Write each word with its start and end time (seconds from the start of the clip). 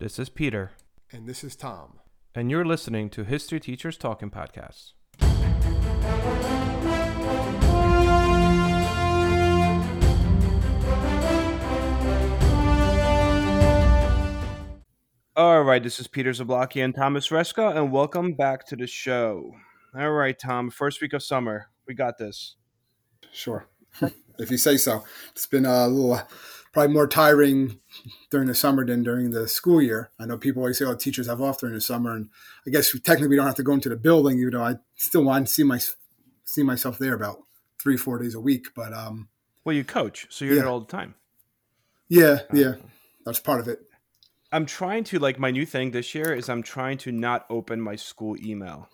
This 0.00 0.18
is 0.18 0.30
Peter, 0.30 0.70
And 1.12 1.26
this 1.28 1.44
is 1.44 1.54
Tom. 1.54 1.98
and 2.34 2.50
you're 2.50 2.64
listening 2.64 3.10
to 3.10 3.22
History 3.24 3.60
Teachers 3.60 3.98
Talking 3.98 4.30
Podcasts. 4.30 4.92
All 15.36 15.62
right, 15.62 15.82
this 15.82 16.00
is 16.00 16.06
Peter 16.06 16.30
Zablocki 16.32 16.84
and 16.84 16.94
Thomas 16.94 17.28
Reska, 17.28 17.74
and 17.76 17.90
welcome 17.92 18.34
back 18.34 18.66
to 18.66 18.76
the 18.76 18.86
show. 18.86 19.54
All 19.94 20.10
right, 20.10 20.38
Tom, 20.38 20.70
first 20.70 21.00
week 21.00 21.12
of 21.14 21.22
summer. 21.22 21.68
We 21.86 21.94
got 21.94 22.18
this. 22.18 22.56
Sure. 23.32 23.66
if 24.38 24.50
you 24.50 24.58
say 24.58 24.76
so. 24.76 25.04
It's 25.30 25.46
been 25.46 25.64
a 25.66 25.86
little, 25.88 26.20
probably 26.72 26.92
more 26.94 27.06
tiring 27.06 27.80
during 28.30 28.46
the 28.46 28.54
summer 28.54 28.84
than 28.86 29.02
during 29.02 29.30
the 29.32 29.48
school 29.48 29.82
year. 29.82 30.10
I 30.18 30.26
know 30.26 30.38
people 30.38 30.62
always 30.62 30.78
say, 30.78 30.84
oh, 30.84 30.94
teachers 30.94 31.26
have 31.26 31.40
off 31.40 31.58
during 31.60 31.74
the 31.74 31.80
summer. 31.80 32.14
And 32.14 32.28
I 32.66 32.70
guess 32.70 32.92
technically 33.00 33.28
we 33.28 33.36
don't 33.36 33.46
have 33.46 33.56
to 33.56 33.62
go 33.62 33.72
into 33.72 33.88
the 33.88 33.96
building, 33.96 34.38
even 34.38 34.52
though 34.52 34.62
I 34.62 34.76
still 34.96 35.24
want 35.24 35.48
to 35.48 35.52
see, 35.52 35.64
my, 35.64 35.80
see 36.44 36.62
myself 36.62 36.98
there 36.98 37.14
about 37.14 37.38
three, 37.82 37.96
four 37.96 38.18
days 38.18 38.34
a 38.34 38.40
week. 38.40 38.68
But 38.76 38.92
um, 38.92 39.28
Well, 39.64 39.74
you 39.74 39.84
coach, 39.84 40.26
so 40.30 40.44
you're 40.44 40.54
Yeah. 40.54 40.60
there 40.62 40.70
all 40.70 40.80
the 40.80 40.86
time. 40.86 41.14
yeah, 42.08 42.40
yeah, 42.52 42.74
that's 43.24 43.40
part 43.40 43.60
of 43.60 43.68
it. 43.68 43.80
I'm 44.52 44.66
trying 44.66 45.04
to 45.04 45.18
like 45.20 45.38
my 45.38 45.50
new 45.52 45.64
thing 45.64 45.92
this 45.92 46.12
year 46.14 46.34
is 46.34 46.48
I'm 46.48 46.62
trying 46.62 46.98
to 46.98 47.12
not 47.12 47.46
open 47.50 47.80
my 47.80 47.94
school 47.96 48.36
email 48.44 48.88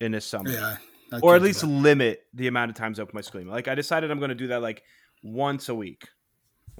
in 0.00 0.12
the 0.12 0.20
summer. 0.22 0.50
Yeah. 0.50 0.76
I 1.12 1.18
or 1.20 1.34
at 1.36 1.42
least 1.42 1.64
limit 1.64 2.24
the 2.32 2.46
amount 2.46 2.70
of 2.70 2.76
times 2.76 2.98
I 2.98 3.02
open 3.02 3.14
my 3.14 3.20
school 3.20 3.40
email. 3.42 3.52
Like 3.52 3.68
I 3.68 3.74
decided 3.74 4.10
I'm 4.10 4.18
going 4.20 4.30
to 4.30 4.34
do 4.34 4.46
that 4.48 4.62
like 4.62 4.82
once 5.22 5.68
a 5.68 5.74
week. 5.74 6.08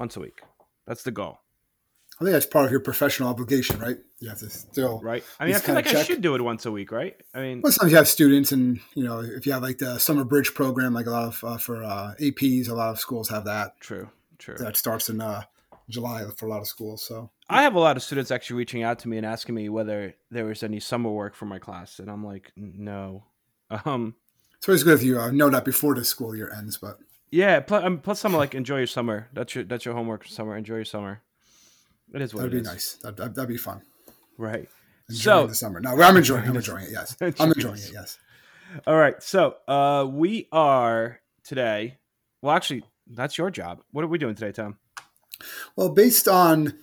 Once 0.01 0.17
a 0.17 0.21
week. 0.21 0.41
That's 0.87 1.03
the 1.03 1.11
goal, 1.11 1.39
I 2.21 2.25
think 2.25 2.33
that's 2.33 2.47
part 2.47 2.67
of 2.67 2.71
your 2.71 2.81
professional 2.81 3.29
obligation, 3.29 3.79
right? 3.79 3.97
You 4.19 4.31
have 4.31 4.39
to 4.41 4.51
still. 4.51 4.99
right? 5.01 5.23
I 5.39 5.47
mean, 5.47 5.55
I 5.55 5.59
feel 5.59 5.75
like 5.75 5.87
I 5.87 6.03
should 6.03 6.21
do 6.21 6.35
it 6.35 6.43
once 6.43 6.67
a 6.67 6.73
week, 6.73 6.93
right? 6.93 7.17
I 7.35 7.41
mean, 7.41 7.61
Well, 7.63 7.73
sometimes 7.73 7.93
you 7.93 7.97
have 7.97 8.09
students, 8.09 8.53
and 8.53 8.81
you 8.95 9.05
know, 9.05 9.21
if 9.21 9.47
you 9.47 9.53
have 9.53 9.63
like 9.63 9.79
the 9.79 9.99
summer 9.99 10.25
bridge 10.25 10.55
program, 10.55 10.93
like 10.93 11.07
a 11.07 11.11
lot 11.11 11.29
of 11.29 11.45
uh, 11.45 11.57
for 11.59 11.83
uh, 11.83 12.15
APs, 12.21 12.69
a 12.69 12.75
lot 12.75 12.91
of 12.91 12.99
schools 12.99 13.29
have 13.31 13.45
that. 13.45 13.81
true, 13.81 14.11
true. 14.39 14.57
That 14.59 14.77
starts 14.77 15.09
in 15.09 15.21
uh, 15.21 15.45
July 15.89 16.25
for 16.37 16.45
a 16.47 16.49
lot 16.49 16.61
of 16.61 16.67
schools. 16.67 17.03
So 17.03 17.31
I 17.49 17.63
have 17.63 17.75
a 17.75 17.81
lot 17.81 17.97
of 17.97 18.03
students 18.03 18.31
actually 18.31 18.57
reaching 18.57 18.83
out 18.83 18.99
to 19.01 19.09
me 19.09 19.17
and 19.17 19.25
asking 19.25 19.55
me 19.55 19.71
whether 19.71 20.15
there 20.31 20.45
was 20.45 20.63
any 20.63 20.81
summer 20.81 21.11
work 21.11 21.35
for 21.35 21.47
my 21.47 21.59
class, 21.59 21.99
and 21.99 22.11
I'm 22.11 22.25
like, 22.25 22.53
no. 22.57 23.25
Um, 23.85 24.17
it's 24.59 24.69
always 24.69 24.83
good 24.83 24.95
if 24.95 25.03
you 25.03 25.19
uh, 25.21 25.31
know 25.31 25.49
that 25.49 25.65
before 25.65 25.95
the 25.95 26.05
school 26.05 26.35
year 26.37 26.53
ends. 26.55 26.77
But 26.77 26.99
yeah. 27.31 27.61
Plus, 27.61 27.85
um, 27.85 27.99
plus, 27.99 28.25
I'm 28.25 28.33
like, 28.33 28.55
enjoy 28.55 28.79
your 28.79 28.87
summer. 28.87 29.29
That's 29.33 29.55
your 29.55 29.65
that's 29.65 29.85
your 29.85 29.95
homework 29.95 30.23
for 30.25 30.29
summer. 30.31 30.57
Enjoy 30.57 30.77
your 30.77 30.85
summer. 30.85 31.23
It 32.13 32.23
is 32.23 32.35
what 32.35 32.41
that'd 32.41 32.55
it 32.55 32.57
be 32.57 32.61
is. 32.63 32.67
nice. 32.67 32.93
That, 33.03 33.17
that, 33.17 33.35
that'd 33.35 33.49
be 33.49 33.57
fun. 33.57 33.83
right? 34.37 34.69
Enjoying 35.09 35.23
So, 35.43 35.47
the 35.47 35.55
summer. 35.55 35.81
No, 35.81 35.91
I'm 36.01 36.17
enjoying. 36.17 36.45
I'm 36.49 36.57
enjoying 36.57 36.85
it. 36.85 36.91
Yes, 36.93 37.17
I'm 37.21 37.53
enjoying 37.53 37.77
it. 37.77 37.91
Yes. 37.93 38.19
All 38.87 38.97
right. 38.97 39.21
So 39.23 39.57
uh, 39.69 40.07
we 40.11 40.49
are 40.53 41.21
today. 41.45 41.99
Well, 42.43 42.55
actually, 42.55 42.85
that's 43.07 43.37
your 43.39 43.51
job. 43.51 43.81
What 43.93 44.05
are 44.05 44.09
we 44.09 44.19
doing 44.19 44.35
today, 44.35 44.53
Tom? 44.53 44.79
Well, 45.77 45.89
based 45.91 46.29
on 46.29 46.75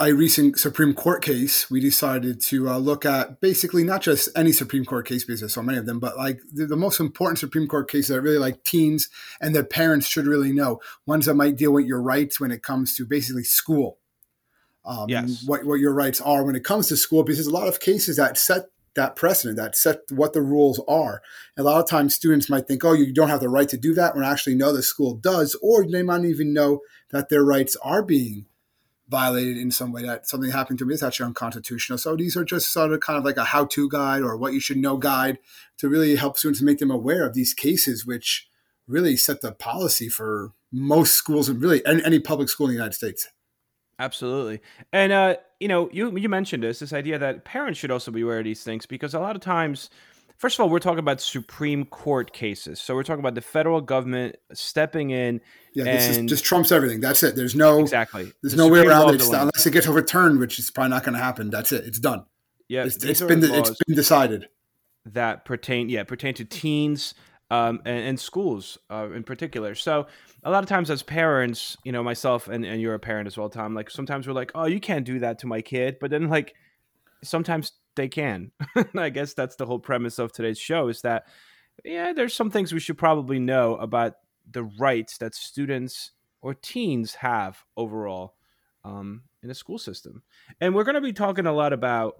a 0.00 0.12
recent 0.12 0.58
Supreme 0.58 0.94
Court 0.94 1.22
case, 1.22 1.70
we 1.70 1.80
decided 1.80 2.40
to 2.42 2.68
uh, 2.68 2.78
look 2.78 3.04
at 3.04 3.40
basically 3.40 3.84
not 3.84 4.02
just 4.02 4.28
any 4.34 4.52
Supreme 4.52 4.84
Court 4.84 5.06
case 5.06 5.24
because 5.24 5.40
there's 5.40 5.54
so 5.54 5.62
many 5.62 5.78
of 5.78 5.86
them, 5.86 6.00
but 6.00 6.16
like 6.16 6.40
the, 6.52 6.66
the 6.66 6.76
most 6.76 6.98
important 6.98 7.38
Supreme 7.38 7.68
Court 7.68 7.88
cases 7.88 8.08
that 8.08 8.20
really 8.20 8.38
like 8.38 8.64
teens 8.64 9.08
and 9.40 9.54
their 9.54 9.64
parents 9.64 10.06
should 10.08 10.26
really 10.26 10.52
know. 10.52 10.80
Ones 11.06 11.26
that 11.26 11.34
might 11.34 11.56
deal 11.56 11.72
with 11.72 11.86
your 11.86 12.02
rights 12.02 12.40
when 12.40 12.50
it 12.50 12.62
comes 12.62 12.96
to 12.96 13.06
basically 13.06 13.44
school. 13.44 13.98
Um, 14.84 15.08
Yes. 15.08 15.44
What 15.46 15.64
what 15.64 15.78
your 15.78 15.92
rights 15.94 16.20
are 16.20 16.42
when 16.42 16.56
it 16.56 16.64
comes 16.64 16.88
to 16.88 16.96
school, 16.96 17.22
because 17.22 17.38
there's 17.38 17.46
a 17.46 17.50
lot 17.50 17.68
of 17.68 17.80
cases 17.80 18.16
that 18.16 18.38
set 18.38 18.66
that 18.94 19.14
precedent, 19.14 19.56
that 19.56 19.76
set 19.76 20.00
what 20.10 20.32
the 20.32 20.42
rules 20.42 20.80
are. 20.88 21.22
A 21.56 21.62
lot 21.62 21.80
of 21.80 21.88
times, 21.88 22.14
students 22.14 22.50
might 22.50 22.66
think, 22.66 22.84
"Oh, 22.84 22.92
you 22.92 23.12
don't 23.12 23.28
have 23.28 23.40
the 23.40 23.48
right 23.48 23.68
to 23.68 23.76
do 23.76 23.94
that," 23.94 24.16
when 24.16 24.24
actually, 24.24 24.56
no, 24.56 24.72
the 24.72 24.82
school 24.82 25.14
does, 25.14 25.56
or 25.62 25.86
they 25.86 26.02
might 26.02 26.24
even 26.24 26.52
know 26.52 26.80
that 27.10 27.28
their 27.28 27.44
rights 27.44 27.76
are 27.82 28.02
being 28.02 28.46
violated 29.10 29.56
in 29.56 29.70
some 29.70 29.92
way 29.92 30.02
that 30.02 30.28
something 30.28 30.50
happened 30.50 30.78
to 30.78 30.86
me 30.86 30.94
is 30.94 31.02
actually 31.02 31.26
unconstitutional. 31.26 31.98
So 31.98 32.14
these 32.14 32.36
are 32.36 32.44
just 32.44 32.72
sort 32.72 32.92
of 32.92 33.00
kind 33.00 33.18
of 33.18 33.24
like 33.24 33.36
a 33.36 33.44
how-to 33.44 33.88
guide 33.88 34.22
or 34.22 34.36
what 34.36 34.52
you 34.52 34.60
should 34.60 34.76
know 34.76 34.96
guide 34.96 35.38
to 35.78 35.88
really 35.88 36.14
help 36.14 36.38
students 36.38 36.62
make 36.62 36.78
them 36.78 36.90
aware 36.90 37.26
of 37.26 37.34
these 37.34 37.52
cases, 37.52 38.06
which 38.06 38.48
really 38.86 39.16
set 39.16 39.40
the 39.40 39.52
policy 39.52 40.08
for 40.08 40.52
most 40.72 41.14
schools 41.14 41.48
and 41.48 41.60
really 41.60 41.84
any 41.84 42.20
public 42.20 42.48
school 42.48 42.66
in 42.66 42.70
the 42.70 42.76
United 42.76 42.94
States. 42.94 43.28
Absolutely. 43.98 44.60
And 44.92 45.12
uh, 45.12 45.36
you 45.58 45.68
know, 45.68 45.90
you 45.92 46.16
you 46.16 46.28
mentioned 46.28 46.62
this 46.62 46.78
this 46.78 46.92
idea 46.92 47.18
that 47.18 47.44
parents 47.44 47.78
should 47.78 47.90
also 47.90 48.10
be 48.10 48.22
aware 48.22 48.38
of 48.38 48.44
these 48.44 48.64
things 48.64 48.86
because 48.86 49.12
a 49.12 49.20
lot 49.20 49.36
of 49.36 49.42
times, 49.42 49.90
first 50.40 50.56
of 50.58 50.62
all, 50.62 50.70
we're 50.70 50.78
talking 50.80 50.98
about 50.98 51.20
Supreme 51.20 51.84
Court 51.84 52.32
cases. 52.32 52.80
So 52.80 52.94
we're 52.94 53.02
talking 53.02 53.20
about 53.20 53.34
the 53.34 53.40
federal 53.42 53.80
government 53.80 54.36
stepping 54.54 55.10
in. 55.10 55.40
Yeah, 55.74 55.84
this 55.84 56.16
is 56.16 56.28
just 56.28 56.44
trumps 56.44 56.72
everything. 56.72 57.00
That's 57.00 57.22
it. 57.22 57.36
There's 57.36 57.54
no 57.54 57.80
Exactly. 57.80 58.32
there's 58.42 58.54
The 58.54 58.56
no 58.56 58.68
way 58.68 58.80
around 58.80 59.02
it 59.02 59.12
of 59.14 59.18
the 59.18 59.24
It's- 59.24 59.28
land. 59.28 59.42
unless 59.54 59.66
it 59.66 59.72
gets 59.72 59.86
overturned, 59.86 60.40
which 60.40 60.58
is 60.58 60.70
probably 60.70 60.90
not 60.90 61.04
going 61.04 61.12
to 61.12 61.22
happen. 61.22 61.50
That's 61.50 61.70
it. 61.72 61.84
It's 61.84 61.98
done. 62.00 62.24
Yeah, 62.68 62.84
It's, 62.84 63.04
it's 63.04 63.20
been 63.20 63.44
it's 63.44 63.76
been 63.86 63.96
decided. 63.96 64.48
that 65.06 65.44
pertain 65.44 65.88
yeah 65.88 66.04
pertain 66.04 66.34
to 66.34 66.44
teens 66.44 67.14
um, 67.50 67.80
and, 67.84 67.98
and 68.10 68.20
schools 68.20 68.78
uh, 68.90 69.08
in 69.12 69.24
particular. 69.24 69.74
So 69.74 70.06
a 70.44 70.50
lot 70.50 70.62
of 70.62 70.68
times 70.68 70.88
as 70.90 71.02
parents, 71.02 71.76
you 71.84 71.90
know, 71.92 72.02
myself 72.02 72.46
and, 72.48 72.64
and 72.64 72.80
you're 72.80 72.94
a 72.94 72.98
parent 73.00 73.26
as 73.26 73.36
well, 73.36 73.48
Tom. 73.48 73.74
Like 73.74 73.90
sometimes 73.90 74.26
we're 74.28 74.34
like, 74.34 74.52
oh, 74.54 74.66
you 74.66 74.78
can't 74.80 75.04
do 75.04 75.18
that 75.18 75.40
to 75.40 75.46
my 75.48 75.60
kid, 75.60 75.96
but 76.00 76.10
then 76.10 76.28
like 76.28 76.54
sometimes 77.24 77.72
they 77.96 78.08
can. 78.08 78.52
I 78.96 79.10
guess 79.10 79.34
that's 79.34 79.56
the 79.56 79.66
whole 79.66 79.78
premise 79.78 80.18
of 80.18 80.32
today's 80.32 80.58
show 80.58 80.88
is 80.88 81.02
that 81.02 81.26
yeah, 81.84 82.12
there's 82.12 82.34
some 82.34 82.50
things 82.50 82.72
we 82.72 82.80
should 82.80 82.98
probably 82.98 83.38
know 83.38 83.76
about 83.76 84.14
the 84.50 84.64
rights 84.64 85.18
that 85.18 85.34
students 85.34 86.12
or 86.42 86.54
teens 86.54 87.14
have 87.14 87.64
overall 87.76 88.34
um, 88.84 89.22
in 89.42 89.48
the 89.48 89.54
school 89.54 89.78
system, 89.78 90.22
and 90.60 90.74
we're 90.74 90.84
going 90.84 90.94
to 90.94 91.00
be 91.00 91.12
talking 91.12 91.46
a 91.46 91.52
lot 91.52 91.72
about 91.72 92.16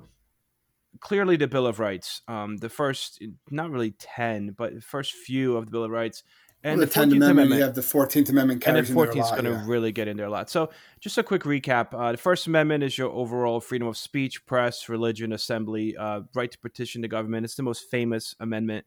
clearly 1.01 1.37
the 1.37 1.47
Bill 1.47 1.67
of 1.67 1.79
Rights. 1.79 2.23
Um, 2.29 2.57
the 2.59 2.69
first, 2.69 3.23
not 3.51 3.71
really 3.71 3.93
ten, 3.93 4.55
but 4.57 4.75
the 4.75 4.81
first 4.81 5.13
few 5.13 5.57
of 5.57 5.67
the 5.67 5.71
Bill 5.71 5.85
of 5.85 5.91
Rights, 5.91 6.23
and 6.63 6.79
Well, 6.79 6.81
the 6.81 6.87
the 6.87 6.93
Tenth 6.93 6.95
Fourteenth 6.95 7.13
Amendment, 7.13 7.31
Amendment, 7.31 7.59
you 7.59 7.65
have 7.65 7.75
the 7.75 7.83
Fourteenth 7.83 8.29
Amendment 8.29 8.57
and 8.57 8.63
carries 8.63 8.89
then 8.89 8.93
in 8.93 8.95
there 8.97 9.05
a 9.05 9.07
Fourteenth 9.07 9.25
is 9.27 9.31
going 9.31 9.45
to 9.45 9.51
yeah. 9.51 9.65
really 9.67 9.93
get 9.93 10.09
in 10.09 10.17
there 10.19 10.27
a 10.27 10.31
lot. 10.31 10.51
So, 10.51 10.71
just 11.01 11.17
a 11.17 11.23
quick 11.23 11.43
recap: 11.45 11.95
uh, 11.95 12.13
the 12.13 12.19
First 12.19 12.47
Amendment 12.47 12.85
is 12.85 12.99
your 12.99 13.09
overall 13.11 13.61
freedom 13.61 13.89
of 13.89 13.97
speech, 13.97 14.45
press, 14.45 14.89
religion, 14.89 15.33
assembly, 15.33 15.97
uh, 15.97 16.21
right 16.35 16.51
to 16.51 16.59
petition 16.59 17.01
the 17.01 17.09
government. 17.09 17.45
It's 17.45 17.55
the 17.55 17.63
most 17.63 17.91
famous 17.91 18.35
amendment. 18.41 18.85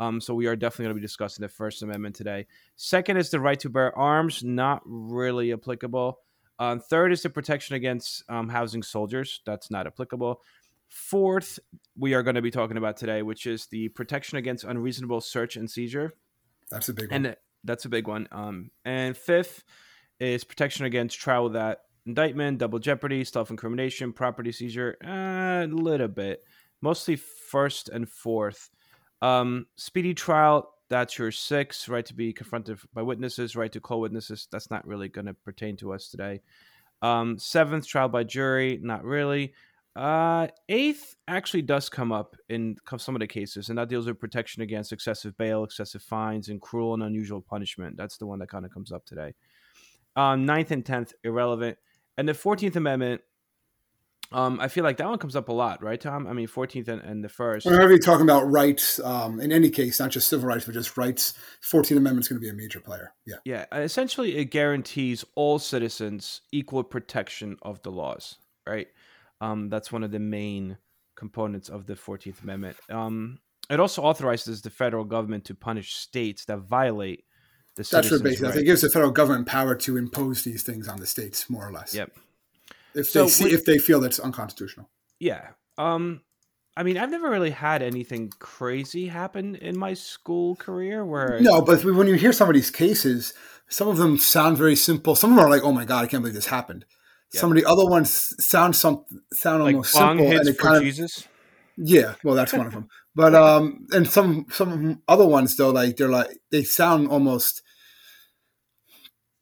Um, 0.00 0.20
so 0.20 0.34
we 0.34 0.46
are 0.46 0.56
definitely 0.56 0.86
going 0.86 0.96
to 0.96 1.00
be 1.00 1.06
discussing 1.06 1.42
the 1.42 1.48
First 1.48 1.82
Amendment 1.82 2.16
today. 2.16 2.46
Second 2.74 3.18
is 3.18 3.30
the 3.30 3.38
right 3.38 3.60
to 3.60 3.70
bear 3.70 3.96
arms, 3.96 4.42
not 4.42 4.82
really 4.84 5.52
applicable. 5.52 6.18
Um, 6.58 6.80
third 6.80 7.12
is 7.12 7.22
the 7.22 7.30
protection 7.30 7.76
against 7.76 8.24
um, 8.28 8.48
housing 8.48 8.82
soldiers. 8.82 9.42
That's 9.46 9.70
not 9.70 9.86
applicable. 9.86 10.40
Fourth, 10.88 11.60
we 11.96 12.14
are 12.14 12.22
going 12.22 12.34
to 12.34 12.42
be 12.42 12.50
talking 12.50 12.76
about 12.76 12.96
today, 12.96 13.22
which 13.22 13.46
is 13.46 13.66
the 13.66 13.88
protection 13.90 14.38
against 14.38 14.64
unreasonable 14.64 15.20
search 15.20 15.56
and 15.56 15.70
seizure 15.70 16.14
That's 16.72 16.88
a 16.88 16.94
big 16.94 17.10
one. 17.10 17.26
and 17.26 17.36
that's 17.64 17.84
a 17.84 17.88
big 17.88 18.08
one. 18.08 18.26
Um, 18.32 18.70
and 18.84 19.16
fifth 19.16 19.62
is 20.18 20.42
protection 20.42 20.86
against 20.86 21.18
trial 21.18 21.44
without 21.44 21.78
indictment, 22.06 22.58
double 22.58 22.78
jeopardy, 22.78 23.22
self-incrimination, 23.24 24.12
property 24.12 24.50
seizure, 24.50 24.96
uh, 25.04 25.64
a 25.64 25.68
little 25.70 26.08
bit, 26.08 26.42
mostly 26.80 27.16
first 27.16 27.88
and 27.88 28.08
fourth. 28.08 28.70
Um, 29.20 29.66
speedy 29.76 30.14
trial, 30.14 30.74
that's 30.88 31.18
your 31.18 31.30
six. 31.30 31.88
Right 31.88 32.04
to 32.06 32.14
be 32.14 32.32
confronted 32.32 32.78
by 32.92 33.02
witnesses, 33.02 33.54
right 33.54 33.70
to 33.72 33.80
call 33.80 34.00
witnesses. 34.00 34.48
That's 34.50 34.70
not 34.70 34.86
really 34.86 35.08
going 35.08 35.26
to 35.26 35.34
pertain 35.34 35.76
to 35.78 35.92
us 35.92 36.08
today. 36.08 36.40
Um, 37.02 37.38
seventh, 37.38 37.86
trial 37.86 38.08
by 38.08 38.24
jury, 38.24 38.78
not 38.82 39.04
really. 39.04 39.54
Uh, 39.94 40.46
eighth 40.70 41.16
actually 41.28 41.62
does 41.62 41.90
come 41.90 42.12
up 42.12 42.34
in 42.48 42.76
some 42.96 43.14
of 43.14 43.20
the 43.20 43.26
cases, 43.26 43.68
and 43.68 43.76
that 43.76 43.88
deals 43.88 44.06
with 44.06 44.18
protection 44.18 44.62
against 44.62 44.92
excessive 44.92 45.36
bail, 45.36 45.64
excessive 45.64 46.02
fines, 46.02 46.48
and 46.48 46.60
cruel 46.60 46.94
and 46.94 47.02
unusual 47.02 47.42
punishment. 47.42 47.96
That's 47.96 48.16
the 48.16 48.26
one 48.26 48.38
that 48.38 48.48
kind 48.48 48.64
of 48.64 48.72
comes 48.72 48.90
up 48.90 49.04
today. 49.04 49.34
Um, 50.16 50.46
ninth 50.46 50.70
and 50.70 50.84
tenth 50.84 51.12
irrelevant, 51.24 51.76
and 52.16 52.28
the 52.28 52.34
Fourteenth 52.34 52.76
Amendment. 52.76 53.20
Um, 54.30 54.60
I 54.60 54.68
feel 54.68 54.82
like 54.82 54.96
that 54.96 55.06
one 55.06 55.18
comes 55.18 55.36
up 55.36 55.50
a 55.50 55.52
lot, 55.52 55.82
right, 55.82 56.00
Tom? 56.00 56.26
I 56.26 56.32
mean, 56.32 56.46
Fourteenth 56.46 56.88
and, 56.88 57.02
and 57.02 57.22
the 57.22 57.28
first. 57.28 57.66
Whenever 57.66 57.90
you're 57.90 57.98
talking 57.98 58.24
about 58.24 58.50
rights, 58.50 58.98
um, 59.00 59.40
in 59.40 59.52
any 59.52 59.68
case, 59.68 60.00
not 60.00 60.10
just 60.10 60.26
civil 60.26 60.48
rights, 60.48 60.64
but 60.64 60.72
just 60.72 60.96
rights, 60.96 61.34
14th 61.70 61.98
Amendment 61.98 62.24
is 62.24 62.28
going 62.28 62.40
to 62.40 62.44
be 62.44 62.48
a 62.48 62.54
major 62.54 62.80
player. 62.80 63.12
Yeah. 63.26 63.36
Yeah, 63.44 63.66
essentially, 63.72 64.38
it 64.38 64.46
guarantees 64.46 65.22
all 65.34 65.58
citizens 65.58 66.40
equal 66.50 66.82
protection 66.82 67.58
of 67.60 67.82
the 67.82 67.90
laws, 67.90 68.38
right? 68.66 68.88
Um, 69.42 69.68
that's 69.68 69.90
one 69.90 70.04
of 70.04 70.10
the 70.12 70.18
main 70.20 70.78
components 71.16 71.68
of 71.68 71.86
the 71.86 71.94
14th 71.94 72.42
Amendment. 72.42 72.76
Um, 72.90 73.38
it 73.68 73.80
also 73.80 74.02
authorizes 74.02 74.62
the 74.62 74.70
federal 74.70 75.04
government 75.04 75.44
to 75.46 75.54
punish 75.54 75.94
states 75.94 76.44
that 76.46 76.58
violate 76.58 77.24
the 77.74 77.82
That's 77.90 78.10
what 78.10 78.22
basically, 78.22 78.46
rights. 78.48 78.58
it 78.58 78.64
gives 78.64 78.80
the 78.82 78.90
federal 78.90 79.10
government 79.10 79.46
power 79.46 79.74
to 79.76 79.96
impose 79.96 80.44
these 80.44 80.62
things 80.62 80.88
on 80.88 80.98
the 81.00 81.06
states, 81.06 81.48
more 81.50 81.66
or 81.68 81.72
less. 81.72 81.94
Yep. 81.94 82.12
if 82.94 83.06
So 83.08 83.24
they 83.24 83.28
see, 83.30 83.44
when- 83.44 83.54
if 83.54 83.64
they 83.64 83.78
feel 83.78 83.98
that's 84.00 84.18
unconstitutional. 84.20 84.88
Yeah. 85.18 85.48
Um 85.78 86.20
I 86.76 86.82
mean, 86.84 86.96
I've 86.96 87.10
never 87.10 87.28
really 87.28 87.50
had 87.50 87.82
anything 87.82 88.30
crazy 88.38 89.06
happen 89.08 89.56
in 89.56 89.78
my 89.78 89.92
school 89.94 90.56
career 90.56 91.04
where 91.04 91.38
No, 91.40 91.60
but 91.60 91.84
when 91.84 92.06
you 92.08 92.14
hear 92.14 92.32
some 92.32 92.48
of 92.48 92.54
these 92.54 92.70
cases, 92.70 93.34
some 93.68 93.88
of 93.88 93.96
them 93.98 94.16
sound 94.18 94.56
very 94.56 94.76
simple. 94.76 95.14
Some 95.14 95.30
of 95.32 95.36
them 95.36 95.44
are 95.46 95.50
like, 95.50 95.62
"Oh 95.64 95.72
my 95.72 95.84
god, 95.84 96.04
I 96.04 96.06
can't 96.06 96.22
believe 96.22 96.34
this 96.34 96.46
happened." 96.46 96.84
Yeah. 97.32 97.40
Some 97.40 97.50
of 97.52 97.56
the 97.56 97.64
other 97.64 97.86
ones 97.86 98.34
sound 98.40 98.76
some 98.76 99.04
sound 99.32 99.64
like 99.64 99.74
almost 99.74 99.94
bong 99.94 100.18
simple, 100.18 100.38
and 100.38 100.48
it 100.48 100.58
kind 100.58 100.76
of 100.76 100.82
Jesus. 100.82 101.26
yeah. 101.76 102.14
Well, 102.22 102.34
that's 102.34 102.52
one 102.52 102.66
of 102.66 102.72
them. 102.72 102.88
But 103.14 103.34
um, 103.34 103.86
and 103.92 104.06
some 104.08 104.46
some 104.50 105.02
other 105.08 105.26
ones 105.26 105.56
though, 105.56 105.70
like 105.70 105.96
they're 105.96 106.08
like 106.08 106.38
they 106.50 106.62
sound 106.64 107.08
almost 107.08 107.62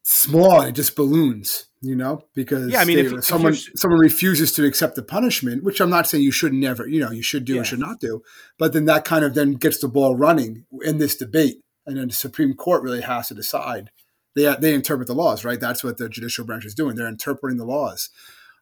small 0.03 0.61
and 0.61 0.75
just 0.75 0.95
balloons, 0.95 1.67
you 1.81 1.95
know, 1.95 2.23
because 2.33 2.71
Yeah, 2.71 2.81
I 2.81 2.85
mean, 2.85 2.97
they- 2.97 3.05
if- 3.05 3.13
if 3.13 3.25
someone 3.25 3.53
you're- 3.53 3.73
someone 3.75 3.99
refuses 3.99 4.51
to 4.53 4.65
accept 4.65 4.95
the 4.95 5.03
punishment, 5.03 5.63
which 5.63 5.79
I'm 5.79 5.89
not 5.89 6.07
saying 6.07 6.23
you 6.23 6.31
should 6.31 6.53
never, 6.53 6.87
you 6.87 6.99
know, 6.99 7.11
you 7.11 7.21
should 7.23 7.45
do 7.45 7.55
Yeah. 7.55 7.61
or 7.61 7.63
should 7.63 7.79
not 7.79 7.99
do, 7.99 8.21
but 8.57 8.73
then 8.73 8.85
that 8.85 9.05
kind 9.05 9.23
of 9.23 9.35
then 9.35 9.53
gets 9.53 9.77
the 9.79 9.87
ball 9.87 10.15
running 10.15 10.65
in 10.81 10.97
this 10.97 11.15
debate, 11.15 11.61
and 11.85 11.97
then 11.97 12.07
the 12.09 12.13
Supreme 12.13 12.53
Court 12.55 12.83
really 12.83 13.01
has 13.01 13.27
to 13.27 13.33
decide. 13.35 13.91
They 14.35 14.53
they 14.59 14.73
interpret 14.73 15.07
the 15.07 15.15
laws, 15.15 15.43
right? 15.43 15.59
That's 15.59 15.83
what 15.83 15.97
the 15.97 16.09
judicial 16.09 16.45
branch 16.45 16.65
is 16.65 16.75
doing. 16.75 16.95
They're 16.95 17.07
interpreting 17.07 17.57
the 17.57 17.65
laws 17.65 18.09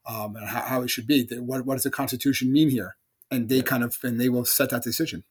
um, 0.08 0.36
and 0.36 0.48
how, 0.48 0.62
how 0.62 0.82
it 0.82 0.90
should 0.90 1.08
be. 1.08 1.24
They, 1.24 1.40
what 1.40 1.66
what 1.66 1.76
does 1.76 1.84
the 1.84 1.92
Constitution 1.92 2.52
mean 2.52 2.70
here? 2.70 2.96
And 3.32 3.50
they 3.50 3.62
kind 3.62 3.84
of 3.84 3.98
and 4.04 4.20
they 4.20 4.30
will 4.30 4.46
set 4.46 4.72
that 4.72 4.84
decision. 4.84 5.24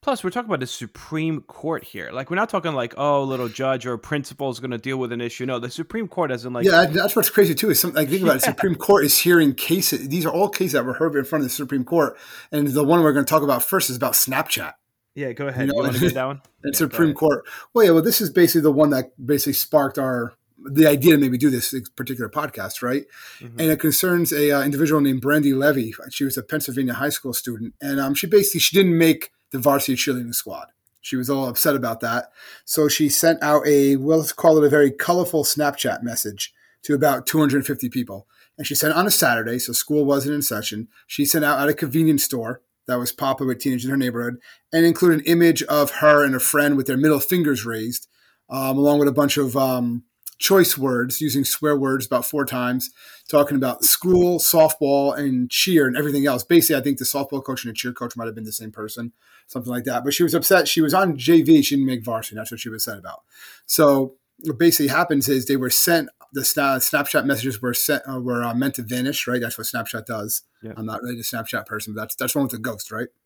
Plus, 0.00 0.22
we're 0.22 0.30
talking 0.30 0.48
about 0.48 0.60
the 0.60 0.66
Supreme 0.66 1.40
Court 1.40 1.82
here. 1.82 2.10
Like, 2.12 2.30
we're 2.30 2.36
not 2.36 2.48
talking 2.48 2.72
like, 2.72 2.94
oh, 2.96 3.24
little 3.24 3.48
judge 3.48 3.84
or 3.84 3.98
principal 3.98 4.48
is 4.48 4.60
going 4.60 4.70
to 4.70 4.78
deal 4.78 4.96
with 4.96 5.10
an 5.10 5.20
issue. 5.20 5.44
No, 5.44 5.58
the 5.58 5.70
Supreme 5.70 6.06
Court 6.06 6.30
doesn't 6.30 6.52
like. 6.52 6.64
yeah, 6.64 6.86
that's 6.86 7.16
what's 7.16 7.30
crazy 7.30 7.52
too. 7.52 7.70
Is 7.70 7.80
some, 7.80 7.92
like 7.94 8.08
think 8.08 8.22
about 8.22 8.36
it. 8.36 8.42
Supreme 8.42 8.76
Court 8.76 9.04
is 9.04 9.18
hearing 9.18 9.54
cases. 9.54 10.08
These 10.08 10.24
are 10.24 10.32
all 10.32 10.48
cases 10.48 10.72
that 10.72 10.84
were 10.84 10.94
heard 10.94 11.16
in 11.16 11.24
front 11.24 11.42
of 11.42 11.50
the 11.50 11.54
Supreme 11.54 11.84
Court, 11.84 12.16
and 12.52 12.68
the 12.68 12.84
one 12.84 13.02
we're 13.02 13.12
going 13.12 13.24
to 13.24 13.28
talk 13.28 13.42
about 13.42 13.64
first 13.64 13.90
is 13.90 13.96
about 13.96 14.12
Snapchat 14.12 14.74
Yeah, 15.18 15.32
go 15.32 15.48
ahead. 15.48 15.66
You 15.66 15.74
You, 15.74 15.82
want 15.82 15.94
to 15.94 16.00
get 16.00 16.14
that 16.14 16.26
one? 16.26 16.40
and 16.62 16.72
Yeah, 16.72 16.78
Supreme. 16.78 17.12
Court. 17.12 17.44
Well, 17.74 17.84
yeah, 17.84 17.90
well, 17.90 18.02
this 18.02 18.20
is 18.20 18.30
basically 18.30 18.60
the 18.60 18.70
one 18.72 18.90
that 18.90 19.06
basically 19.24 19.54
sparked 19.54 19.98
our 19.98 20.34
the 20.70 20.86
idea 20.86 21.12
to 21.12 21.18
maybe 21.18 21.38
do 21.38 21.50
this 21.50 21.74
particular 21.96 22.28
podcast, 22.28 22.82
right? 22.82 23.04
Mhm. 23.40 23.60
And 23.60 23.70
it 23.70 23.80
concerns 23.80 24.32
a 24.32 24.50
uh, 24.52 24.62
individual 24.64 25.00
named 25.00 25.22
Brandi 25.22 25.56
Levy. 25.56 25.94
She 26.10 26.24
was 26.24 26.36
a 26.36 26.42
Pennsylvania 26.42 26.94
high 26.94 27.08
school 27.08 27.32
student, 27.32 27.74
and 27.80 27.98
um, 28.00 28.14
she 28.14 28.26
basically 28.28 28.60
she 28.60 28.76
didn't 28.76 28.96
make 28.96 29.30
the 29.50 29.58
varsity 29.58 29.96
cheerleading 29.96 30.34
squad. 30.34 30.68
She 31.00 31.16
was 31.16 31.30
all 31.30 31.48
upset 31.48 31.74
about 31.74 32.00
that, 32.00 32.30
so 32.64 32.88
she 32.88 33.08
sent 33.08 33.42
out 33.42 33.66
a 33.66 33.96
well, 33.96 34.18
let's 34.18 34.32
call 34.32 34.56
it 34.58 34.64
a 34.64 34.68
very 34.68 34.90
colorful 34.92 35.42
Snapchat 35.42 36.02
message 36.02 36.52
to 36.82 36.94
about 36.94 37.26
250 37.26 37.88
people. 37.88 38.28
And 38.56 38.66
she 38.66 38.74
sent 38.74 38.92
it 38.92 38.96
on 38.96 39.06
a 39.06 39.10
Saturday, 39.10 39.58
so 39.58 39.72
school 39.72 40.04
wasn't 40.04 40.34
in 40.34 40.42
session. 40.42 40.88
She 41.06 41.24
sent 41.24 41.44
out 41.44 41.60
at 41.60 41.68
a 41.68 41.74
convenience 41.74 42.24
store 42.24 42.60
that 42.88 42.98
was 42.98 43.12
popular 43.12 43.48
with 43.48 43.60
teenagers 43.60 43.84
in 43.84 43.90
her 43.90 43.96
neighborhood, 43.96 44.38
and 44.72 44.84
include 44.84 45.14
an 45.14 45.24
image 45.26 45.62
of 45.64 45.90
her 45.92 46.24
and 46.24 46.34
a 46.34 46.40
friend 46.40 46.76
with 46.76 46.86
their 46.86 46.96
middle 46.96 47.20
fingers 47.20 47.64
raised, 47.64 48.08
um, 48.50 48.76
along 48.76 48.98
with 48.98 49.08
a 49.08 49.12
bunch 49.12 49.36
of 49.36 49.56
um, 49.56 50.02
choice 50.38 50.78
words, 50.78 51.20
using 51.20 51.44
swear 51.44 51.76
words 51.76 52.06
about 52.06 52.24
four 52.24 52.44
times, 52.44 52.90
talking 53.28 53.56
about 53.56 53.84
school, 53.84 54.38
softball, 54.38 55.16
and 55.16 55.50
cheer 55.50 55.86
and 55.86 55.96
everything 55.96 56.26
else. 56.26 56.42
Basically, 56.42 56.80
I 56.80 56.82
think 56.82 56.98
the 56.98 57.04
softball 57.04 57.44
coach 57.44 57.64
and 57.64 57.70
the 57.70 57.76
cheer 57.76 57.92
coach 57.92 58.16
might 58.16 58.26
have 58.26 58.34
been 58.34 58.44
the 58.44 58.52
same 58.52 58.72
person, 58.72 59.12
something 59.46 59.72
like 59.72 59.84
that. 59.84 60.04
But 60.04 60.14
she 60.14 60.22
was 60.22 60.34
upset. 60.34 60.68
She 60.68 60.80
was 60.80 60.94
on 60.94 61.16
JV. 61.16 61.64
She 61.64 61.76
didn't 61.76 61.86
make 61.86 62.04
varsity. 62.04 62.36
That's 62.36 62.50
what 62.50 62.60
she 62.60 62.68
was 62.68 62.86
upset 62.86 62.98
about. 62.98 63.22
So 63.66 64.16
what 64.40 64.58
basically 64.58 64.88
happens 64.88 65.28
is 65.28 65.46
they 65.46 65.56
were 65.56 65.70
sent. 65.70 66.08
The 66.32 66.42
sna- 66.42 66.78
Snapchat 66.78 67.24
messages 67.24 67.60
were 67.62 67.74
sent 67.74 68.02
uh, 68.08 68.20
were 68.20 68.42
uh, 68.42 68.54
meant 68.54 68.74
to 68.74 68.82
vanish, 68.82 69.26
right? 69.26 69.40
That's 69.40 69.56
what 69.56 69.66
Snapchat 69.66 70.04
does. 70.06 70.42
Yeah. 70.62 70.72
I'm 70.76 70.86
not 70.86 71.02
really 71.02 71.18
a 71.18 71.22
Snapchat 71.22 71.66
person, 71.66 71.94
but 71.94 72.02
that's 72.02 72.14
that's 72.16 72.34
one 72.34 72.42
with 72.44 72.52
the 72.52 72.58
ghost, 72.58 72.90
right? 72.92 73.08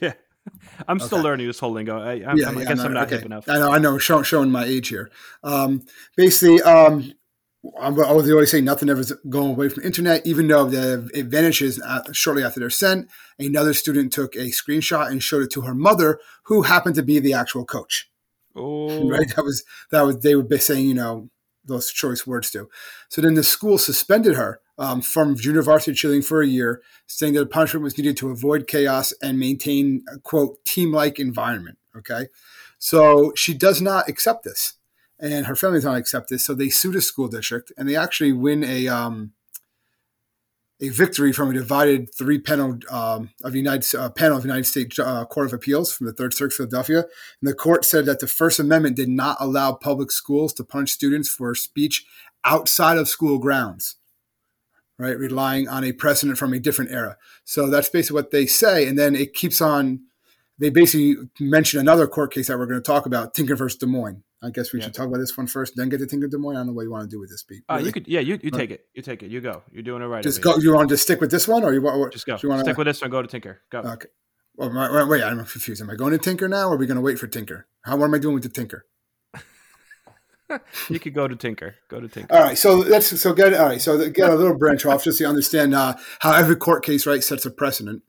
Yeah. 0.00 0.14
I'm 0.86 0.98
still 0.98 1.18
Okay. 1.18 1.24
learning 1.24 1.46
this 1.46 1.58
whole 1.58 1.72
lingo. 1.72 1.98
I, 1.98 2.12
I'm, 2.26 2.42
I'm- 2.42 2.58
I 2.58 2.64
guess 2.64 2.80
I'm 2.80 2.94
not 2.94 3.06
okay. 3.06 3.16
hip 3.16 3.26
enough. 3.26 3.48
I 3.48 3.58
know, 3.58 3.70
I 3.70 3.78
know, 3.78 3.98
show, 3.98 4.22
showing 4.22 4.50
my 4.50 4.64
age 4.64 4.88
here. 4.88 5.10
Um, 5.42 5.82
basically, 6.16 6.62
um, 6.62 7.12
I'm, 7.78 7.98
I 8.02 8.12
was 8.12 8.30
always 8.30 8.50
say 8.50 8.60
nothing 8.62 8.88
ever 8.88 9.00
is 9.00 9.12
going 9.28 9.50
away 9.50 9.68
from 9.68 9.82
the 9.82 9.86
internet, 9.86 10.26
even 10.26 10.48
though 10.48 10.64
the, 10.66 11.10
it 11.12 11.26
vanishes 11.26 11.78
at, 11.80 12.14
shortly 12.16 12.42
after 12.44 12.60
they're 12.60 12.70
sent. 12.70 13.08
Another 13.38 13.74
student 13.74 14.10
took 14.12 14.36
a 14.36 14.46
screenshot 14.50 15.08
and 15.10 15.22
showed 15.22 15.42
it 15.42 15.50
to 15.50 15.62
her 15.62 15.74
mother, 15.74 16.18
who 16.44 16.62
happened 16.62 16.94
to 16.94 17.02
be 17.02 17.18
the 17.18 17.32
actual 17.34 17.64
coach. 17.64 18.10
Oh, 18.56 19.08
Right? 19.08 19.28
That 19.36 19.44
was 19.44 19.64
that 19.90 20.02
was 20.02 20.20
they 20.20 20.34
would 20.34 20.48
be 20.48 20.58
saying, 20.58 20.86
you 20.86 20.94
know, 20.94 21.28
those 21.68 21.92
choice 21.92 22.26
words 22.26 22.50
do. 22.50 22.68
So 23.08 23.22
then 23.22 23.34
the 23.34 23.44
school 23.44 23.78
suspended 23.78 24.36
her 24.36 24.60
um, 24.78 25.00
from 25.00 25.36
junior 25.36 25.62
varsity 25.62 25.96
cheerleading 25.96 26.24
for 26.24 26.42
a 26.42 26.46
year, 26.46 26.82
saying 27.06 27.34
that 27.34 27.42
a 27.42 27.46
punishment 27.46 27.84
was 27.84 27.96
needed 27.96 28.16
to 28.18 28.30
avoid 28.30 28.66
chaos 28.66 29.12
and 29.22 29.38
maintain 29.38 30.04
a 30.12 30.18
quote 30.18 30.64
team-like 30.64 31.18
environment. 31.18 31.78
Okay, 31.96 32.26
so 32.78 33.32
she 33.36 33.54
does 33.54 33.80
not 33.80 34.08
accept 34.08 34.44
this, 34.44 34.74
and 35.18 35.46
her 35.46 35.56
family 35.56 35.78
does 35.78 35.84
not 35.84 35.96
accept 35.96 36.30
this. 36.30 36.44
So 36.44 36.54
they 36.54 36.68
sue 36.68 36.92
the 36.92 37.00
school 37.00 37.28
district, 37.28 37.72
and 37.76 37.88
they 37.88 37.96
actually 37.96 38.32
win 38.32 38.64
a 38.64 38.88
um, 38.88 39.32
a 40.80 40.88
victory 40.90 41.32
from 41.32 41.50
a 41.50 41.54
divided 41.54 42.14
three 42.14 42.38
panel 42.38 42.78
um, 42.90 43.30
of 43.42 43.54
United 43.54 43.98
uh, 43.98 44.10
panel 44.10 44.38
of 44.38 44.44
United 44.44 44.64
States 44.64 44.98
uh, 44.98 45.24
Court 45.24 45.46
of 45.46 45.52
Appeals 45.52 45.92
from 45.92 46.06
the 46.06 46.12
Third 46.12 46.32
Circuit, 46.32 46.54
Philadelphia. 46.54 46.98
And 46.98 47.48
the 47.48 47.54
court 47.54 47.84
said 47.84 48.06
that 48.06 48.20
the 48.20 48.28
First 48.28 48.60
Amendment 48.60 48.96
did 48.96 49.08
not 49.08 49.36
allow 49.40 49.72
public 49.72 50.12
schools 50.12 50.52
to 50.54 50.64
punish 50.64 50.92
students 50.92 51.28
for 51.28 51.54
speech 51.54 52.06
outside 52.44 52.96
of 52.96 53.08
school 53.08 53.38
grounds, 53.38 53.96
right? 54.98 55.18
Relying 55.18 55.68
on 55.68 55.82
a 55.82 55.92
precedent 55.92 56.38
from 56.38 56.52
a 56.52 56.60
different 56.60 56.92
era. 56.92 57.16
So 57.44 57.68
that's 57.68 57.88
basically 57.88 58.14
what 58.14 58.30
they 58.30 58.46
say. 58.46 58.86
And 58.86 58.96
then 58.96 59.16
it 59.16 59.34
keeps 59.34 59.60
on, 59.60 60.02
they 60.58 60.70
basically 60.70 61.16
mention 61.40 61.80
another 61.80 62.06
court 62.06 62.32
case 62.32 62.46
that 62.46 62.58
we're 62.58 62.66
going 62.66 62.80
to 62.80 62.86
talk 62.86 63.04
about, 63.04 63.34
Tinker 63.34 63.56
versus 63.56 63.78
Des 63.78 63.86
Moines. 63.86 64.22
I 64.42 64.50
guess 64.50 64.72
we 64.72 64.78
Yeah. 64.78 64.86
should 64.86 64.94
talk 64.94 65.08
about 65.08 65.18
this 65.18 65.36
one 65.36 65.46
first, 65.48 65.74
then 65.76 65.88
get 65.88 65.98
to 65.98 66.06
Tinker 66.06 66.28
Des 66.28 66.36
Moines. 66.38 66.56
I 66.56 66.60
don't 66.60 66.68
know 66.68 66.72
what 66.74 66.82
you 66.82 66.90
want 66.90 67.02
to 67.02 67.14
do 67.14 67.18
with 67.18 67.30
this, 67.30 67.42
Pete. 67.42 67.64
Uh, 67.68 67.80
you 67.82 67.90
could, 67.92 68.06
yeah, 68.06 68.20
you, 68.20 68.38
you 68.42 68.50
take 68.50 68.70
it. 68.70 68.86
You 68.94 69.02
take 69.02 69.22
it. 69.22 69.30
You 69.30 69.40
go. 69.40 69.62
You're 69.72 69.82
doing 69.82 70.02
it 70.02 70.06
right. 70.06 70.22
just 70.22 70.40
go. 70.42 70.56
You 70.56 70.74
want 70.74 70.88
to 70.88 70.92
just 70.92 71.02
stick 71.02 71.20
with 71.20 71.30
this 71.30 71.48
one, 71.48 71.64
or 71.64 71.72
you 71.72 71.82
want? 71.82 72.12
Just 72.12 72.26
go. 72.26 72.38
you 72.42 72.48
wanna- 72.48 72.62
Stick 72.62 72.76
with 72.78 72.86
this 72.86 73.00
one. 73.00 73.10
Go 73.10 73.20
to 73.22 73.28
Tinker. 73.28 73.62
Go. 73.70 73.80
Okay. 73.80 74.08
Well, 74.56 74.70
wait, 74.70 74.92
wait, 74.92 75.08
wait, 75.08 75.22
I'm 75.22 75.38
confused. 75.38 75.80
Am 75.80 75.88
I 75.90 75.94
going 75.94 76.10
to 76.12 76.18
Tinker 76.18 76.48
now, 76.48 76.68
or 76.68 76.74
are 76.74 76.76
we 76.76 76.86
going 76.86 76.96
to 76.96 77.00
wait 77.00 77.18
for 77.18 77.28
Tinker? 77.28 77.68
How 77.84 77.96
what 77.96 78.06
am 78.06 78.14
I 78.14 78.18
doing 78.18 78.34
with 78.34 78.42
the 78.42 78.48
Tinker? 78.48 78.86
you 80.88 80.98
could 80.98 81.14
go 81.14 81.28
to 81.28 81.36
Tinker. 81.36 81.76
Go 81.88 82.00
to 82.00 82.08
Tinker. 82.08 82.34
All 82.34 82.42
right, 82.42 82.58
so 82.58 82.74
let's 82.76 83.20
so 83.20 83.32
get 83.32 83.54
all 83.54 83.66
right. 83.66 83.80
So 83.80 84.10
get 84.10 84.30
a 84.30 84.34
little 84.34 84.56
branch 84.56 84.84
off 84.86 85.04
just 85.04 85.18
to 85.18 85.24
understand 85.26 85.74
uh, 85.74 85.94
how 86.20 86.32
every 86.32 86.56
court 86.56 86.84
case 86.84 87.06
right 87.06 87.22
sets 87.22 87.46
a 87.46 87.50
precedent. 87.50 88.02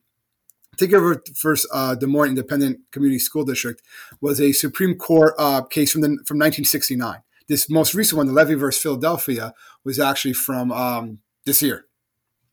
Tinker 0.79 1.21
versus 1.41 1.69
uh, 1.73 1.95
Des 1.95 2.07
Moines 2.07 2.29
Independent 2.29 2.79
Community 2.91 3.19
School 3.19 3.43
District 3.43 3.81
was 4.21 4.39
a 4.39 4.51
Supreme 4.53 4.95
Court 4.95 5.33
uh, 5.37 5.61
case 5.63 5.91
from 5.91 6.01
the 6.01 6.07
from 6.25 6.37
1969. 6.37 7.21
This 7.47 7.69
most 7.69 7.93
recent 7.93 8.17
one, 8.17 8.27
the 8.27 8.33
Levy 8.33 8.53
versus 8.53 8.81
Philadelphia, 8.81 9.53
was 9.83 9.99
actually 9.99 10.33
from 10.33 10.71
um, 10.71 11.19
this 11.45 11.61
year, 11.61 11.85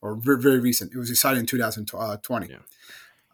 or 0.01 0.17
very, 0.17 0.41
very 0.41 0.59
recent. 0.59 0.93
It 0.93 0.99
was 0.99 1.09
decided 1.09 1.39
in 1.39 1.47
2020. 1.47 2.49
Yeah. 2.49 2.57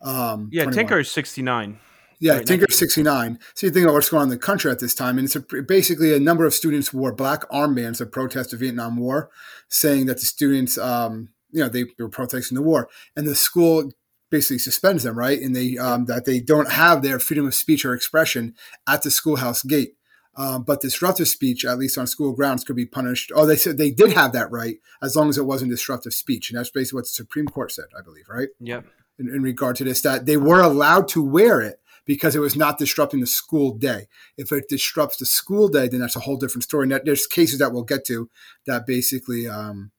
Um, 0.03 0.51
Yeah, 0.53 0.65
Tinker 0.71 0.99
is 1.01 1.11
69. 1.11 1.79
Yeah, 2.19 2.35
Right, 2.35 2.47
Tinker 2.47 2.67
69. 2.71 3.39
So 3.55 3.67
you 3.67 3.73
think 3.73 3.85
about 3.85 3.95
what's 3.95 4.09
going 4.09 4.23
on 4.23 4.27
in 4.29 4.31
the 4.31 4.39
country 4.39 4.71
at 4.71 4.79
this 4.79 4.95
time, 4.95 5.19
and 5.19 5.25
it's 5.25 5.35
a, 5.35 5.63
basically 5.63 6.15
a 6.15 6.21
number 6.21 6.45
of 6.45 6.55
students 6.55 6.93
wore 6.93 7.13
black 7.13 7.49
armbands 7.51 7.99
to 7.99 8.07
protest 8.07 8.53
the 8.53 8.57
Vietnam 8.57 8.97
War, 8.97 9.31
saying 9.69 10.07
that 10.07 10.21
the 10.21 10.27
students, 10.27 10.79
um, 10.79 11.31
you 11.51 11.61
know, 11.61 11.69
they, 11.69 11.83
they 11.83 12.05
were 12.05 12.09
protesting 12.09 12.55
the 12.55 12.63
war, 12.63 12.89
and 13.17 13.27
the 13.27 13.35
school 13.35 13.91
basically 14.33 14.59
suspends 14.59 15.05
them, 15.05 15.17
right? 15.17 15.41
And 15.41 15.55
they 15.55 15.79
um, 15.79 16.07
that 16.07 16.25
they 16.25 16.41
don't 16.41 16.73
have 16.73 17.03
their 17.03 17.21
freedom 17.21 17.47
of 17.47 17.55
speech 17.55 17.85
or 17.85 17.95
expression 17.95 18.55
at 18.89 19.03
the 19.03 19.13
schoolhouse 19.13 19.63
gate. 19.63 19.95
Um, 20.35 20.63
but 20.63 20.81
disruptive 20.81 21.29
speech, 21.29 21.65
at 21.65 21.79
least 21.79 21.99
on 21.99 22.07
school 22.07 22.33
grounds, 22.33 22.65
could 22.65 22.75
be 22.75 22.87
punished. 22.87 23.31
Oh, 23.35 23.45
they 23.47 23.57
said 23.57 23.77
they 23.77 23.91
did 23.91 24.13
have 24.15 24.33
that 24.33 24.51
right 24.51 24.79
as 25.03 25.15
long 25.15 25.29
as 25.29 25.37
it 25.39 25.45
wasn't 25.45 25.71
disruptive 25.71 26.15
speech, 26.15 26.51
and 26.51 26.59
that's 26.59 26.71
basically 26.71 26.97
what 26.97 27.05
the 27.05 27.11
Supreme 27.11 27.47
Court 27.47 27.71
said, 27.71 27.85
I 27.97 28.03
believe, 28.03 28.25
right? 28.29 28.49
Yep. 28.59 28.87
in, 29.19 29.29
in 29.29 29.43
regard 29.43 29.77
to 29.77 29.85
this 29.85 30.03
that 30.03 30.27
they 30.27 30.37
were 30.37 30.61
allowed 30.61 31.09
to 31.09 31.23
wear 31.23 31.61
it 31.61 31.77
because 32.05 32.35
it 32.35 32.41
was 32.41 32.57
not 32.57 32.79
disrupting 32.79 33.21
the 33.21 33.27
school 33.27 33.75
day. 33.75 34.07
If 34.37 34.51
it 34.51 34.69
disrupts 34.69 35.19
the 35.19 35.27
school 35.27 35.69
day, 35.69 35.89
then 35.89 36.01
that's 36.01 36.17
a 36.17 36.21
whole 36.21 36.37
different 36.37 36.65
story. 36.65 36.85
And 36.85 36.93
that, 36.93 37.05
there's 37.05 37.27
cases 37.27 37.59
that 37.61 37.73
we'll 37.73 37.85
get 37.85 38.05
to 38.07 38.29
that 38.67 38.87
basically 38.87 39.47
um, 39.47 39.93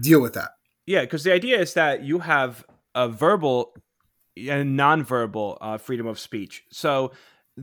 deal 0.00 0.20
with 0.20 0.34
that. 0.34 0.50
Yeah, 0.86 1.02
because 1.02 1.22
the 1.22 1.32
idea 1.32 1.60
is 1.60 1.74
that 1.74 2.02
you 2.02 2.20
have 2.20 2.64
a 2.94 3.08
verbal 3.08 3.74
and 4.36 4.78
nonverbal 4.78 5.58
uh, 5.60 5.78
freedom 5.78 6.06
of 6.06 6.18
speech. 6.18 6.64
So 6.70 7.12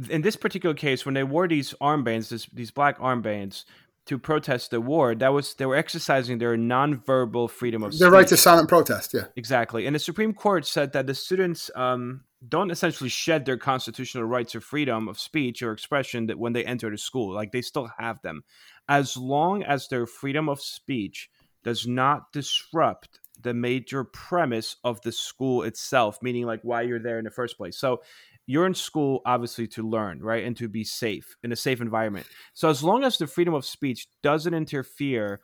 in 0.10 0.22
this 0.22 0.36
particular 0.36 0.76
case, 0.76 1.06
when 1.06 1.16
they 1.16 1.24
wore 1.24 1.48
these 1.48 1.74
armbands, 1.82 2.30
this, 2.30 2.46
these 2.48 2.72
black 2.72 3.00
armbands 3.00 3.64
to 4.06 4.18
protest 4.18 4.72
the 4.72 4.82
war, 4.82 5.16
that 5.16 5.34
was 5.34 5.54
they 5.56 5.66
were 5.66 5.76
exercising 5.76 6.38
their 6.38 6.58
nonverbal 6.58 7.50
freedom 7.50 7.84
of 7.84 7.92
The 7.92 7.98
speech. 7.98 8.10
right 8.12 8.28
to 8.28 8.38
silent 8.38 8.70
protest, 8.70 9.14
yeah. 9.14 9.26
Exactly. 9.36 9.86
And 9.86 9.96
the 9.96 10.00
Supreme 10.00 10.34
Court 10.34 10.66
said 10.66 10.94
that 10.94 11.08
the 11.08 11.16
students 11.16 11.70
um, 11.76 12.22
don't 12.48 12.72
essentially 12.72 13.10
shed 13.10 13.46
their 13.46 13.58
constitutional 13.58 14.24
rights 14.24 14.56
of 14.56 14.64
freedom 14.64 15.08
of 15.08 15.20
speech 15.20 15.62
or 15.62 15.72
expression 15.72 16.28
that 16.28 16.40
when 16.40 16.54
they 16.54 16.66
enter 16.66 16.90
the 16.90 16.98
school. 16.98 17.34
Like 17.34 17.52
they 17.52 17.62
still 17.62 17.90
have 17.98 18.22
them. 18.22 18.44
As 18.88 19.18
long 19.18 19.64
as 19.64 19.88
their 19.88 20.06
freedom 20.06 20.50
of 20.50 20.62
speech 20.62 21.30
does 21.64 21.86
not 21.86 22.32
disrupt 22.32 23.20
the 23.42 23.54
major 23.54 24.04
premise 24.04 24.76
of 24.84 25.02
the 25.02 25.12
school 25.12 25.64
itself, 25.64 26.20
meaning 26.22 26.46
like 26.46 26.62
why 26.64 26.82
you're 26.82 27.00
there 27.00 27.18
in 27.20 27.26
the 27.26 27.32
first 27.32 27.58
place. 27.58 27.78
So 27.78 28.02
you're 28.50 28.66
in 28.66 28.74
school 28.74 29.22
obviously 29.28 29.68
to 29.68 29.88
learn, 29.88 30.24
right? 30.24 30.44
And 30.44 30.58
to 30.58 30.68
be 30.68 30.84
safe 30.84 31.36
in 31.44 31.52
a 31.52 31.56
safe 31.56 31.82
environment. 31.82 32.26
So 32.54 32.68
as 32.68 32.84
long 32.84 33.04
as 33.04 33.20
the 33.20 33.28
freedom 33.28 33.54
of 33.54 33.64
speech 33.64 34.08
doesn't 34.24 34.56
interfere 34.56 35.40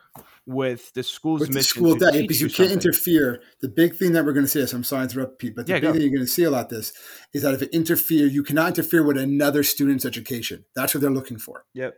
with 0.48 0.92
the 0.94 1.04
school's 1.04 1.42
with 1.42 1.50
the 1.50 1.56
mission, 1.56 1.82
school 1.86 2.00
teach 2.00 2.22
because 2.22 2.42
you 2.42 2.48
you 2.48 2.54
can't 2.54 2.72
interfere. 2.72 3.44
The 3.62 3.70
big 3.70 3.96
thing 3.96 4.14
that 4.14 4.25
we're 4.25 4.34
going 4.34 4.46
to 4.46 4.52
see, 4.52 4.60
this, 4.60 4.74
I'm 4.74 4.84
sorry 4.84 5.08
to 5.08 5.14
interrupt, 5.14 5.38
Pete, 5.38 5.56
but 5.56 5.68
the 5.68 5.74
Yeah, 5.74 5.80
big 5.80 5.84
go. 5.84 5.92
thing 5.94 6.02
you're 6.02 6.10
going 6.10 6.25
to 6.25 6.28
see 6.28 6.44
a 6.44 6.50
lot 6.50 6.70
this 6.70 6.94
is 7.32 7.44
that 7.44 7.54
if 7.54 7.62
it 7.62 7.70
interfere, 7.72 8.25
you 8.25 8.42
cannot 8.42 8.70
interfere 8.70 9.04
with 9.04 9.18
another 9.18 9.62
student's 9.62 10.04
education. 10.04 10.66
That's 10.75 10.96
what 10.96 11.02
they're 11.02 11.12
looking 11.12 11.38
for. 11.38 11.66
Yep. 11.75 11.96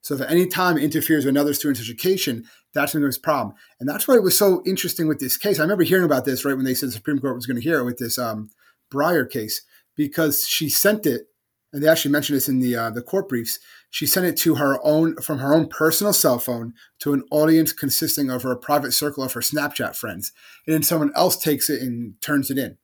So 0.00 0.14
if 0.14 0.20
any 0.22 0.46
time 0.46 0.78
interferes 0.78 1.24
with 1.24 1.34
another 1.34 1.54
student's 1.54 1.80
education, 1.80 2.44
that's 2.74 2.94
when 2.94 3.02
there's 3.02 3.16
a 3.16 3.20
problem. 3.20 3.54
And 3.80 3.88
that's 3.88 4.06
why 4.06 4.14
it 4.14 4.22
was 4.22 4.38
so 4.38 4.62
interesting 4.64 5.08
with 5.08 5.20
this 5.20 5.36
case. 5.36 5.58
I 5.58 5.62
remember 5.62 5.84
hearing 5.84 6.04
about 6.04 6.24
this 6.24 6.44
right 6.44 6.56
when 6.56 6.64
they 6.64 6.74
said 6.74 6.88
the 6.88 6.92
Supreme 6.92 7.18
Court 7.18 7.34
was 7.34 7.46
going 7.46 7.56
to 7.56 7.62
hear 7.62 7.80
it 7.80 7.84
with 7.84 7.98
this 7.98 8.18
um, 8.18 8.50
Breyer 8.92 9.28
case 9.28 9.62
because 9.96 10.46
she 10.46 10.68
sent 10.68 11.06
it, 11.06 11.26
and 11.72 11.82
they 11.82 11.88
actually 11.88 12.12
mentioned 12.12 12.36
this 12.36 12.48
in 12.48 12.60
the 12.60 12.74
uh, 12.74 12.90
the 12.90 13.02
court 13.02 13.28
briefs. 13.28 13.58
She 13.90 14.06
sent 14.06 14.26
it 14.26 14.36
to 14.38 14.54
her 14.54 14.78
own 14.82 15.16
from 15.16 15.38
her 15.38 15.54
own 15.54 15.68
personal 15.68 16.12
cell 16.12 16.38
phone 16.38 16.72
to 17.00 17.12
an 17.12 17.24
audience 17.30 17.72
consisting 17.72 18.30
of 18.30 18.42
her 18.42 18.56
private 18.56 18.92
circle 18.92 19.22
of 19.22 19.32
her 19.32 19.40
Snapchat 19.40 19.96
friends, 19.96 20.32
and 20.66 20.74
then 20.74 20.82
someone 20.82 21.12
else 21.14 21.36
takes 21.36 21.68
it 21.68 21.82
and 21.82 22.14
turns 22.22 22.50
it 22.50 22.58
in. 22.58 22.78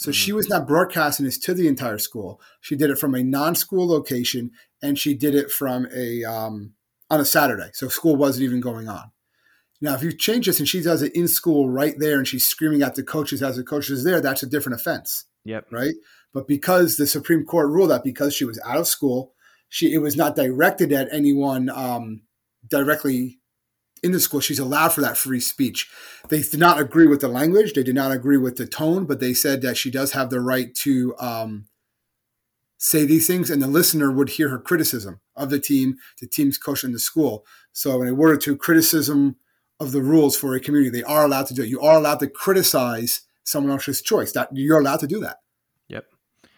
So 0.00 0.12
she 0.12 0.32
was 0.32 0.48
not 0.48 0.66
broadcasting 0.66 1.26
this 1.26 1.38
to 1.40 1.52
the 1.52 1.68
entire 1.68 1.98
school. 1.98 2.40
She 2.62 2.74
did 2.74 2.88
it 2.88 2.98
from 2.98 3.14
a 3.14 3.22
non-school 3.22 3.86
location, 3.86 4.50
and 4.82 4.98
she 4.98 5.12
did 5.12 5.34
it 5.34 5.50
from 5.50 5.88
a 5.94 6.24
um, 6.24 6.72
on 7.10 7.20
a 7.20 7.24
Saturday. 7.26 7.68
So 7.74 7.88
school 7.88 8.16
wasn't 8.16 8.44
even 8.44 8.62
going 8.62 8.88
on. 8.88 9.10
Now, 9.82 9.94
if 9.94 10.02
you 10.02 10.16
change 10.16 10.46
this 10.46 10.58
and 10.58 10.66
she 10.66 10.80
does 10.80 11.02
it 11.02 11.14
in 11.14 11.28
school 11.28 11.68
right 11.68 11.94
there, 11.98 12.16
and 12.16 12.26
she's 12.26 12.48
screaming 12.48 12.80
at 12.80 12.94
the 12.94 13.02
coaches 13.02 13.42
as 13.42 13.56
the 13.56 13.62
coaches 13.62 14.02
there, 14.02 14.22
that's 14.22 14.42
a 14.42 14.48
different 14.48 14.80
offense 14.80 15.26
Yep. 15.44 15.66
right? 15.70 15.94
But 16.32 16.48
because 16.48 16.96
the 16.96 17.06
Supreme 17.06 17.44
Court 17.44 17.68
ruled 17.68 17.90
that 17.90 18.02
because 18.02 18.34
she 18.34 18.46
was 18.46 18.58
out 18.64 18.78
of 18.78 18.88
school, 18.88 19.34
she 19.68 19.92
it 19.92 19.98
was 19.98 20.16
not 20.16 20.34
directed 20.34 20.92
at 20.92 21.12
anyone 21.12 21.68
um, 21.68 22.22
directly 22.66 23.39
in 24.02 24.12
the 24.12 24.20
school. 24.20 24.40
She's 24.40 24.58
allowed 24.58 24.92
for 24.92 25.00
that 25.00 25.16
free 25.16 25.40
speech. 25.40 25.90
They 26.28 26.42
did 26.42 26.60
not 26.60 26.80
agree 26.80 27.06
with 27.06 27.20
the 27.20 27.28
language. 27.28 27.74
They 27.74 27.82
did 27.82 27.94
not 27.94 28.12
agree 28.12 28.38
with 28.38 28.56
the 28.56 28.66
tone, 28.66 29.04
but 29.06 29.20
they 29.20 29.34
said 29.34 29.62
that 29.62 29.76
she 29.76 29.90
does 29.90 30.12
have 30.12 30.30
the 30.30 30.40
right 30.40 30.74
to 30.76 31.14
um, 31.18 31.66
say 32.78 33.04
these 33.04 33.26
things, 33.26 33.50
and 33.50 33.62
the 33.62 33.68
listener 33.68 34.10
would 34.10 34.30
hear 34.30 34.48
her 34.48 34.58
criticism 34.58 35.20
of 35.36 35.50
the 35.50 35.60
team, 35.60 35.98
the 36.20 36.26
team's 36.26 36.58
coach, 36.58 36.82
and 36.82 36.94
the 36.94 36.98
school. 36.98 37.44
So, 37.72 38.02
in 38.02 38.18
order 38.18 38.36
to 38.38 38.56
criticism 38.56 39.36
of 39.78 39.92
the 39.92 40.02
rules 40.02 40.36
for 40.36 40.54
a 40.54 40.60
community, 40.60 40.90
they 40.90 41.04
are 41.04 41.24
allowed 41.24 41.46
to 41.46 41.54
do 41.54 41.62
it. 41.62 41.68
You 41.68 41.80
are 41.80 41.96
allowed 41.96 42.20
to 42.20 42.26
criticize 42.26 43.22
someone 43.44 43.72
else's 43.72 44.02
choice. 44.02 44.32
That 44.32 44.48
you're 44.52 44.80
allowed 44.80 45.00
to 45.00 45.06
do 45.06 45.20
that. 45.20 45.38
Yep. 45.88 46.06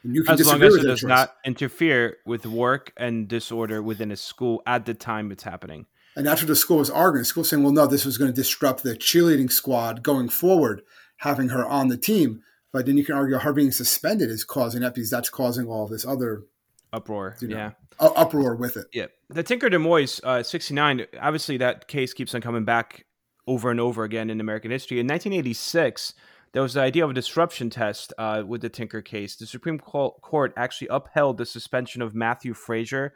And 0.04 0.14
you 0.14 0.24
can 0.24 0.34
As 0.34 0.46
long 0.46 0.60
disagree 0.60 0.66
as 0.68 0.72
with 0.74 0.84
it 0.84 0.88
does 0.88 1.00
choice. 1.00 1.08
not 1.08 1.34
interfere 1.44 2.16
with 2.24 2.46
work 2.46 2.92
and 2.96 3.28
disorder 3.28 3.82
within 3.82 4.10
a 4.10 4.16
school 4.16 4.62
at 4.66 4.86
the 4.86 4.94
time 4.94 5.30
it's 5.32 5.42
happening. 5.42 5.86
And 6.14 6.26
that's 6.26 6.42
what 6.42 6.48
the 6.48 6.56
school 6.56 6.78
was 6.78 6.90
arguing. 6.90 7.22
The 7.22 7.26
school 7.26 7.40
was 7.42 7.50
saying, 7.50 7.62
well, 7.62 7.72
no, 7.72 7.86
this 7.86 8.04
was 8.04 8.18
going 8.18 8.30
to 8.30 8.34
disrupt 8.34 8.82
the 8.82 8.94
cheerleading 8.94 9.50
squad 9.50 10.02
going 10.02 10.28
forward, 10.28 10.82
having 11.18 11.48
her 11.48 11.66
on 11.66 11.88
the 11.88 11.96
team. 11.96 12.42
But 12.72 12.86
then 12.86 12.96
you 12.96 13.04
can 13.04 13.14
argue 13.14 13.38
her 13.38 13.52
being 13.52 13.72
suspended 13.72 14.30
is 14.30 14.44
causing 14.44 14.80
that 14.80 14.94
because 14.94 15.10
that's 15.10 15.30
causing 15.30 15.66
all 15.66 15.86
this 15.86 16.06
other 16.06 16.44
Uproar. 16.92 17.36
You 17.40 17.48
know. 17.48 17.56
Yeah. 17.56 17.70
uh, 17.98 18.10
uproar 18.16 18.54
with 18.54 18.76
it. 18.76 18.86
Yeah, 18.92 19.06
the 19.30 19.42
Tinker 19.42 19.70
Des 19.70 19.78
Moines, 19.78 20.20
uh, 20.24 20.42
69, 20.42 21.06
obviously 21.20 21.56
that 21.58 21.88
case 21.88 22.12
keeps 22.12 22.34
on 22.34 22.42
coming 22.42 22.64
back 22.64 23.06
over 23.46 23.70
and 23.70 23.80
over 23.80 24.04
again 24.04 24.28
in 24.28 24.40
American 24.40 24.70
history. 24.70 25.00
In 25.00 25.06
1986, 25.06 26.14
there 26.52 26.62
was 26.62 26.74
the 26.74 26.82
idea 26.82 27.04
of 27.04 27.10
a 27.10 27.14
disruption 27.14 27.70
test 27.70 28.12
uh, 28.18 28.42
with 28.46 28.60
the 28.60 28.68
Tinker 28.68 29.00
case. 29.00 29.36
The 29.36 29.46
Supreme 29.46 29.78
Court 29.78 30.52
actually 30.56 30.88
upheld 30.88 31.38
the 31.38 31.46
suspension 31.46 32.02
of 32.02 32.14
Matthew 32.14 32.52
Fraser. 32.52 33.14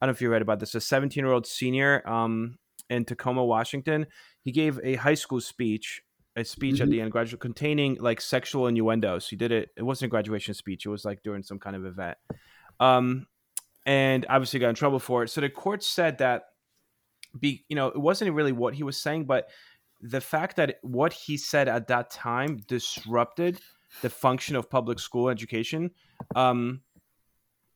I 0.00 0.06
don't 0.06 0.12
know 0.12 0.16
if 0.16 0.20
you 0.22 0.30
read 0.30 0.42
about 0.42 0.60
this, 0.60 0.74
a 0.74 0.80
17 0.80 1.22
year 1.24 1.32
old 1.32 1.46
senior 1.46 2.08
um, 2.08 2.58
in 2.88 3.04
Tacoma, 3.04 3.44
Washington. 3.44 4.06
He 4.42 4.52
gave 4.52 4.78
a 4.82 4.94
high 4.94 5.14
school 5.14 5.40
speech, 5.40 6.02
a 6.36 6.44
speech 6.44 6.80
at 6.80 6.86
Mhm. 6.88 6.90
the 6.90 7.00
end, 7.00 7.12
graduate, 7.12 7.40
containing 7.40 7.96
like 8.00 8.20
sexual 8.20 8.66
innuendos. 8.68 9.28
He 9.28 9.36
did 9.36 9.50
it, 9.52 9.70
it 9.76 9.82
wasn't 9.82 10.08
a 10.08 10.10
graduation 10.10 10.54
speech, 10.54 10.86
it 10.86 10.88
was 10.88 11.04
like 11.04 11.22
during 11.22 11.42
some 11.42 11.58
kind 11.58 11.74
of 11.76 11.84
event. 11.84 12.16
Um, 12.80 13.26
and 13.86 14.24
obviously 14.28 14.60
got 14.60 14.68
in 14.68 14.74
trouble 14.74 14.98
for 15.00 15.24
it. 15.24 15.28
So 15.28 15.40
the 15.40 15.48
court 15.48 15.82
said 15.82 16.18
that 16.18 16.44
be 17.38 17.64
you 17.68 17.76
know, 17.76 17.88
it 17.88 18.00
wasn't 18.00 18.32
really 18.32 18.52
what 18.52 18.74
he 18.74 18.82
was 18.82 18.96
saying, 19.00 19.24
but 19.26 19.48
the 20.00 20.20
fact 20.20 20.56
that 20.56 20.78
what 20.82 21.12
he 21.12 21.36
said 21.36 21.68
at 21.68 21.88
that 21.88 22.10
time 22.10 22.58
disrupted 22.68 23.60
the 24.02 24.08
function 24.10 24.54
of 24.56 24.70
public 24.70 24.98
school 24.98 25.28
education, 25.28 25.90
um, 26.36 26.82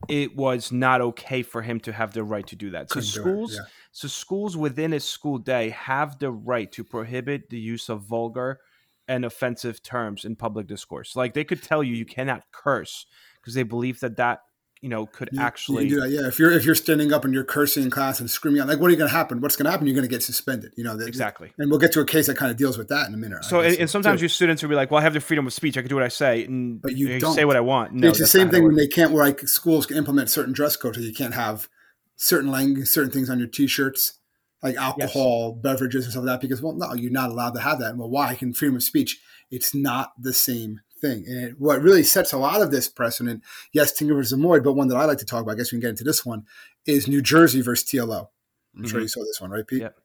it 0.09 0.37
was 0.37 0.73
not 0.73 1.01
okay 1.01 1.43
for 1.43 1.63
him 1.63 1.81
to 1.81 1.93
have 1.93 2.13
the 2.13 2.25
right 2.25 2.47
to 2.49 2.57
do 2.57 2.71
that. 2.71 2.89
So 2.89 2.95
Couldn't 2.95 3.09
schools, 3.09 3.55
yeah. 3.55 3.67
so 3.93 4.09
schools 4.09 4.57
within 4.57 4.93
a 4.93 5.01
school 5.01 5.39
day 5.39 5.71
have 5.71 6.19
the 6.19 6.31
right 6.31 6.71
to 6.73 6.85
prohibit 6.85 7.51
the 7.51 7.59
use 7.59 7.89
of 7.89 8.03
vulgar 8.03 8.61
and 9.09 9.25
offensive 9.25 9.83
terms 9.83 10.25
in 10.25 10.37
public 10.37 10.67
discourse. 10.67 11.17
Like 11.17 11.35
they 11.35 11.45
could 11.45 11.63
tell 11.63 11.83
you 11.83 11.95
you 11.95 12.05
cannot 12.05 12.45
curse 12.53 13.07
because 13.41 13.55
they 13.55 13.63
believe 13.63 14.01
that 14.01 14.17
that 14.17 14.41
you 14.83 14.89
know 14.89 15.07
could 15.07 15.31
You- 15.33 15.39
you 15.39 15.45
actually 15.47 15.89
that. 15.95 16.11
Yeah, 16.11 16.27
if 16.27 16.39
you're 16.39 16.51
if 16.53 16.65
you're 16.67 16.75
standing 16.75 17.13
up 17.13 17.25
and 17.25 17.33
you're 17.33 17.45
cursing 17.45 17.85
in 17.85 17.91
class 17.91 18.21
and 18.21 18.29
screaming 18.29 18.61
out, 18.61 18.69
like, 18.69 18.81
what 18.81 18.89
are 18.89 18.91
you 18.91 18.97
going 18.97 19.09
to 19.09 19.17
happen? 19.17 19.41
What's 19.41 19.57
going 19.57 19.65
to 19.65 19.71
happen? 19.71 19.87
You're 19.87 19.95
going 19.95 20.07
to 20.07 20.11
get 20.11 20.23
suspended. 20.23 20.75
You 20.77 20.85
know, 20.85 20.97
that- 20.97 21.07
exactly. 21.09 21.53
And 21.57 21.71
we'll 21.71 21.79
get 21.79 21.93
to 21.93 22.01
a 22.01 22.05
case 22.05 22.27
that 22.27 22.37
kind 22.37 22.51
of 22.51 22.59
deals 22.59 22.77
with 22.77 22.89
that 22.89 23.09
in 23.09 23.15
a 23.15 23.17
minute. 23.17 23.45
So, 23.45 23.61
and, 23.61 23.77
and 23.79 23.89
sometimes 23.89 24.21
too. 24.21 24.25
your 24.25 24.29
students 24.29 24.61
will 24.63 24.69
be 24.69 24.75
like, 24.75 24.91
"Well, 24.91 25.01
I 25.01 25.03
have 25.05 25.15
the 25.15 25.21
freedom 25.21 25.47
of 25.47 25.53
speech. 25.55 25.79
I 25.79 25.81
can 25.81 25.89
do 25.89 25.95
what 25.95 26.05
I 26.05 26.09
say, 26.09 26.45
and 26.45 26.83
But 26.83 26.97
you 26.97 27.07
can 27.09 27.21
don't. 27.21 27.35
say 27.35 27.45
what 27.45 27.57
I 27.57 27.61
want." 27.61 27.95
No, 27.95 28.09
it's 28.09 28.19
the 28.19 28.27
same 28.27 28.51
thing 28.51 28.65
when 28.65 28.75
they 28.75 28.89
can't, 28.89 29.13
where 29.13 29.25
like 29.25 29.41
schools 29.49 29.87
can 29.87 29.97
implement 29.97 30.29
certain 30.31 30.53
dress 30.53 30.77
codes. 30.77 30.99
You 30.99 31.15
can't 31.15 31.35
have 31.35 31.69
certain 32.17 32.51
language, 32.51 32.89
certain 32.89 33.11
things 33.11 33.31
on 33.31 33.39
your 33.39 33.49
t-shirts, 33.49 34.19
like 34.63 34.77
alcohol, 34.77 35.53
beverages, 35.55 36.05
and 36.05 36.13
stuff 36.13 36.25
like 36.25 36.35
that. 36.35 36.41
Because 36.41 36.61
well, 36.61 36.75
no, 36.75 36.93
you're 36.95 37.11
not 37.13 37.31
allowed 37.31 37.55
to 37.55 37.61
have 37.61 37.79
that. 37.79 37.91
And 37.91 37.99
well, 38.01 38.11
why? 38.11 38.35
Can 38.35 38.53
freedom 38.53 38.77
of 38.77 38.83
speech? 38.83 39.21
It's 39.51 39.75
not 39.75 40.13
the 40.19 40.33
same 40.33 40.81
thing. 41.03 41.25
And 41.27 41.45
it, 41.45 41.61
what 41.61 41.83
really 41.83 42.03
sets 42.03 42.33
a 42.33 42.39
lot 42.39 42.63
of 42.63 42.71
this 42.71 42.89
precedent, 42.89 43.43
yes, 43.73 43.93
Tinker 43.93 44.15
versus 44.15 44.39
Moyd, 44.39 44.65
but 44.65 44.73
one 44.73 44.89
that 44.89 44.97
I 44.97 45.05
like 45.05 45.19
to 45.19 45.27
talk 45.27 45.43
about. 45.43 45.53
I 45.53 45.57
guess 45.57 45.71
we 45.73 45.77
can 45.77 45.81
get 45.83 45.91
into 45.91 46.05
this 46.05 46.25
one 46.25 46.47
is 46.87 47.07
New 47.07 47.21
Jersey 47.21 47.61
versus 47.61 47.87
TLO. 47.87 48.29
I'm 48.77 48.87
sure 48.87 49.01
Mhm. 49.01 49.03
you 49.03 49.09
saw 49.09 49.21
this 49.25 49.41
one, 49.41 49.51
right, 49.51 49.67
Pete? 49.67 49.83
Yep. 49.83 49.99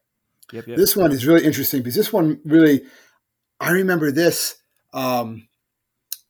Yep, 0.52 0.66
yep. 0.66 0.76
This 0.76 0.94
one 0.96 1.12
is 1.12 1.26
really 1.26 1.44
interesting 1.44 1.80
because 1.80 1.94
this 1.94 2.12
one 2.12 2.40
really, 2.44 2.82
I 3.60 3.70
remember 3.70 4.10
this 4.12 4.56
um, 4.92 5.48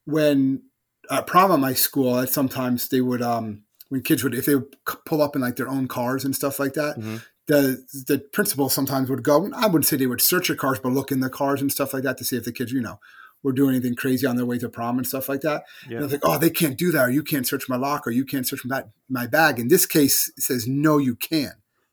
when 0.05 0.63
at 1.11 1.27
prom 1.27 1.51
at 1.53 1.59
my 1.61 1.73
school. 1.75 2.27
Sometimes 2.27 2.89
they 2.89 3.01
would, 3.01 3.23
um, 3.23 3.63
when 3.89 4.03
kids 4.03 4.23
would, 4.25 4.35
if 4.35 4.47
they 4.47 4.55
would 4.57 4.77
pull 5.07 5.23
up 5.23 5.35
in 5.37 5.43
like 5.43 5.57
their 5.57 5.69
own 5.69 5.89
cars 5.89 6.25
and 6.25 6.35
stuff 6.35 6.59
like 6.59 6.75
that, 6.75 6.99
Mhm. 6.99 7.23
the 7.47 7.85
the 8.07 8.19
principal 8.19 8.69
sometimes 8.69 9.09
would 9.09 9.23
go. 9.23 9.51
I 9.55 9.67
wouldn't 9.67 9.87
say 9.87 9.97
they 9.97 10.07
would 10.07 10.21
search 10.21 10.49
your 10.49 10.57
cars, 10.59 10.79
but 10.79 10.93
look 10.93 11.11
in 11.13 11.21
the 11.21 11.31
cars 11.31 11.61
and 11.63 11.73
stuff 11.73 11.95
like 11.95 12.03
that 12.03 12.19
to 12.19 12.25
see 12.25 12.37
if 12.37 12.45
the 12.45 12.53
kids, 12.53 12.73
you 12.73 12.81
know, 12.83 13.01
were 13.43 13.53
doing 13.53 13.75
anything 13.75 13.95
crazy 13.95 14.27
on 14.27 14.37
their 14.37 14.47
way 14.47 14.59
to 14.59 14.69
prom 14.69 14.99
and 14.99 15.07
stuff 15.07 15.29
like 15.29 15.43
that. 15.43 15.65
Yeah. 15.89 15.97
And 15.97 15.99
I 15.99 16.03
was 16.03 16.13
like, 16.13 16.21
oh, 16.25 16.39
they 16.39 16.51
can't 16.51 16.77
do 16.77 16.91
that, 16.93 17.09
or 17.09 17.11
you 17.11 17.23
can't 17.23 17.47
search 17.47 17.69
my 17.69 17.77
locker, 17.77 18.11
you 18.11 18.25
can't 18.25 18.47
search 18.47 18.65
my, 18.65 18.85
my 19.09 19.27
bag. 19.27 19.59
In 19.59 19.69
this 19.69 19.87
case, 19.87 20.31
it 20.37 20.43
says 20.43 20.67
no, 20.67 20.99
you 20.99 21.15
can. 21.15 21.53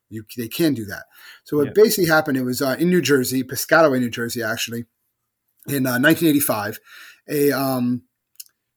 You 0.09 0.23
they 0.37 0.47
can 0.47 0.73
do 0.73 0.85
that. 0.85 1.03
So 1.43 1.57
what 1.57 1.67
Yeah. 1.67 1.73
basically 1.75 2.05
happened, 2.05 2.37
it 2.37 2.43
was 2.43 2.61
uh, 2.61 2.75
in 2.79 2.89
New 2.89 3.01
Jersey, 3.01 3.43
Piscataway, 3.43 3.99
New 3.99 4.09
Jersey, 4.09 4.43
actually, 4.43 4.85
in 5.67 5.85
uh, 5.87 5.97
1985. 5.99 6.79
A 7.27 7.51
um, 7.51 8.03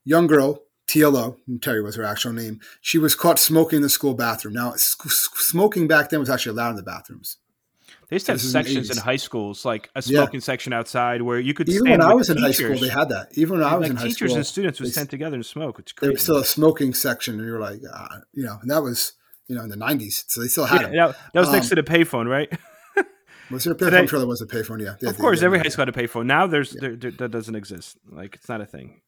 young 0.04 0.26
girl, 0.26 0.62
TLO, 0.88 1.36
Terry 1.60 1.82
was 1.82 1.96
her 1.96 2.04
actual 2.04 2.32
name. 2.32 2.60
She 2.80 2.96
was 2.96 3.14
caught 3.14 3.38
smoking 3.38 3.76
in 3.78 3.82
the 3.82 3.90
school 3.90 4.14
bathroom. 4.14 4.54
Now, 4.54 4.72
smoking 4.76 5.86
back 5.86 6.08
then 6.08 6.20
was 6.20 6.30
actually 6.30 6.52
allowed 6.52 6.70
in 6.70 6.76
the 6.76 6.82
bathrooms. 6.82 7.36
They 8.08 8.16
used 8.16 8.26
to 8.26 8.32
have 8.32 8.38
This 8.38 8.46
is 8.46 8.54
in 8.54 8.62
the 8.62 8.64
sections 8.68 8.90
in 8.90 8.96
high 9.02 9.16
schools, 9.16 9.64
like 9.66 9.90
a 9.94 10.02
Yeah. 10.04 10.20
smoking 10.22 10.40
section 10.40 10.72
outside, 10.72 11.20
where 11.22 11.38
you 11.38 11.52
could 11.52 11.68
Even 11.68 11.90
when 11.90 12.00
I 12.00 12.14
was 12.14 12.30
in 12.30 12.38
high 12.38 12.52
school, 12.52 12.78
they 12.78 12.88
had 12.88 13.10
that. 13.10 13.28
Even 13.36 13.58
when 13.58 13.66
I 13.68 13.74
was 13.76 13.82
like 13.82 13.90
in 13.90 13.96
high 13.96 14.02
teachers 14.04 14.16
school, 14.16 14.28
teachers 14.28 14.36
and 14.36 14.46
students 14.46 14.80
would 14.80 14.92
stand 14.92 15.10
together 15.10 15.34
and 15.34 15.44
smoke. 15.44 15.78
It's 15.78 15.92
there 16.00 16.10
was 16.12 16.22
still 16.22 16.38
a 16.38 16.44
smoking 16.44 16.94
section, 16.94 17.34
and 17.38 17.44
you 17.46 17.52
were 17.52 17.58
like, 17.60 17.80
ah, 17.92 18.20
you 18.32 18.44
know, 18.44 18.58
and 18.62 18.70
that 18.70 18.82
was, 18.82 19.12
you 19.46 19.54
know, 19.56 19.62
in 19.62 19.68
the 19.68 19.76
90s. 19.76 20.24
So 20.28 20.40
they 20.40 20.48
still 20.48 20.64
had 20.64 20.82
it. 20.82 20.92
that, 20.92 21.16
that 21.34 21.40
was 21.40 21.50
next 21.52 21.66
Um, 21.70 21.76
to 21.76 21.82
the 21.82 21.90
payphone, 21.90 22.26
right? 22.28 22.50
Was 23.50 23.64
there 23.64 23.72
a 23.72 23.76
payphone? 23.76 23.92
I'm 24.00 24.06
sure 24.06 24.18
there 24.18 24.28
was 24.28 24.42
a 24.42 24.46
payphone, 24.46 24.82
yeah. 24.82 24.96
They- 25.00 25.08
of 25.08 25.16
course, 25.16 25.40
every 25.40 25.58
high 25.58 25.68
school 25.70 25.86
had 25.86 25.88
a 25.88 25.98
payphone. 25.98 26.26
Now 26.26 26.46
there's 26.46 26.72
there, 26.72 26.96
there, 26.96 27.10
that 27.12 27.30
doesn't 27.30 27.54
exist. 27.54 27.96
Like 28.06 28.34
it's 28.34 28.46
not 28.48 28.60
a 28.60 28.66
thing. 28.66 29.00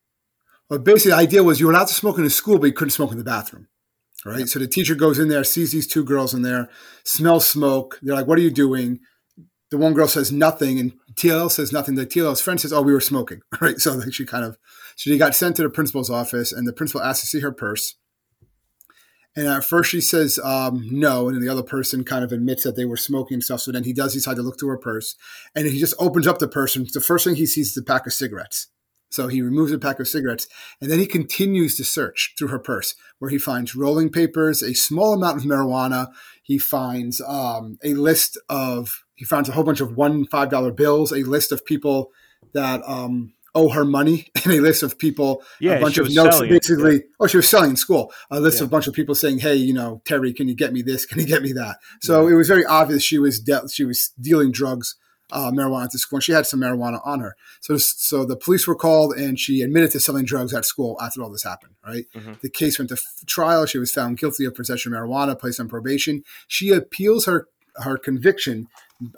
But 0.70 0.82
basically, 0.82 1.10
the 1.10 1.16
idea 1.18 1.42
was 1.44 1.60
you 1.60 1.66
were 1.66 1.72
allowed 1.72 1.88
to 1.88 1.94
smoke 1.94 2.16
in 2.16 2.24
the 2.24 2.30
school, 2.30 2.58
but 2.58 2.66
you 2.66 2.72
couldn't 2.72 2.92
smoke 2.92 3.12
in 3.12 3.18
the 3.18 3.24
bathroom. 3.24 3.68
Right. 4.24 4.48
So 4.48 4.58
the 4.58 4.66
teacher 4.66 4.94
goes 4.94 5.18
in 5.18 5.28
there, 5.28 5.44
sees 5.44 5.72
these 5.72 5.86
two 5.86 6.04
girls 6.04 6.34
in 6.34 6.42
there, 6.42 6.68
smells 7.04 7.46
smoke. 7.46 7.98
They're 8.02 8.14
like, 8.14 8.26
"What 8.26 8.38
are 8.38 8.42
you 8.42 8.50
doing?" 8.50 9.00
The 9.70 9.78
one 9.78 9.94
girl 9.94 10.08
says 10.08 10.30
nothing, 10.30 10.78
and 10.78 10.92
TLO 11.14 11.50
says 11.50 11.72
nothing. 11.72 11.94
The 11.94 12.06
TLO's 12.06 12.40
friend 12.40 12.60
says, 12.60 12.72
"Oh, 12.72 12.82
we 12.82 12.92
were 12.92 13.00
smoking." 13.00 13.40
Right. 13.60 13.78
So 13.78 13.94
like 13.94 14.12
she 14.12 14.26
kind 14.26 14.44
of, 14.44 14.58
so 14.96 15.10
she 15.10 15.16
got 15.16 15.34
sent 15.34 15.56
to 15.56 15.62
the 15.62 15.70
principal's 15.70 16.10
office, 16.10 16.52
and 16.52 16.66
the 16.66 16.72
principal 16.72 17.02
asked 17.02 17.22
to 17.22 17.26
see 17.26 17.40
her 17.40 17.52
purse. 17.52 17.96
And 19.36 19.46
at 19.46 19.64
first 19.64 19.90
she 19.90 20.00
says 20.00 20.38
um, 20.42 20.86
no, 20.90 21.28
and 21.28 21.36
then 21.36 21.42
the 21.42 21.52
other 21.52 21.62
person 21.62 22.04
kind 22.04 22.24
of 22.24 22.32
admits 22.32 22.64
that 22.64 22.76
they 22.76 22.84
were 22.84 22.96
smoking 22.96 23.36
and 23.36 23.44
stuff. 23.44 23.60
So 23.60 23.72
then 23.72 23.84
he 23.84 23.92
does 23.92 24.12
decide 24.12 24.36
to 24.36 24.42
look 24.42 24.58
through 24.58 24.70
her 24.70 24.78
purse, 24.78 25.14
and 25.54 25.66
he 25.66 25.78
just 25.78 25.94
opens 25.98 26.26
up 26.26 26.40
the 26.40 26.48
purse, 26.48 26.76
and 26.76 26.86
the 26.92 27.00
first 27.00 27.24
thing 27.24 27.36
he 27.36 27.46
sees 27.46 27.70
is 27.70 27.76
a 27.76 27.82
pack 27.82 28.06
of 28.06 28.12
cigarettes. 28.12 28.68
So 29.10 29.26
he 29.28 29.42
removes 29.42 29.72
a 29.72 29.78
pack 29.78 29.98
of 30.00 30.08
cigarettes, 30.08 30.46
and 30.80 30.90
then 30.90 30.98
he 31.00 31.06
continues 31.06 31.76
to 31.76 31.84
search 31.84 32.34
through 32.38 32.48
her 32.48 32.58
purse, 32.60 32.94
where 33.18 33.30
he 33.30 33.38
finds 33.38 33.74
rolling 33.74 34.08
papers, 34.10 34.62
a 34.62 34.72
small 34.74 35.12
amount 35.14 35.38
of 35.38 35.42
marijuana. 35.44 36.08
He 36.42 36.58
finds 36.58 37.20
um, 37.20 37.78
a 37.84 37.94
list 37.94 38.38
of 38.48 39.04
he 39.16 39.24
finds 39.24 39.48
a 39.48 39.52
whole 39.52 39.64
bunch 39.64 39.80
of 39.80 39.96
one 39.96 40.26
five 40.26 40.48
dollar 40.48 40.70
bills, 40.72 41.12
a 41.12 41.24
list 41.24 41.52
of 41.52 41.66
people 41.66 42.10
that 42.54 42.80
um, 42.86 43.32
owe 43.54 43.68
her 43.70 43.84
money 43.84 44.28
and 44.44 44.52
a 44.54 44.60
list 44.60 44.82
of 44.84 44.96
people, 44.98 45.42
Yeah, 45.60 45.72
a 45.74 45.80
bunch 45.80 45.98
of 45.98 46.12
notes. 46.14 46.40
it, 46.40 46.48
Basically, 46.48 47.02
oh, 47.18 47.26
she 47.26 47.36
was 47.36 47.48
selling 47.48 47.70
in 47.70 47.76
school. 47.76 48.12
A 48.30 48.38
list 48.40 48.58
Yeah. 48.58 48.62
of 48.64 48.68
a 48.68 48.70
bunch 48.70 48.86
of 48.86 48.94
people 48.94 49.14
saying, 49.16 49.40
"Hey, 49.40 49.56
you 49.56 49.74
know, 49.74 50.02
Terry, 50.04 50.32
can 50.32 50.46
you 50.48 50.54
get 50.54 50.72
me 50.72 50.82
this? 50.82 51.04
Can 51.04 51.18
you 51.18 51.26
get 51.26 51.42
me 51.42 51.52
that?" 51.54 51.78
So 52.00 52.28
it 52.28 52.34
was 52.34 52.46
very 52.48 52.64
obvious 52.64 53.02
she 53.02 53.18
was 53.18 53.40
de- 53.40 53.68
she 53.68 53.84
was 53.84 54.12
dealing 54.20 54.52
drugs, 54.52 54.94
uh, 55.32 55.50
marijuana 55.50 55.90
the 55.90 55.98
school, 55.98 56.16
and 56.18 56.24
she 56.24 56.32
had 56.32 56.46
some 56.46 56.60
marijuana 56.60 57.00
on 57.04 57.20
her. 57.20 57.36
So, 57.60 57.76
so 57.76 58.24
the 58.24 58.36
police 58.36 58.66
were 58.66 58.74
called, 58.74 59.14
and 59.14 59.38
she 59.38 59.62
admitted 59.62 59.90
to 59.92 60.00
selling 60.00 60.24
drugs 60.24 60.52
at 60.54 60.64
school 60.64 60.98
after 61.00 61.22
all 61.22 61.30
this 61.30 61.42
happened. 61.44 61.74
Right. 61.86 62.06
Mhm. 62.14 62.40
The 62.40 62.50
case 62.50 62.78
went 62.78 62.88
to 62.90 62.94
f- 62.94 63.24
trial. 63.26 63.66
She 63.66 63.78
was 63.78 63.92
found 63.92 64.18
guilty 64.18 64.44
of 64.44 64.54
possession 64.54 64.94
of 64.94 65.00
marijuana, 65.00 65.38
placed 65.38 65.60
on 65.60 65.68
probation. 65.68 66.24
She 66.48 66.70
appeals 66.70 67.26
her 67.26 67.48
her 67.76 67.96
conviction, 67.96 68.66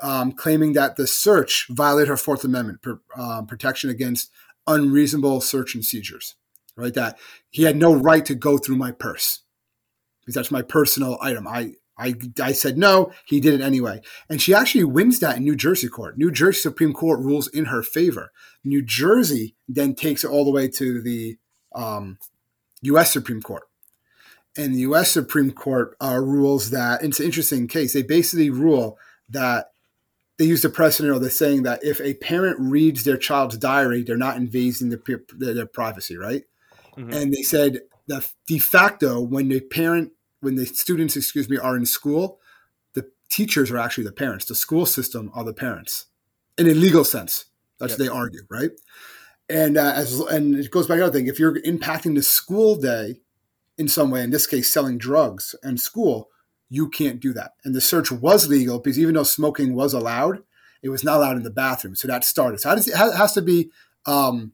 um, 0.01 0.31
claiming 0.33 0.75
that 0.75 0.97
the 0.97 1.07
search 1.07 1.67
violated 1.71 2.09
her 2.09 2.17
Fourth 2.19 2.45
Amendment 2.45 2.83
per, 2.83 3.01
um, 3.17 3.47
protection 3.47 3.89
against 3.89 4.31
unreasonable 4.67 5.41
search 5.41 5.75
and 5.75 5.85
seizures. 5.85 6.35
Right, 6.75 6.95
that 6.95 7.19
he 7.51 7.65
had 7.65 7.77
no 7.77 7.95
right 7.95 8.25
to 8.25 8.35
go 8.35 8.57
through 8.57 8.77
my 8.77 8.93
purse 8.93 9.41
because 10.21 10.35
that's 10.35 10.51
my 10.51 10.63
personal 10.63 11.19
item. 11.21 11.47
I 11.47 11.75
I, 11.99 12.15
I 12.43 12.53
said 12.53 12.79
no. 12.79 13.13
He 13.27 13.41
did 13.41 13.55
it 13.55 13.61
anyway, 13.61 14.01
and 14.29 14.41
she 14.41 14.55
actually 14.55 14.85
wins 14.85 15.21
that 15.21 15.37
in 15.37 15.45
New 15.45 15.57
Jersey 15.57 15.89
court. 15.89 16.19
New 16.19 16.31
Jersey 16.31 16.61
Supreme 16.61 16.93
Court 16.93 17.21
rules 17.21 17.49
in 17.49 17.67
her 17.67 17.83
favor. 17.83 18.33
New 18.65 18.83
Jersey 18.83 19.57
then 19.69 19.95
takes 19.95 20.25
it 20.25 20.31
all 20.31 20.45
the 20.45 20.51
way 20.51 20.69
to 20.69 21.03
the 21.03 21.37
um, 21.75 22.19
U.S. 22.83 23.13
Supreme 23.13 23.43
Court, 23.43 23.65
and 24.57 24.75
the 24.75 24.81
U.S. 24.81 25.11
Supreme 25.11 25.51
Court 25.51 25.97
uh, 26.03 26.19
rules 26.19 26.71
that 26.71 27.03
it's 27.03 27.21
an 27.21 27.27
interesting 27.27 27.69
case. 27.69 27.93
They 27.93 28.03
basically 28.03 28.51
rule 28.51 28.99
that 29.29 29.73
they 30.39 30.45
use 30.47 30.63
the 30.63 30.71
precedent, 30.71 31.15
or 31.15 31.19
they're 31.19 31.31
saying 31.31 31.63
that 31.65 31.85
if 31.85 32.01
a 32.01 32.15
parent 32.15 32.57
reads 32.59 33.05
their 33.05 33.17
child's 33.17 33.59
diary, 33.59 34.03
they're 34.03 34.17
not 34.17 34.37
invading 34.37 34.89
their, 34.89 35.01
their, 35.37 35.55
their 35.55 35.67
privacy, 35.67 36.17
right? 36.17 36.43
Mhm. 36.97 37.15
And 37.15 37.33
they 37.33 37.43
said 37.43 37.83
that 38.09 38.33
de 38.47 38.59
facto, 38.59 39.21
when 39.21 39.49
the 39.49 39.61
parent, 39.61 40.13
when 40.43 40.57
the 40.57 40.67
students, 40.67 41.17
excuse 41.17 41.49
me, 41.49 41.57
are 41.57 41.77
in 41.77 41.87
school, 41.87 42.39
the 42.95 43.11
teachers 43.31 43.71
are 43.71 43.79
actually 43.79 44.05
the 44.05 44.13
parents. 44.13 44.45
The 44.45 44.55
school 44.55 44.85
system 44.85 45.31
are 45.35 45.45
the 45.45 45.55
parents, 45.55 46.07
in 46.59 46.67
a 46.67 46.75
legal 46.75 47.05
sense. 47.05 47.47
That's 47.79 47.93
Yep. 47.93 47.99
what 47.99 48.05
they 48.05 48.11
argue, 48.11 48.43
right? 48.51 48.71
And 49.49 49.77
uh, 49.77 49.93
as 49.95 50.21
and 50.21 50.55
it 50.57 50.71
goes 50.71 50.87
back 50.87 50.97
to 50.97 51.01
the 51.01 51.07
other 51.07 51.19
thing. 51.19 51.27
If 51.27 51.39
you're 51.39 51.61
impacting 51.63 52.15
the 52.15 52.23
school 52.23 52.77
day 52.77 53.21
in 53.79 53.89
some 53.89 54.11
way, 54.11 54.23
in 54.23 54.31
this 54.31 54.47
case, 54.47 54.71
selling 54.71 54.99
drugs 54.99 55.55
and 55.63 55.81
school, 55.81 56.29
you 56.69 56.89
can't 56.89 57.21
do 57.21 57.33
that. 57.33 57.53
And 57.65 57.75
the 57.75 57.81
search 57.81 58.11
was 58.11 58.49
legal 58.49 58.79
because 58.79 58.99
even 58.99 59.15
though 59.15 59.23
smoking 59.25 59.75
was 59.75 59.93
allowed, 59.95 60.43
it 60.83 60.89
was 60.89 61.05
not 61.05 61.17
allowed 61.19 61.37
in 61.37 61.43
the 61.43 61.51
bathroom. 61.51 61.95
So 61.95 62.09
that 62.09 62.25
started. 62.25 62.61
So 62.61 62.69
how 62.71 62.75
does 62.75 62.89
it 62.89 62.95
ha- 62.95 63.13
has 63.13 63.33
to 63.35 63.43
be? 63.43 63.71
Um, 64.07 64.53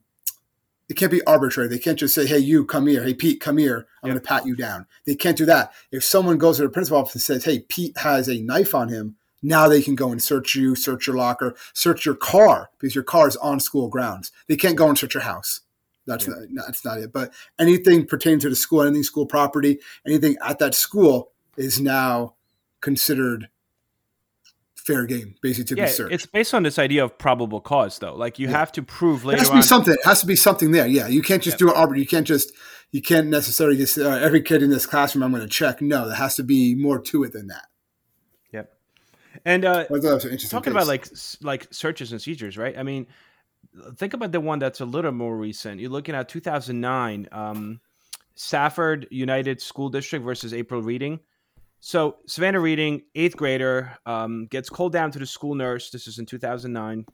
it 0.89 0.95
can't 0.95 1.11
be 1.11 1.23
arbitrary. 1.23 1.69
They 1.69 1.79
can't 1.79 1.99
just 1.99 2.13
say, 2.15 2.25
"Hey, 2.25 2.39
you 2.39 2.65
come 2.65 2.87
here. 2.87 3.03
Hey, 3.03 3.13
Pete, 3.13 3.39
come 3.39 3.57
here. 3.57 3.87
I'm 4.03 4.09
Yep. 4.09 4.13
going 4.15 4.21
to 4.21 4.27
pat 4.27 4.45
you 4.45 4.55
down." 4.55 4.85
They 5.05 5.15
can't 5.15 5.37
do 5.37 5.45
that. 5.45 5.71
If 5.91 6.03
someone 6.03 6.37
goes 6.37 6.57
to 6.57 6.63
the 6.63 6.69
principal 6.69 6.97
office 6.99 7.15
and 7.15 7.21
says, 7.21 7.45
"Hey, 7.45 7.59
Pete 7.59 7.97
has 7.99 8.27
a 8.27 8.41
knife 8.41 8.73
on 8.75 8.89
him," 8.89 9.15
now 9.41 9.69
they 9.69 9.81
can 9.81 9.95
go 9.95 10.11
and 10.11 10.21
search 10.21 10.55
you, 10.55 10.75
search 10.75 11.07
your 11.07 11.15
locker, 11.15 11.55
search 11.73 12.05
your 12.05 12.15
car 12.15 12.69
because 12.79 12.95
your 12.95 13.03
car 13.03 13.27
is 13.27 13.37
on 13.37 13.59
school 13.59 13.87
grounds. 13.87 14.31
They 14.47 14.57
can't 14.57 14.75
go 14.75 14.89
and 14.89 14.97
search 14.97 15.13
your 15.13 15.23
house. 15.23 15.61
That's 16.05 16.27
Yeah. 16.27 16.33
not, 16.49 16.65
that's 16.65 16.83
not 16.83 16.97
it. 16.97 17.13
But 17.13 17.33
anything 17.59 18.05
pertaining 18.07 18.39
to 18.39 18.49
the 18.49 18.55
school, 18.55 18.81
anything 18.81 19.03
school 19.03 19.25
property, 19.27 19.79
anything 20.05 20.37
at 20.43 20.59
that 20.59 20.73
school 20.73 21.31
is 21.55 21.79
now 21.79 22.33
considered 22.81 23.47
fair 24.93 25.05
game, 25.05 25.35
basically 25.41 25.65
to 25.65 25.75
yeah, 25.75 25.85
be 25.85 25.91
searched. 25.91 26.13
it's 26.13 26.25
based 26.25 26.53
on 26.53 26.63
this 26.63 26.79
idea 26.79 27.03
of 27.03 27.17
probable 27.17 27.61
cause, 27.61 27.99
though. 27.99 28.15
Like 28.15 28.39
you 28.39 28.47
Yeah. 28.47 28.57
have 28.57 28.71
to 28.73 28.81
prove 28.83 29.23
It 29.23 29.27
later 29.27 29.39
has 29.39 29.47
to 29.49 29.53
on. 29.53 29.59
be 29.59 29.63
something. 29.63 29.93
It 29.93 30.05
has 30.05 30.21
to 30.21 30.27
be 30.27 30.35
something 30.35 30.71
there. 30.71 30.87
Yeah, 30.87 31.07
you 31.07 31.21
can't 31.21 31.43
just 31.43 31.55
Yep. 31.55 31.59
do 31.59 31.69
an 31.69 31.75
arbiter. 31.75 31.99
You 31.99 32.07
can't 32.07 32.27
just. 32.27 32.51
You 32.91 33.03
can't 33.03 33.27
necessarily 33.27 33.77
just 33.77 33.99
uh, 33.99 34.09
every 34.09 34.41
kid 34.41 34.63
in 34.63 34.71
this 34.71 34.87
classroom. 34.87 35.21
I'm 35.23 35.29
going 35.29 35.43
to 35.43 35.47
check. 35.47 35.79
No, 35.79 36.07
there 36.07 36.15
has 36.15 36.35
to 36.37 36.43
be 36.43 36.73
more 36.73 36.97
to 36.99 37.23
it 37.23 37.33
than 37.33 37.45
that. 37.47 37.65
Yep. 38.51 38.73
And 39.45 39.63
uh, 39.63 39.71
I 39.81 39.83
that 39.83 39.91
was 39.91 40.25
an 40.25 40.31
interesting. 40.31 40.49
talking 40.49 40.73
case. 40.73 40.81
about 40.81 40.87
like 40.87 41.05
like 41.43 41.71
searches 41.71 42.11
and 42.11 42.19
seizures, 42.19 42.57
right? 42.57 42.75
I 42.75 42.81
mean, 42.81 43.05
think 43.97 44.15
about 44.15 44.31
the 44.31 44.39
one 44.41 44.57
that's 44.57 44.81
a 44.81 44.85
little 44.85 45.11
more 45.11 45.37
recent. 45.37 45.79
You're 45.79 45.91
looking 45.91 46.15
at 46.15 46.29
2009, 46.29 47.27
um, 47.31 47.79
Safford 48.33 49.07
Unified 49.11 49.61
School 49.61 49.89
District 49.89 50.25
versus 50.25 50.51
April 50.51 50.81
Redding. 50.81 51.19
So 51.79 52.17
Savana 52.27 52.61
Redding, 52.61 53.03
eighth 53.15 53.37
grader, 53.37 53.97
um, 54.05 54.47
gets 54.47 54.69
called 54.69 54.91
down 54.91 55.11
to 55.11 55.19
the 55.19 55.25
school 55.25 55.55
nurse. 55.55 55.89
This 55.89 56.07
is 56.07 56.19
in 56.19 56.25
2009. 56.25 57.05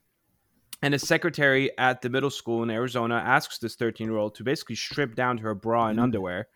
And 0.82 0.94
a 0.94 1.00
secretary 1.00 1.76
at 1.78 2.02
the 2.02 2.10
middle 2.10 2.30
school 2.30 2.64
in 2.64 2.70
Arizona 2.70 3.16
asks 3.16 3.60
this 3.60 3.76
13 3.76 4.08
year 4.08 4.18
old 4.18 4.36
to 4.36 4.44
basically 4.44 4.76
strip 4.76 5.16
down 5.16 5.38
to 5.38 5.44
her 5.44 5.56
bra 5.56 5.88
and 5.88 6.00
Mhm. 6.00 6.04
underwear. 6.04 6.48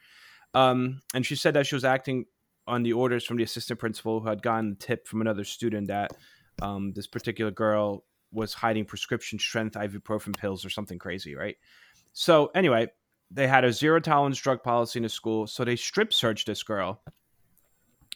Um, 0.54 1.02
and 1.14 1.26
she 1.26 1.36
said 1.36 1.54
that 1.54 1.68
she 1.68 1.76
was 1.76 1.86
acting 1.86 2.26
on 2.68 2.84
the 2.84 2.94
orders 2.94 3.24
from 3.24 3.38
the 3.38 3.44
assistant 3.44 3.80
principal 3.80 4.20
who 4.20 4.28
had 4.28 4.42
gotten 4.42 4.72
the 4.72 4.76
tip 4.76 5.08
from 5.08 5.22
another 5.22 5.44
student 5.44 5.88
that 5.88 6.12
um, 6.62 6.92
this 6.94 7.08
particular 7.08 7.52
girl 7.52 8.04
was 8.32 8.54
hiding 8.54 8.86
prescription 8.86 9.40
strength 9.40 9.76
ibuprofen 9.76 10.38
pills 10.38 10.66
or 10.66 10.70
something 10.70 11.00
crazy, 11.00 11.36
right? 11.36 11.56
So 12.12 12.48
anyway, 12.48 12.90
they 13.32 13.48
had 13.48 13.64
a 13.64 13.72
zero 13.72 14.00
tolerance 14.00 14.40
drug 14.40 14.62
policy 14.62 15.00
in 15.00 15.04
the 15.04 15.10
school, 15.10 15.48
so 15.48 15.64
they 15.64 15.76
strip 15.78 16.12
searched 16.14 16.48
this 16.48 16.62
girl. 16.62 17.02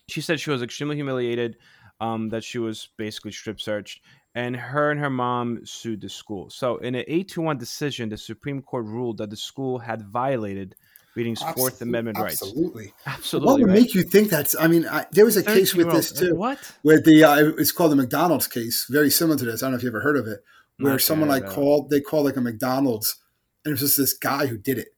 She 0.10 0.22
said 0.22 0.40
she 0.40 0.52
was 0.52 0.62
extremely 0.62 0.96
humiliated, 0.96 1.58
um, 2.00 2.30
that 2.30 2.44
she 2.44 2.60
was 2.60 2.90
basically 2.98 3.32
strip 3.32 3.62
searched, 3.62 4.02
and 4.36 4.56
her 4.56 4.92
and 4.92 5.00
her 5.00 5.10
mom 5.10 5.66
sued 5.66 6.02
the 6.02 6.10
school. 6.10 6.50
So 6.50 6.78
in 6.78 6.96
an 6.96 7.06
eight 7.08 7.30
to 7.30 7.42
one 7.42 7.58
decision, 7.58 8.10
the 8.10 8.18
Supreme 8.18 8.62
Court 8.62 8.86
ruled 8.86 9.18
that 9.20 9.30
the 9.30 9.38
school 9.38 9.80
had 9.80 10.02
violated 10.02 10.76
Redding's 11.16 11.44
Fourth 11.56 11.82
Amendment 11.82 12.18
rights. 12.18 12.42
Absolutely. 12.42 12.94
Absolutely, 13.06 13.48
what 13.48 13.60
would 13.60 13.70
right? 13.70 13.82
make 13.82 13.94
you 13.94 14.04
think 14.04 14.30
that's? 14.30 14.56
I 14.60 14.68
mean, 14.68 14.88
I, 14.88 15.06
there 15.12 15.26
was 15.26 15.38
a 15.38 15.44
case 15.44 15.76
with 15.76 15.92
this 15.92 16.12
too, 16.12 16.36
What? 16.36 16.60
where 16.82 17.00
the 17.00 17.24
uh, 17.24 17.36
it's 17.58 17.72
called 17.72 17.92
the 17.92 17.96
McDonald's 17.96 18.48
case, 18.48 18.88
very 18.90 19.10
similar 19.10 19.38
to 19.38 19.46
this. 19.46 19.62
I 19.62 19.68
don't 19.68 19.74
know 19.74 19.78
if 19.78 19.84
you 19.84 19.90
ever 19.90 20.02
heard 20.02 20.18
of 20.18 20.28
it, 20.28 20.40
where 20.78 20.94
Not 20.94 21.02
someone 21.02 21.30
like 21.30 21.46
called 21.46 21.90
they 21.90 22.02
called 22.02 22.26
like 22.26 22.38
a 22.38 22.42
McDonald's, 22.42 23.18
and 23.64 23.72
it 23.72 23.74
was 23.74 23.82
just 23.82 23.98
this 23.98 24.14
guy 24.14 24.48
who 24.48 24.58
did 24.58 24.80
it, 24.80 24.93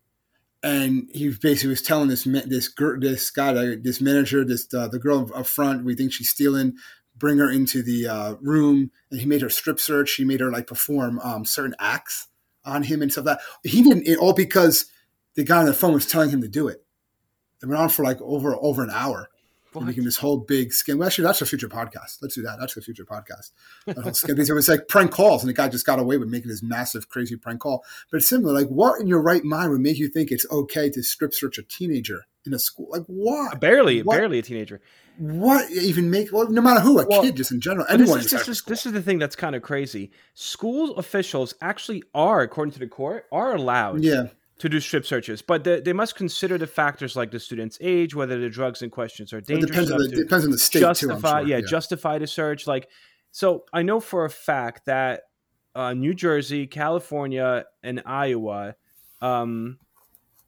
and 0.66 1.08
he 1.14 1.30
basically 1.30 1.70
was 1.70 1.84
telling 1.84 2.10
this 2.10 2.24
this 2.24 2.74
this 2.98 3.30
guy, 3.30 3.54
this 3.76 4.02
manager, 4.02 4.44
this 4.44 4.68
uh, 4.74 4.88
the 4.88 4.98
girl 4.98 5.30
up 5.36 5.46
front, 5.46 5.86
we 5.86 5.94
think 5.94 6.12
she's 6.12 6.32
stealing. 6.32 6.74
Bring 7.16 7.38
her 7.38 7.50
into 7.50 7.84
the 7.84 8.08
uh, 8.08 8.36
room, 8.42 8.90
and 9.12 9.20
he 9.20 9.28
made 9.28 9.42
her 9.42 9.50
strip 9.50 9.80
search. 9.80 10.16
He 10.16 10.26
made 10.26 10.40
her 10.40 10.52
like 10.52 10.66
perform 10.66 11.20
um, 11.20 11.46
certain 11.46 11.76
acts 11.80 12.28
on 12.66 12.82
him 12.84 13.04
and 13.04 13.12
stuff 13.12 13.26
like 13.28 13.38
that. 13.38 13.70
He 13.70 13.84
didn't 13.84 14.08
it 14.08 14.18
all 14.18 14.34
because 14.34 14.88
the 15.36 15.44
guy 15.44 15.60
on 15.60 15.68
the 15.68 15.74
phone 15.74 15.94
was 15.94 16.08
telling 16.08 16.32
him 16.32 16.42
to 16.42 16.48
do 16.48 16.68
it. 16.68 16.84
It 17.62 17.68
went 17.68 17.80
on 17.80 17.90
for 17.90 18.04
like 18.04 18.20
over 18.22 18.56
over 18.56 18.84
an 18.84 18.90
hour. 18.92 19.30
What? 19.82 19.88
became 19.88 20.06
this 20.06 20.18
whole 20.18 20.38
big 20.38 20.70
scam. 20.72 20.98
Well, 20.98 21.08
actually, 21.08 21.26
that's 21.26 21.42
a 21.42 21.46
future 21.46 21.70
podcast. 21.70 22.18
Let's 22.22 22.36
do 22.36 22.42
that. 22.44 22.58
That's 22.60 22.76
a 22.78 22.82
future 22.82 23.06
podcast. 23.06 23.52
That 23.86 23.98
whole 23.98 24.12
scam. 24.12 24.28
Because 24.28 24.50
it 24.50 24.54
was 24.54 24.70
like 24.70 24.88
prank 24.88 25.12
calls, 25.12 25.44
and 25.44 25.50
the 25.50 25.54
guy 25.54 25.68
just 25.70 25.86
got 25.86 26.00
away 26.00 26.18
with 26.18 26.30
making 26.30 26.50
this 26.50 26.64
massive, 26.64 27.10
crazy 27.10 27.36
prank 27.36 27.60
call. 27.62 27.84
But 28.12 28.18
it's 28.18 28.28
similar. 28.28 28.54
Like, 28.54 28.68
what 28.68 29.00
in 29.02 29.08
your 29.08 29.22
right 29.22 29.44
mind 29.44 29.72
would 29.72 29.82
make 29.82 29.98
you 29.98 30.08
think 30.08 30.32
it's 30.32 30.46
okay 30.52 30.90
to 30.90 31.04
strip 31.04 31.34
search 31.34 31.58
a 31.58 31.64
teenager 31.64 32.26
in 32.46 32.54
a 32.54 32.60
school? 32.60 32.88
Like, 32.92 33.04
what? 33.08 33.60
Barely, 33.60 34.02
What? 34.04 34.16
barely 34.18 34.40
a 34.40 34.42
teenager. 34.42 34.82
What 35.18 35.72
even 35.72 36.10
make? 36.10 36.32
Well, 36.34 36.50
no 36.52 36.62
matter 36.62 36.82
who, 36.82 37.00
a 37.00 37.08
Well, 37.08 37.22
kid, 37.22 37.38
just 37.38 37.52
in 37.52 37.62
general, 37.62 37.86
But 37.90 37.98
this 38.00 38.10
anyone. 38.10 38.20
is, 38.20 38.32
this, 38.32 38.48
is, 38.50 38.62
this 38.64 38.86
is 38.86 38.92
the 38.92 39.02
thing 39.02 39.18
that's 39.18 39.36
kind 39.38 39.56
of 39.56 39.62
crazy. 39.62 40.12
School 40.34 40.96
officials 40.98 41.56
actually 41.62 42.04
are, 42.14 42.42
according 42.42 42.74
to 42.74 42.80
the 42.80 42.88
court, 42.88 43.26
are 43.32 43.56
allowed 43.56 44.04
yeah, 44.04 44.28
to 44.60 44.70
do 44.70 44.80
strip 44.80 45.06
searches, 45.06 45.42
but 45.42 45.64
they, 45.64 45.82
they 45.82 45.94
must 45.94 46.16
consider 46.16 46.58
the 46.58 46.68
factors 46.68 47.16
like 47.16 47.32
the 47.32 47.40
student's 47.40 47.78
age, 47.82 48.16
whether 48.16 48.40
the 48.40 48.50
drugs 48.50 48.82
in 48.82 48.90
questions 48.90 49.34
are 49.34 49.40
it 49.40 49.48
dangerous 49.48 49.72
depends 49.72 49.92
on 49.92 49.98
the 50.00 50.10
depends 50.10 50.46
on 50.46 50.52
the 50.52 50.58
state 50.58 50.80
too. 50.80 50.86
I'm 50.86 50.92
justify, 50.92 51.42
sure. 51.42 51.50
yeah, 51.50 51.62
justify 51.62 52.18
the 52.20 52.28
search. 52.28 52.68
Like, 52.68 52.90
so 53.32 53.66
I 53.74 53.82
know 53.82 54.00
for 54.00 54.24
a 54.24 54.30
fact 54.30 54.86
that 54.86 55.24
uh, 55.76 55.94
New 55.94 56.14
Jersey, 56.14 56.68
California, 56.68 57.66
and 57.84 58.02
Iowa 58.06 58.76
um, 59.22 59.78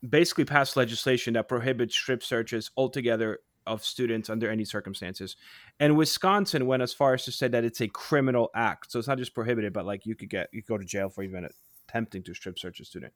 basically 0.08 0.46
passed 0.46 0.78
legislation 0.78 1.34
that 1.34 1.50
prohibits 1.50 1.94
strip 1.94 2.24
searches 2.24 2.72
altogether 2.78 3.40
of 3.66 3.84
students 3.84 4.30
under 4.30 4.50
any 4.50 4.64
circumstances. 4.64 5.36
And 5.82 5.98
Wisconsin 5.98 6.66
went 6.66 6.82
as 6.82 6.94
far 6.94 7.14
as 7.14 7.26
to 7.26 7.34
say 7.34 7.50
that 7.50 7.66
it's 7.66 7.82
a 7.82 7.90
criminal 7.90 8.50
act. 8.56 8.92
So 8.92 9.00
it's 9.00 9.08
not 9.10 9.18
just 9.18 9.34
prohibited, 9.34 9.74
but 9.74 9.86
like 9.86 10.06
you 10.06 10.16
could 10.16 10.30
get 10.30 10.48
you 10.54 10.64
could 10.64 10.70
go 10.70 10.78
to 10.78 10.86
jail 10.86 11.10
for 11.10 11.24
even 11.24 11.48
attempting 11.90 12.24
to 12.24 12.34
strip 12.34 12.58
search 12.58 12.80
a 12.80 12.86
student. 12.86 13.14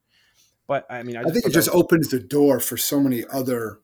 But 0.66 0.86
I 0.88 1.02
mean, 1.02 1.16
I, 1.16 1.22
I 1.22 1.24
think 1.24 1.46
it 1.46 1.52
just 1.52 1.68
that 1.68 1.74
was- 1.74 1.84
opens 1.84 2.08
the 2.08 2.20
door 2.20 2.60
for 2.60 2.76
so 2.76 3.00
many 3.00 3.24
other 3.32 3.80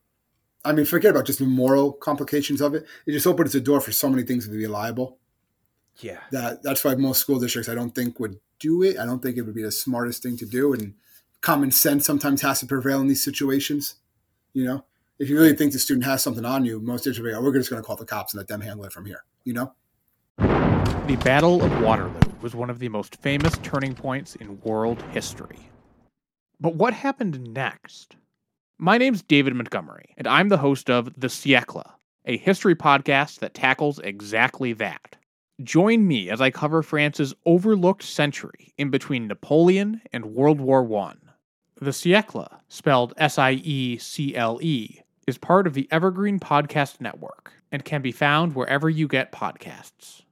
I 0.65 0.73
mean, 0.73 0.85
forget 0.85 1.13
about 1.13 1.25
just 1.25 1.39
the 1.39 1.47
moral 1.47 1.93
complications 1.93 2.61
of 2.61 2.75
it. 2.75 2.85
It 3.07 3.13
just 3.13 3.27
opens 3.27 3.53
the 3.53 3.61
door 3.61 3.81
for 3.81 3.93
so 3.93 4.11
many 4.11 4.23
things 4.25 4.47
to 4.47 4.55
be 4.55 4.67
liable. 4.67 5.19
Yeah. 6.01 6.19
That 6.31 6.63
that's 6.63 6.85
why 6.85 6.95
most 6.95 7.21
school 7.21 7.39
districts 7.39 7.69
I 7.69 7.75
don't 7.75 7.95
think 7.95 8.21
would 8.21 8.39
do 8.59 8.83
it. 8.83 8.99
I 8.99 9.07
don't 9.07 9.23
think 9.23 9.37
it 9.37 9.43
would 9.43 9.55
be 9.55 9.63
the 9.63 9.73
smartest 9.73 10.23
thing 10.23 10.37
to 10.37 10.47
do, 10.47 10.73
and 10.73 10.95
common 11.41 11.71
sense 11.71 12.07
sometimes 12.07 12.43
has 12.43 12.61
to 12.61 12.67
prevail 12.67 13.01
in 13.01 13.09
these 13.09 13.23
situations. 13.25 13.97
You 14.53 14.65
know, 14.65 14.85
if 15.19 15.29
you 15.29 15.37
really 15.37 15.55
think 15.55 15.73
the 15.73 15.79
student 15.79 16.05
has 16.05 16.23
something 16.23 16.45
on 16.45 16.65
you, 16.65 16.81
most 16.81 17.05
districts 17.05 17.37
are, 17.37 17.43
we're 17.43 17.53
just 17.55 17.71
going 17.71 17.83
to 17.83 17.87
call 17.87 17.97
the 17.97 18.05
cops 18.05 18.33
and 18.33 18.39
let 18.39 18.49
them 18.49 18.61
handle 18.61 18.85
it 18.85 18.93
from 18.93 19.07
here. 19.07 19.25
You 19.45 19.55
know. 19.55 19.73
The 20.37 21.19
Battle 21.25 21.63
of 21.63 21.81
Waterloo 21.81 22.21
was 22.43 22.55
one 22.55 22.69
of 22.69 22.79
the 22.79 22.89
most 22.89 23.17
famous 23.17 23.57
turning 23.63 23.95
points 23.95 24.37
in 24.37 24.61
world 24.61 25.03
history. 25.13 25.71
But 26.61 26.75
what 26.75 26.93
happened 26.93 27.55
next? 27.55 28.17
My 28.79 28.99
name's 28.99 29.23
David 29.23 29.55
Montgomery, 29.55 30.13
and 30.17 30.27
I'm 30.27 30.49
the 30.49 30.59
host 30.59 30.91
of 30.91 31.09
The 31.17 31.29
Siècle, 31.29 31.89
a 32.25 32.37
history 32.37 32.75
podcast 32.75 33.39
that 33.39 33.55
tackles 33.55 34.01
exactly 34.01 34.73
that. 34.73 35.15
Join 35.63 36.09
me 36.09 36.29
as 36.29 36.41
I 36.41 36.51
cover 36.51 36.83
France's 36.83 37.33
overlooked 37.47 38.03
century 38.03 38.75
in 38.77 38.91
between 38.91 39.29
Napoleon 39.29 40.03
and 40.13 40.35
World 40.35 40.61
War 40.61 40.83
I. 40.99 41.15
The 41.81 41.93
Siècle, 41.93 42.53
spelled 42.67 43.15
S 43.17 43.39
I 43.39 43.53
E 43.53 43.97
C 43.99 44.35
L 44.35 44.59
E, 44.61 45.01
is 45.29 45.39
part 45.39 45.69
of 45.69 45.75
the 45.75 45.87
Evergreen 45.93 46.41
Podcast 46.41 47.01
Network 47.01 47.53
and 47.71 47.85
can 47.85 48.03
be 48.03 48.11
found 48.11 48.57
wherever 48.57 48.91
you 48.91 49.07
get 49.07 49.31
podcasts. 49.31 50.23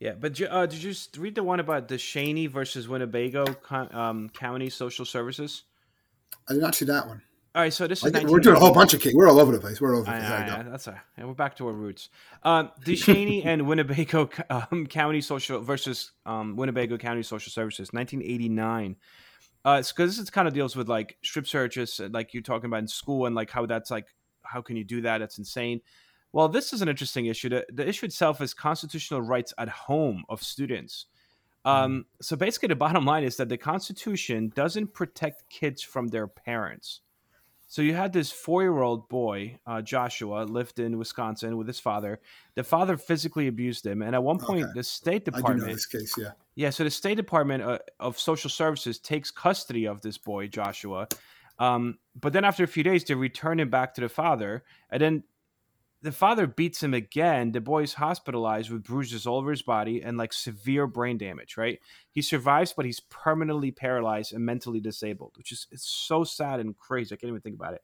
Yeah, 0.00 0.12
but 0.12 0.40
uh, 0.40 0.66
did 0.66 0.82
you 0.82 0.94
read 1.18 1.34
the 1.34 1.42
one 1.42 1.58
about 1.58 1.88
the 1.88 1.96
DeShaney 1.96 2.48
versus 2.48 2.88
Winnebago 2.88 3.44
um, 3.70 4.28
County 4.28 4.70
Social 4.70 5.04
Services? 5.04 5.64
I 6.48 6.52
did 6.52 6.62
not 6.62 6.74
see 6.76 6.84
that 6.84 7.06
one. 7.06 7.20
All 7.54 7.62
right, 7.62 7.72
so 7.72 7.88
this 7.88 8.04
is 8.04 8.12
we're 8.24 8.38
doing 8.38 8.56
a 8.56 8.60
whole 8.60 8.72
bunch 8.72 8.94
of 8.94 9.00
cases. 9.00 9.16
We're 9.16 9.28
all 9.28 9.40
over 9.40 9.50
the 9.50 9.58
place. 9.58 9.80
We're 9.80 9.94
all 9.94 10.02
over 10.02 10.10
the 10.12 10.16
place. 10.16 10.30
I, 10.30 10.60
I, 10.60 10.62
that's 10.62 10.86
a, 10.86 11.02
and 11.16 11.26
we're 11.26 11.34
back 11.34 11.56
to 11.56 11.66
our 11.66 11.72
roots. 11.72 12.10
Um, 12.44 12.70
and 12.86 13.66
Winnebago 13.66 14.30
um, 14.50 14.86
County 14.86 15.20
Social 15.20 15.60
versus 15.60 16.12
um, 16.26 16.56
Winnebago 16.56 16.98
County 16.98 17.24
Social 17.24 17.50
Services, 17.50 17.88
1989. 17.92 18.96
Uh, 19.64 19.78
because 19.78 20.16
this 20.16 20.18
is 20.18 20.30
kind 20.30 20.46
of 20.46 20.54
deals 20.54 20.76
with 20.76 20.88
like 20.88 21.16
strip 21.24 21.48
searches, 21.48 22.00
like 22.12 22.32
you're 22.32 22.42
talking 22.42 22.66
about 22.66 22.80
in 22.80 22.88
school, 22.88 23.26
and 23.26 23.34
like 23.34 23.50
how 23.50 23.66
that's 23.66 23.90
like, 23.90 24.06
how 24.42 24.62
can 24.62 24.76
you 24.76 24.84
do 24.84 25.00
that? 25.00 25.18
That's 25.18 25.38
insane. 25.38 25.80
Well, 26.32 26.48
this 26.48 26.72
is 26.72 26.82
an 26.82 26.88
interesting 26.88 27.26
issue. 27.26 27.48
The, 27.48 27.66
the 27.72 27.88
issue 27.88 28.06
itself 28.06 28.40
is 28.40 28.54
constitutional 28.54 29.22
rights 29.22 29.54
at 29.58 29.68
home 29.68 30.24
of 30.28 30.42
students. 30.42 31.06
Um, 31.64 32.06
so 32.22 32.36
basically, 32.36 32.68
the 32.68 32.76
bottom 32.76 33.04
line 33.04 33.24
is 33.24 33.36
that 33.36 33.48
the 33.48 33.58
Constitution 33.58 34.52
doesn't 34.54 34.94
protect 34.94 35.48
kids 35.50 35.82
from 35.82 36.08
their 36.08 36.26
parents. 36.26 37.00
So 37.70 37.82
you 37.82 37.94
had 37.94 38.14
this 38.14 38.32
four-year-old 38.32 39.10
boy, 39.10 39.58
uh, 39.66 39.82
Joshua, 39.82 40.44
lived 40.44 40.78
in 40.78 40.96
Wisconsin 40.96 41.58
with 41.58 41.66
his 41.66 41.78
father. 41.78 42.20
The 42.54 42.64
father 42.64 42.96
physically 42.96 43.46
abused 43.46 43.84
him, 43.84 44.00
and 44.00 44.14
at 44.14 44.22
one 44.22 44.38
point, 44.38 44.64
okay. 44.64 44.72
the 44.74 44.82
State 44.82 45.26
Department. 45.26 45.60
I 45.60 45.64
do 45.64 45.66
know 45.66 45.74
this 45.74 45.84
case, 45.84 46.14
yeah. 46.16 46.30
Yeah, 46.54 46.70
so 46.70 46.84
the 46.84 46.90
State 46.90 47.16
Department 47.16 47.62
uh, 47.62 47.78
of 48.00 48.18
Social 48.18 48.48
Services 48.48 48.98
takes 48.98 49.30
custody 49.30 49.86
of 49.86 50.00
this 50.00 50.16
boy, 50.16 50.46
Joshua. 50.48 51.08
Um, 51.58 51.98
but 52.18 52.32
then 52.32 52.44
after 52.44 52.64
a 52.64 52.66
few 52.66 52.82
days, 52.82 53.04
they 53.04 53.14
return 53.14 53.60
him 53.60 53.68
back 53.68 53.92
to 53.94 54.00
the 54.00 54.08
father, 54.08 54.64
and 54.90 55.02
then 55.02 55.24
the 56.00 56.12
father 56.12 56.46
beats 56.46 56.82
him 56.82 56.94
again. 56.94 57.52
The 57.52 57.60
boy's 57.60 57.94
hospitalized 57.94 58.70
with 58.70 58.84
bruises 58.84 59.26
all 59.26 59.38
over 59.38 59.50
his 59.50 59.62
body 59.62 60.02
and 60.02 60.16
like 60.16 60.32
severe 60.32 60.86
brain 60.86 61.18
damage, 61.18 61.56
right? 61.56 61.80
He 62.12 62.22
survives, 62.22 62.72
but 62.72 62.84
he's 62.84 63.00
permanently 63.00 63.72
paralyzed 63.72 64.32
and 64.32 64.44
mentally 64.44 64.80
disabled, 64.80 65.32
which 65.36 65.50
is 65.50 65.66
it's 65.72 65.88
so 65.88 66.22
sad 66.22 66.60
and 66.60 66.76
crazy. 66.76 67.14
I 67.14 67.16
can't 67.16 67.30
even 67.30 67.40
think 67.40 67.56
about 67.56 67.74
it. 67.74 67.82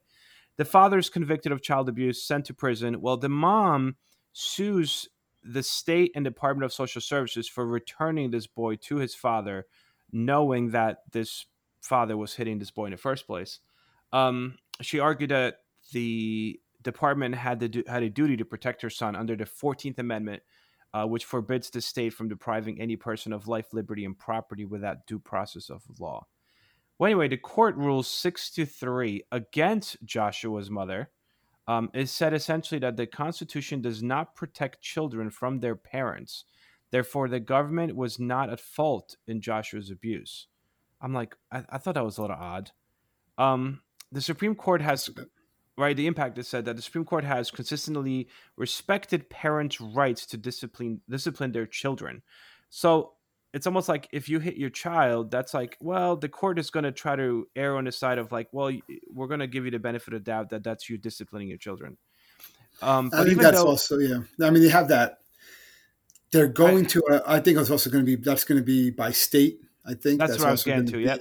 The 0.57 0.65
father 0.65 0.97
is 0.97 1.09
convicted 1.09 1.51
of 1.51 1.61
child 1.61 1.89
abuse, 1.89 2.23
sent 2.23 2.45
to 2.45 2.53
prison. 2.53 3.01
Well, 3.01 3.17
the 3.17 3.29
mom 3.29 3.97
sues 4.31 5.09
the 5.43 5.63
state 5.63 6.11
and 6.15 6.23
Department 6.23 6.65
of 6.65 6.73
Social 6.73 7.01
Services 7.01 7.47
for 7.47 7.67
returning 7.67 8.31
this 8.31 8.47
boy 8.47 8.75
to 8.77 8.95
his 8.95 9.13
father, 9.13 9.65
knowing 10.11 10.71
that 10.71 10.99
this 11.11 11.45
father 11.81 12.15
was 12.15 12.33
hitting 12.33 12.59
this 12.59 12.71
boy 12.71 12.85
in 12.85 12.91
the 12.91 12.97
first 12.97 13.27
place. 13.27 13.59
Um, 14.13 14.57
she 14.81 14.99
argued 14.99 15.31
that 15.31 15.59
the 15.91 16.59
department 16.85 17.35
had 17.35 17.59
the 17.59 17.83
had 17.87 18.03
a 18.03 18.09
duty 18.09 18.37
to 18.37 18.45
protect 18.45 18.81
her 18.81 18.89
son 18.89 19.17
under 19.17 19.35
the 19.35 19.43
14th 19.43 19.99
Amendment, 19.99 20.41
uh, 20.93 21.05
which 21.05 21.25
forbids 21.25 21.69
the 21.69 21.81
state 21.81 22.13
from 22.13 22.29
depriving 22.29 22.79
any 22.79 22.95
person 22.95 23.33
of 23.33 23.49
life, 23.49 23.73
liberty, 23.73 24.05
and 24.05 24.17
property 24.17 24.63
without 24.63 25.05
due 25.05 25.19
process 25.19 25.69
of 25.69 25.83
law. 25.99 26.25
Well, 26.97 27.07
anyway, 27.07 27.27
the 27.27 27.37
court 27.37 27.75
rules 27.75 28.07
six 28.07 28.49
to 28.51 28.65
three 28.65 29.23
against 29.33 29.97
Joshua's 30.05 30.69
mother. 30.69 31.09
Um, 31.67 31.89
it 31.93 32.07
said 32.07 32.33
essentially 32.33 32.79
that 32.79 32.95
the 32.95 33.07
Constitution 33.07 33.81
does 33.81 34.01
not 34.01 34.35
protect 34.35 34.81
children 34.81 35.29
from 35.29 35.59
their 35.59 35.75
parents. 35.75 36.45
Therefore, 36.91 37.27
the 37.27 37.39
government 37.39 37.95
was 37.95 38.19
not 38.19 38.49
at 38.49 38.59
fault 38.59 39.17
in 39.27 39.41
Joshua's 39.41 39.89
abuse. 39.89 40.47
I'm 41.01 41.13
like, 41.13 41.35
I, 41.51 41.63
I 41.69 41.77
thought 41.79 41.95
that 41.95 42.05
was 42.05 42.17
a 42.17 42.21
little 42.21 42.37
odd. 42.39 42.71
Um, 43.37 43.81
the 44.11 44.21
Supreme 44.21 44.55
Court 44.55 44.81
has 44.81 45.09
right 45.77 45.97
the 45.97 46.07
impact 46.07 46.37
is 46.37 46.47
said 46.47 46.65
that 46.65 46.75
the 46.75 46.81
supreme 46.81 47.05
court 47.05 47.23
has 47.23 47.51
consistently 47.51 48.27
respected 48.57 49.29
parents 49.29 49.79
rights 49.79 50.25
to 50.25 50.37
discipline 50.37 51.01
discipline 51.09 51.51
their 51.51 51.67
children 51.67 52.21
so 52.69 53.13
it's 53.53 53.67
almost 53.67 53.87
like 53.87 54.09
if 54.11 54.27
you 54.27 54.39
hit 54.39 54.57
your 54.57 54.69
child 54.69 55.31
that's 55.31 55.53
like 55.53 55.77
well 55.79 56.15
the 56.15 56.29
court 56.29 56.59
is 56.59 56.69
going 56.69 56.83
to 56.83 56.91
try 56.91 57.15
to 57.15 57.47
err 57.55 57.77
on 57.77 57.85
the 57.85 57.91
side 57.91 58.17
of 58.17 58.31
like 58.31 58.47
well 58.51 58.71
we're 59.13 59.27
going 59.27 59.39
to 59.39 59.47
give 59.47 59.65
you 59.65 59.71
the 59.71 59.79
benefit 59.79 60.13
of 60.13 60.23
doubt 60.23 60.49
that 60.49 60.63
that's 60.63 60.89
you 60.89 60.97
disciplining 60.97 61.47
your 61.47 61.57
children 61.57 61.97
um, 62.81 63.09
I 63.13 63.23
think 63.23 63.41
that's 63.41 63.57
though, 63.57 63.67
also 63.67 63.99
yeah. 63.99 64.19
I 64.41 64.49
mean, 64.49 64.63
they 64.63 64.69
have 64.69 64.89
that. 64.89 65.19
They're 66.31 66.47
going 66.47 66.85
to. 66.87 67.01
Uh, 67.09 67.21
I 67.25 67.39
think 67.39 67.57
it's 67.57 67.69
also 67.69 67.89
going 67.89 68.05
to 68.05 68.17
be. 68.17 68.21
That's 68.21 68.43
going 68.43 68.59
to 68.59 68.65
be 68.65 68.89
by 68.89 69.11
state. 69.11 69.59
I 69.85 69.93
think 69.93 70.19
that's, 70.19 70.33
that's 70.33 70.41
what 70.41 70.49
I 70.49 70.51
was 70.51 70.63
getting 70.63 70.85
to. 70.87 70.99
Yeah. 70.99 71.17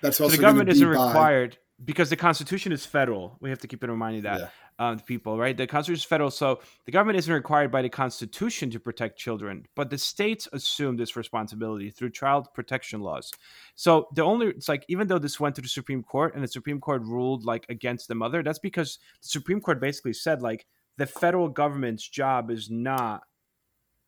That's 0.00 0.20
also 0.20 0.32
so 0.32 0.36
the 0.36 0.42
government 0.42 0.70
isn't 0.70 0.86
required 0.86 1.58
because 1.84 2.08
the 2.08 2.16
Constitution 2.16 2.72
is 2.72 2.86
federal. 2.86 3.36
We 3.40 3.50
have 3.50 3.58
to 3.60 3.68
keep 3.68 3.84
in 3.84 3.90
reminding 3.90 4.22
that 4.22 4.40
yeah. 4.40 4.48
um, 4.78 4.98
people, 5.00 5.36
right? 5.36 5.56
The 5.56 5.66
Constitution 5.66 6.00
is 6.00 6.04
federal, 6.04 6.30
so 6.30 6.60
the 6.86 6.92
government 6.92 7.18
isn't 7.18 7.32
required 7.32 7.70
by 7.70 7.82
the 7.82 7.88
Constitution 7.88 8.70
to 8.70 8.80
protect 8.80 9.18
children, 9.18 9.66
but 9.74 9.90
the 9.90 9.98
states 9.98 10.48
assume 10.52 10.96
this 10.96 11.16
responsibility 11.16 11.90
through 11.90 12.10
child 12.10 12.48
protection 12.54 13.00
laws. 13.00 13.30
So 13.74 14.08
the 14.14 14.22
only 14.22 14.48
it's 14.48 14.68
like 14.68 14.84
even 14.88 15.06
though 15.06 15.18
this 15.18 15.38
went 15.38 15.54
to 15.56 15.62
the 15.62 15.68
Supreme 15.68 16.02
Court 16.02 16.34
and 16.34 16.42
the 16.42 16.48
Supreme 16.48 16.80
Court 16.80 17.02
ruled 17.02 17.44
like 17.44 17.66
against 17.68 18.08
the 18.08 18.14
mother, 18.14 18.42
that's 18.42 18.58
because 18.58 18.98
the 19.22 19.28
Supreme 19.28 19.60
Court 19.60 19.80
basically 19.80 20.14
said 20.14 20.40
like 20.40 20.66
the 20.96 21.06
federal 21.06 21.48
government's 21.48 22.08
job 22.08 22.50
is 22.50 22.70
not 22.70 23.22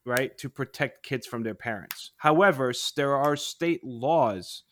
right 0.06 0.38
to 0.38 0.48
protect 0.48 1.02
kids 1.02 1.26
from 1.26 1.42
their 1.42 1.54
parents. 1.54 2.12
However, 2.16 2.72
there 2.96 3.14
are 3.14 3.36
state 3.36 3.84
laws 3.84 4.62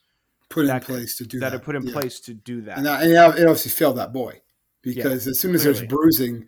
put 0.48 0.66
in 0.66 0.80
place 0.80 1.16
to 1.18 1.24
do 1.24 1.40
that, 1.40 1.50
that. 1.50 1.56
are 1.56 1.60
put 1.60 1.76
in 1.76 1.82
yeah. 1.82 1.92
place 1.92 2.20
to 2.20 2.34
do 2.34 2.62
that. 2.62 2.78
And, 2.78 2.86
that, 2.86 3.02
and 3.02 3.12
it 3.12 3.16
obviously 3.16 3.70
failed 3.70 3.96
that 3.96 4.12
boy 4.12 4.40
because 4.82 5.26
yeah, 5.26 5.30
as 5.30 5.40
soon 5.40 5.54
as 5.54 5.62
clearly. 5.62 5.78
there's 5.80 5.88
bruising, 5.88 6.46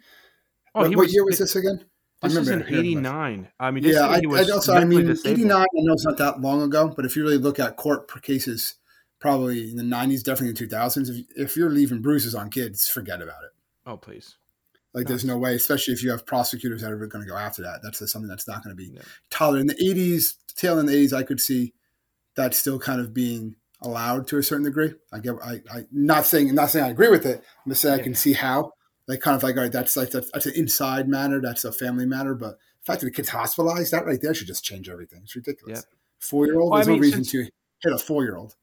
oh, 0.75 0.83
what, 0.83 0.97
what 0.97 1.11
year 1.11 1.25
was 1.25 1.39
this 1.39 1.57
again? 1.57 1.85
This 2.23 2.35
is 2.35 2.49
in 2.49 2.63
'89. 2.63 3.49
I 3.61 3.71
mean, 3.71 3.85
yeah, 3.85 4.07
I, 4.07 4.17
I 4.17 4.51
also, 4.51 4.75
I 4.75 4.85
mean, 4.85 5.09
'89. 5.09 5.57
I 5.57 5.67
know 5.75 5.93
it's 5.93 6.05
not 6.05 6.17
that 6.19 6.41
long 6.41 6.63
ago, 6.63 6.93
but 6.95 7.05
if 7.05 7.15
you 7.15 7.23
really 7.23 7.39
look 7.39 7.61
at 7.61 7.77
court 7.77 8.11
cases, 8.23 8.75
probably 9.21 9.71
in 9.71 9.77
the 9.77 9.85
'90s, 9.85 10.25
definitely 10.25 10.49
in 10.49 10.69
the 10.69 10.77
2000s, 10.77 11.09
if, 11.09 11.27
if 11.37 11.57
you're 11.57 11.71
leaving 11.71 12.03
bruises 12.03 12.35
on 12.35 12.51
kids, 12.51 12.89
forget 12.89 13.23
about 13.23 13.45
it. 13.45 13.51
Oh, 13.87 13.97
please. 13.97 14.37
Like, 14.95 15.07
there's 15.07 15.25
no 15.25 15.39
way, 15.39 15.55
especially 15.55 15.95
if 15.95 16.03
you 16.03 16.11
have 16.11 16.27
prosecutors 16.27 16.83
that 16.83 16.91
are 16.91 17.07
going 17.07 17.25
to 17.25 17.31
go 17.31 17.37
after 17.37 17.63
that. 17.63 17.81
That's 17.85 17.99
something 18.11 18.29
that's 18.29 18.49
not 18.49 18.65
going 18.65 18.77
to 18.77 18.83
be 18.83 18.91
no. 18.91 19.03
tolerated. 19.31 19.71
In 19.71 19.77
the 19.77 19.95
80s, 19.95 20.35
tail 20.57 20.79
in 20.81 20.87
the 20.87 20.93
80s, 20.93 21.13
I 21.13 21.23
could 21.23 21.41
see 21.41 21.75
that 22.35 22.55
still 22.55 22.79
kind 22.79 23.01
of 23.01 23.15
being 23.15 23.55
allowed 23.81 24.27
to 24.29 24.39
a 24.39 24.43
certain 24.43 24.65
degree. 24.65 24.93
I 25.13 25.19
get, 25.21 25.35
I, 25.45 25.61
I 25.73 25.85
not 25.93 26.27
saying, 26.27 26.55
not 26.55 26.71
saying 26.71 26.85
I 26.85 26.91
agree 26.91 27.11
with 27.11 27.27
it. 27.27 27.43
I'm 27.65 27.71
just 27.71 27.83
saying 27.83 27.97
yeah. 27.97 28.01
I 28.01 28.05
can 28.05 28.15
see 28.15 28.33
how, 28.33 28.73
like, 29.07 29.21
kind 29.21 29.37
of 29.37 29.43
like, 29.43 29.57
all 29.57 29.63
right, 29.63 29.73
that's 29.73 29.97
like 29.97 30.11
that's, 30.11 30.31
that's, 30.33 30.47
an 30.47 30.55
inside 30.55 31.09
matter, 31.09 31.41
that's 31.41 31.65
a 31.65 31.73
family 31.73 32.05
matter, 32.05 32.35
but 32.35 32.59
the 32.81 32.85
fact 32.85 33.01
that 33.01 33.07
the 33.07 33.13
kid's 33.13 33.29
hospitalized, 33.29 33.93
that 33.93 34.05
right 34.05 34.21
there 34.21 34.35
should 34.35 34.49
just 34.49 34.65
change 34.65 34.89
everything. 34.89 35.21
It's 35.23 35.37
ridiculous. 35.37 35.79
Yeah. 35.79 35.97
Four 36.19 36.47
year 36.47 36.59
old, 36.61 36.73
well, 36.73 36.79
there's 36.79 36.89
I 36.89 36.91
mean, 36.91 37.01
no 37.01 37.03
reason 37.03 37.25
since, 37.25 37.31
to 37.31 37.89
hit 37.89 37.93
a 37.93 37.99
four 37.99 38.25
year 38.25 38.37
old. 38.37 38.57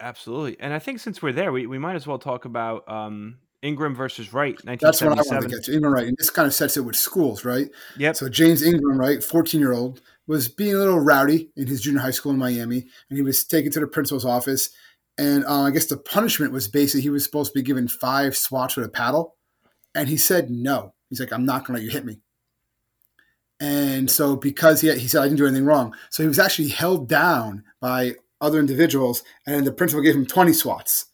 Absolutely, 0.00 0.56
and 0.58 0.72
I 0.72 0.78
think 0.78 0.98
since 0.98 1.22
we're 1.22 1.32
there, 1.32 1.52
we, 1.52 1.66
we 1.66 1.78
might 1.78 1.94
as 1.94 2.06
well 2.06 2.18
talk 2.18 2.44
about 2.44 2.88
um, 2.88 3.36
Ingraham 3.62 3.94
versus 3.94 4.32
Wright. 4.32 4.58
That's 4.64 5.00
what 5.00 5.12
I 5.12 5.22
want 5.22 5.42
to 5.42 5.48
get 5.48 5.64
to. 5.64 5.72
Ingraham 5.72 5.94
Wright, 5.94 6.08
and 6.08 6.16
this 6.16 6.30
kind 6.30 6.46
of 6.46 6.54
sets 6.54 6.76
it 6.76 6.80
with 6.80 6.96
schools, 6.96 7.44
right? 7.44 7.70
Yep. 7.98 8.16
So 8.16 8.28
James 8.28 8.62
Ingraham 8.62 8.98
Wright, 8.98 9.22
fourteen 9.22 9.60
year 9.60 9.72
old, 9.72 10.00
was 10.26 10.48
being 10.48 10.74
a 10.74 10.78
little 10.78 11.00
rowdy 11.00 11.50
in 11.56 11.66
his 11.66 11.82
junior 11.82 12.00
high 12.00 12.10
school 12.10 12.32
in 12.32 12.38
Miami, 12.38 12.86
and 13.08 13.16
he 13.16 13.22
was 13.22 13.44
taken 13.44 13.70
to 13.72 13.80
the 13.80 13.86
principal's 13.86 14.24
office 14.24 14.70
and 15.16 15.44
uh, 15.44 15.62
I 15.62 15.70
guess 15.70 15.86
the 15.86 15.96
punishment 15.96 16.52
was 16.52 16.68
basically 16.68 17.02
he 17.02 17.10
was 17.10 17.24
supposed 17.24 17.52
to 17.52 17.58
be 17.58 17.62
given 17.62 17.86
five 17.86 18.36
swats 18.36 18.76
with 18.76 18.86
a 18.86 18.90
paddle. 18.90 19.36
And 19.94 20.08
he 20.08 20.16
said 20.16 20.50
no. 20.50 20.94
He's 21.08 21.20
like, 21.20 21.32
I'm 21.32 21.44
not 21.44 21.64
going 21.64 21.78
to 21.78 21.82
let 21.82 21.84
you 21.84 21.90
hit 21.90 22.04
me. 22.04 22.20
And 23.60 24.10
so 24.10 24.34
because 24.34 24.80
he, 24.80 24.92
he 24.98 25.06
said, 25.06 25.22
I 25.22 25.26
didn't 25.26 25.38
do 25.38 25.46
anything 25.46 25.66
wrong. 25.66 25.94
So 26.10 26.24
he 26.24 26.28
was 26.28 26.40
actually 26.40 26.68
held 26.68 27.08
down 27.08 27.62
by 27.80 28.14
other 28.40 28.58
individuals. 28.58 29.22
And 29.46 29.64
the 29.64 29.72
principal 29.72 30.02
gave 30.02 30.16
him 30.16 30.26
20 30.26 30.52
swats. 30.52 31.06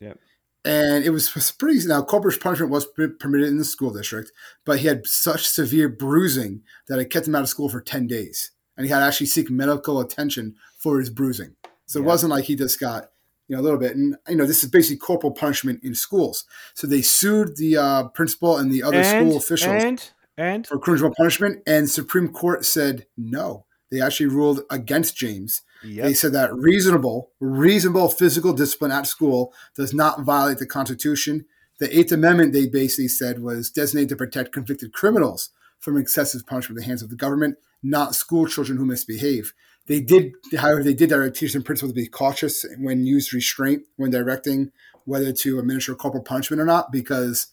Yep. 0.00 0.18
and 0.66 1.04
it 1.04 1.10
was 1.10 1.30
pretty. 1.58 1.86
Now, 1.86 2.02
corporal 2.02 2.36
punishment 2.38 2.70
was 2.70 2.84
permitted 2.84 3.48
in 3.48 3.56
the 3.56 3.64
school 3.64 3.94
district, 3.94 4.30
but 4.66 4.80
he 4.80 4.88
had 4.88 5.06
such 5.06 5.48
severe 5.48 5.88
bruising 5.88 6.62
that 6.88 6.98
it 6.98 7.08
kept 7.08 7.26
him 7.26 7.34
out 7.34 7.42
of 7.42 7.48
school 7.48 7.70
for 7.70 7.80
ten 7.80 8.06
days, 8.06 8.50
and 8.76 8.86
he 8.86 8.92
had 8.92 9.00
to 9.00 9.04
actually 9.06 9.26
seek 9.26 9.50
medical 9.50 10.00
attention 10.00 10.56
for 10.78 10.98
his 10.98 11.10
bruising. 11.10 11.56
So 11.86 11.98
yeah. 11.98 12.04
it 12.04 12.06
wasn't 12.06 12.30
like 12.30 12.44
he 12.44 12.56
just 12.56 12.80
got 12.80 13.10
you 13.48 13.56
know 13.56 13.62
a 13.62 13.64
little 13.64 13.78
bit, 13.78 13.96
and 13.96 14.16
you 14.28 14.36
know 14.36 14.46
this 14.46 14.62
is 14.62 14.70
basically 14.70 14.98
corporal 14.98 15.32
punishment 15.32 15.80
in 15.82 15.94
schools. 15.94 16.44
So 16.74 16.86
they 16.86 17.02
sued 17.02 17.56
the 17.56 17.76
uh, 17.76 18.08
principal 18.08 18.56
and 18.56 18.72
the 18.72 18.82
other 18.82 18.98
and, 18.98 19.28
school 19.28 19.36
officials 19.38 19.84
and 19.84 20.10
and 20.36 20.66
for 20.66 20.78
criminal 20.78 21.12
punishment, 21.16 21.62
and 21.66 21.88
Supreme 21.88 22.28
Court 22.28 22.64
said 22.64 23.06
no. 23.16 23.64
They 23.88 24.00
actually 24.00 24.26
ruled 24.26 24.62
against 24.68 25.16
James 25.16 25.62
Yep. 25.84 26.04
They 26.04 26.14
said 26.14 26.32
that 26.32 26.54
reasonable, 26.54 27.30
reasonable 27.40 28.08
physical 28.08 28.52
discipline 28.52 28.92
at 28.92 29.06
school 29.06 29.52
does 29.74 29.92
not 29.92 30.22
violate 30.22 30.58
the 30.58 30.66
Constitution. 30.66 31.46
The 31.78 31.96
Eighth 31.96 32.12
Amendment, 32.12 32.52
they 32.52 32.66
basically 32.66 33.08
said, 33.08 33.42
was 33.42 33.70
designated 33.70 34.10
to 34.10 34.16
protect 34.16 34.52
convicted 34.52 34.92
criminals 34.92 35.50
from 35.78 35.96
excessive 35.96 36.46
punishment 36.46 36.78
at 36.78 36.82
the 36.82 36.86
hands 36.86 37.02
of 37.02 37.10
the 37.10 37.16
government, 37.16 37.58
not 37.82 38.14
school 38.14 38.46
children 38.46 38.78
who 38.78 38.86
misbehave. 38.86 39.52
They 39.86 40.00
did, 40.00 40.32
however, 40.58 40.82
they 40.82 40.94
did 40.94 41.10
direct 41.10 41.36
teachers 41.36 41.54
and 41.54 41.64
principals 41.64 41.92
to 41.92 42.00
be 42.00 42.08
cautious 42.08 42.64
when 42.78 43.06
used 43.06 43.32
restraint 43.32 43.84
when 43.96 44.10
directing 44.10 44.72
whether 45.04 45.32
to 45.32 45.58
administer 45.60 45.94
corporal 45.94 46.24
punishment 46.24 46.60
or 46.60 46.64
not, 46.64 46.90
because 46.90 47.48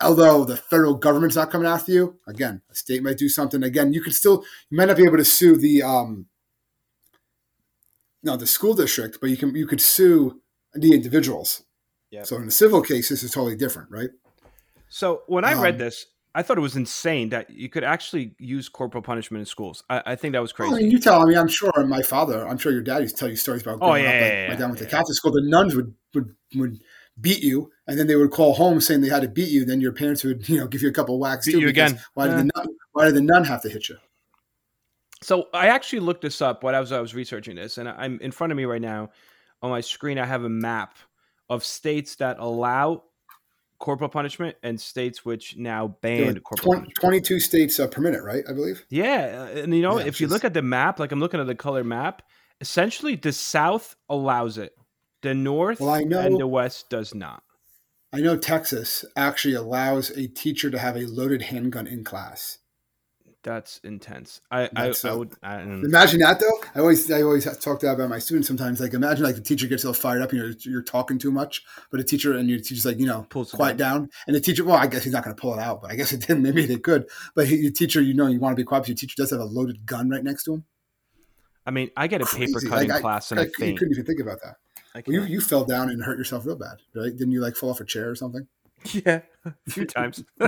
although 0.00 0.44
the 0.44 0.56
federal 0.56 0.94
government's 0.94 1.36
not 1.36 1.50
coming 1.50 1.66
after 1.66 1.92
you, 1.92 2.18
again, 2.26 2.62
a 2.70 2.74
state 2.74 3.02
might 3.02 3.18
do 3.18 3.28
something. 3.28 3.62
Again, 3.62 3.92
you 3.92 4.00
can 4.00 4.12
still, 4.12 4.42
you 4.70 4.78
might 4.78 4.86
not 4.86 4.96
be 4.96 5.04
able 5.04 5.18
to 5.18 5.24
sue 5.24 5.56
the 5.56 5.82
um, 5.82 6.26
no, 8.22 8.36
the 8.36 8.46
school 8.46 8.74
district, 8.74 9.18
but 9.20 9.30
you 9.30 9.36
can 9.36 9.54
you 9.54 9.66
could 9.66 9.80
sue 9.80 10.40
the 10.74 10.94
individuals. 10.94 11.62
Yeah. 12.10 12.24
So 12.24 12.36
in 12.36 12.48
a 12.48 12.50
civil 12.50 12.82
case, 12.82 13.08
this 13.08 13.22
is 13.22 13.30
totally 13.30 13.56
different, 13.56 13.90
right? 13.90 14.10
So 14.88 15.22
when 15.26 15.44
I 15.44 15.52
um, 15.52 15.60
read 15.60 15.78
this, 15.78 16.06
I 16.34 16.42
thought 16.42 16.58
it 16.58 16.62
was 16.62 16.76
insane 16.76 17.30
that 17.30 17.50
you 17.50 17.68
could 17.68 17.82
actually 17.82 18.34
use 18.38 18.68
corporal 18.68 19.02
punishment 19.02 19.40
in 19.40 19.46
schools. 19.46 19.82
I, 19.90 20.02
I 20.06 20.16
think 20.16 20.32
that 20.32 20.40
was 20.40 20.52
crazy. 20.52 20.70
Well, 20.70 20.78
I 20.78 20.82
mean, 20.82 20.90
you 20.92 20.98
tell. 20.98 21.20
I 21.20 21.24
mean, 21.24 21.36
I'm 21.36 21.48
sure 21.48 21.72
my 21.86 22.02
father. 22.02 22.46
I'm 22.46 22.56
sure 22.56 22.70
your 22.70 22.82
dad 22.82 22.98
used 23.02 23.16
to 23.16 23.20
tell 23.20 23.28
you 23.28 23.36
stories 23.36 23.62
about. 23.62 23.78
Oh 23.80 23.94
yeah, 23.94 24.00
up, 24.00 24.04
yeah, 24.04 24.10
like, 24.10 24.32
yeah, 24.32 24.48
My 24.48 24.54
dad 24.54 24.66
went 24.66 24.78
yeah, 24.78 24.84
to 24.84 24.90
Catholic 24.90 25.16
school. 25.16 25.32
The 25.32 25.42
nuns 25.42 25.74
would 25.74 25.92
would 26.14 26.34
would 26.54 26.80
beat 27.20 27.42
you, 27.42 27.70
and 27.86 27.98
then 27.98 28.06
they 28.06 28.16
would 28.16 28.30
call 28.30 28.54
home 28.54 28.80
saying 28.80 29.00
they 29.00 29.08
had 29.08 29.22
to 29.22 29.28
beat 29.28 29.48
you. 29.48 29.64
Then 29.64 29.80
your 29.80 29.92
parents 29.92 30.22
would, 30.22 30.48
you 30.48 30.58
know, 30.58 30.68
give 30.68 30.82
you 30.82 30.88
a 30.88 30.92
couple 30.92 31.18
whacks 31.18 31.46
beat 31.46 31.52
too. 31.52 31.60
You 31.60 31.68
again. 31.68 32.00
Why 32.14 32.28
did 32.28 32.38
the 32.38 32.50
nun, 32.54 32.66
Why 32.92 33.04
did 33.06 33.14
the 33.14 33.22
nun 33.22 33.44
have 33.44 33.62
to 33.62 33.68
hit 33.68 33.88
you? 33.88 33.96
So 35.22 35.48
I 35.52 35.66
actually 35.66 36.00
looked 36.00 36.22
this 36.22 36.40
up 36.40 36.62
when 36.62 36.74
I 36.74 36.80
was 36.80 36.92
I 36.92 37.00
was 37.00 37.14
researching 37.14 37.56
this, 37.56 37.78
and 37.78 37.88
I'm 37.88 38.20
in 38.20 38.30
front 38.30 38.52
of 38.52 38.56
me 38.56 38.64
right 38.64 38.80
now 38.80 39.10
on 39.62 39.70
my 39.70 39.80
screen. 39.80 40.18
I 40.18 40.26
have 40.26 40.44
a 40.44 40.48
map 40.48 40.96
of 41.48 41.64
states 41.64 42.14
that 42.16 42.38
allow 42.38 43.02
corporal 43.80 44.10
punishment 44.10 44.56
and 44.62 44.80
states 44.80 45.24
which 45.24 45.56
now 45.56 45.96
ban 46.02 46.38
corporal 46.40 46.74
20, 46.74 46.92
22 46.92 47.40
states 47.40 47.80
uh, 47.80 47.88
permit 47.88 48.14
it, 48.14 48.22
right? 48.22 48.44
I 48.48 48.52
believe. 48.52 48.84
Yeah, 48.90 49.48
uh, 49.54 49.58
and 49.60 49.74
you 49.74 49.82
know, 49.82 49.98
yeah, 49.98 50.06
if 50.06 50.20
you 50.20 50.28
look 50.28 50.44
at 50.44 50.54
the 50.54 50.62
map, 50.62 51.00
like 51.00 51.10
I'm 51.10 51.18
looking 51.18 51.40
at 51.40 51.46
the 51.46 51.54
color 51.54 51.82
map, 51.82 52.22
essentially 52.60 53.16
the 53.16 53.32
South 53.32 53.96
allows 54.08 54.58
it, 54.58 54.76
the 55.22 55.34
North 55.34 55.80
well, 55.80 55.90
I 55.90 56.02
know, 56.02 56.20
and 56.20 56.38
the 56.38 56.46
West 56.46 56.90
does 56.90 57.14
not. 57.14 57.42
I 58.12 58.18
know 58.18 58.36
Texas 58.36 59.04
actually 59.16 59.54
allows 59.54 60.10
a 60.10 60.26
teacher 60.28 60.70
to 60.70 60.78
have 60.78 60.96
a 60.96 61.06
loaded 61.06 61.42
handgun 61.42 61.86
in 61.86 62.04
class. 62.04 62.58
That's 63.42 63.78
intense. 63.84 64.42
I 64.50 64.64
I, 64.76 64.88
I, 64.88 64.90
uh, 64.90 65.16
would 65.16 65.32
I, 65.42 65.62
imagine 65.62 66.20
that 66.20 66.40
though. 66.40 66.68
I 66.74 66.80
always 66.80 67.10
I 67.10 67.22
always 67.22 67.44
talk 67.58 67.80
that 67.80 67.92
about 67.94 68.10
my 68.10 68.18
students 68.18 68.46
sometimes. 68.46 68.80
Like 68.80 68.92
imagine 68.92 69.24
like 69.24 69.34
the 69.34 69.40
teacher 69.40 69.66
gets 69.66 69.84
all 69.84 69.94
fired 69.94 70.20
up, 70.20 70.32
you 70.32 70.40
know, 70.40 70.52
you're 70.60 70.82
talking 70.82 71.18
too 71.18 71.30
much, 71.30 71.64
but 71.90 72.00
a 72.00 72.04
teacher 72.04 72.36
and 72.36 72.50
your 72.50 72.58
teacher's 72.58 72.84
like, 72.84 72.98
you 72.98 73.06
know, 73.06 73.26
pulls 73.30 73.50
quiet 73.50 73.78
down, 73.78 74.10
and 74.26 74.36
the 74.36 74.40
teacher, 74.40 74.62
well, 74.64 74.76
I 74.76 74.86
guess 74.86 75.04
he's 75.04 75.14
not 75.14 75.24
going 75.24 75.34
to 75.34 75.40
pull 75.40 75.54
it 75.54 75.60
out, 75.60 75.80
but 75.80 75.90
I 75.90 75.96
guess 75.96 76.12
it 76.12 76.20
didn't 76.20 76.42
Maybe 76.50 76.66
they 76.66 76.76
could, 76.76 77.08
but 77.34 77.48
he, 77.48 77.56
your 77.56 77.72
teacher, 77.72 78.02
you 78.02 78.12
know, 78.12 78.26
you 78.26 78.40
want 78.40 78.52
to 78.54 78.60
be 78.60 78.64
quiet. 78.64 78.82
But 78.82 78.88
your 78.88 78.96
teacher 78.96 79.14
does 79.16 79.30
have 79.30 79.40
a 79.40 79.44
loaded 79.44 79.86
gun 79.86 80.10
right 80.10 80.22
next 80.22 80.44
to 80.44 80.54
him. 80.54 80.64
I 81.64 81.70
mean, 81.70 81.90
I 81.96 82.08
get 82.08 82.20
a 82.20 82.24
Crazy. 82.24 82.46
paper 82.46 82.60
cutting 82.68 82.88
like, 82.90 83.00
class 83.00 83.30
and 83.30 83.40
I, 83.40 83.44
I, 83.44 83.46
I 83.46 83.64
You 83.64 83.74
couldn't 83.74 83.92
even 83.92 84.04
think 84.04 84.20
about 84.20 84.40
that. 84.42 84.56
Well, 85.06 85.14
you 85.14 85.22
you 85.22 85.40
fell 85.40 85.64
down 85.64 85.88
and 85.88 86.02
hurt 86.02 86.18
yourself 86.18 86.44
real 86.44 86.56
bad, 86.56 86.78
right? 86.94 87.16
Didn't 87.16 87.32
you 87.32 87.40
like 87.40 87.54
fall 87.54 87.70
off 87.70 87.80
a 87.80 87.84
chair 87.84 88.10
or 88.10 88.14
something? 88.14 88.46
Yeah, 88.92 89.20
a 89.44 89.52
few 89.68 89.84
times. 89.84 90.24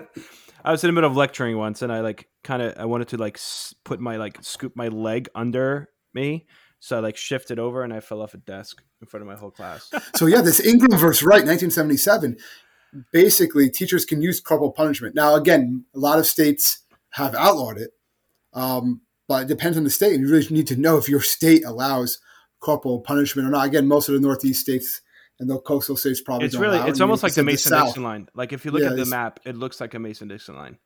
I 0.64 0.70
was 0.70 0.84
in 0.84 0.88
the 0.88 0.92
middle 0.92 1.10
of 1.10 1.16
lecturing 1.16 1.56
once, 1.58 1.82
and 1.82 1.92
I 1.92 2.00
like 2.00 2.28
kind 2.44 2.62
of 2.62 2.74
I 2.78 2.84
wanted 2.84 3.08
to 3.08 3.16
like 3.16 3.38
put 3.84 4.00
my 4.00 4.16
like 4.16 4.38
scoop 4.42 4.76
my 4.76 4.88
leg 4.88 5.28
under 5.34 5.88
me, 6.14 6.46
so 6.78 6.96
I 6.96 7.00
like 7.00 7.16
shifted 7.16 7.58
over 7.58 7.82
and 7.82 7.92
I 7.92 8.00
fell 8.00 8.22
off 8.22 8.34
a 8.34 8.38
desk 8.38 8.82
in 9.00 9.06
front 9.06 9.22
of 9.22 9.28
my 9.28 9.36
whole 9.36 9.50
class. 9.50 9.90
so 10.16 10.26
yeah, 10.26 10.40
this 10.40 10.64
Ingraham 10.64 10.98
versus 10.98 11.22
Wright, 11.22 11.44
1977. 11.44 12.38
Basically, 13.12 13.70
teachers 13.70 14.04
can 14.04 14.20
use 14.20 14.40
corporal 14.40 14.72
punishment. 14.72 15.14
Now, 15.14 15.34
again, 15.34 15.86
a 15.94 15.98
lot 15.98 16.18
of 16.18 16.26
states 16.26 16.84
have 17.10 17.34
outlawed 17.34 17.78
it, 17.78 17.92
um, 18.52 19.02
but 19.28 19.42
it 19.42 19.48
depends 19.48 19.78
on 19.78 19.84
the 19.84 19.90
state. 19.90 20.14
And 20.14 20.26
you 20.26 20.32
really 20.32 20.46
need 20.48 20.66
to 20.68 20.76
know 20.76 20.98
if 20.98 21.08
your 21.08 21.22
state 21.22 21.64
allows 21.64 22.18
corporal 22.60 23.00
punishment 23.00 23.46
or 23.46 23.50
not. 23.50 23.66
Again, 23.66 23.86
most 23.86 24.08
of 24.08 24.14
the 24.14 24.20
Northeast 24.20 24.60
states 24.60 25.01
and 25.42 25.50
the 25.50 25.58
coastal 25.58 25.96
states 25.96 26.20
probably 26.20 26.46
it's 26.46 26.54
really 26.54 26.78
it's 26.88 27.00
almost 27.00 27.24
like 27.24 27.34
the 27.34 27.42
Mason 27.42 27.76
Dixon 27.76 28.04
line. 28.04 28.28
Like 28.32 28.52
if 28.52 28.64
you 28.64 28.70
look 28.70 28.82
yeah, 28.82 28.90
at 28.90 28.96
the 28.96 29.06
map, 29.06 29.40
it 29.44 29.56
looks 29.56 29.80
like 29.80 29.92
a 29.92 29.98
Mason 29.98 30.28
Dixon 30.28 30.54
line. 30.54 30.78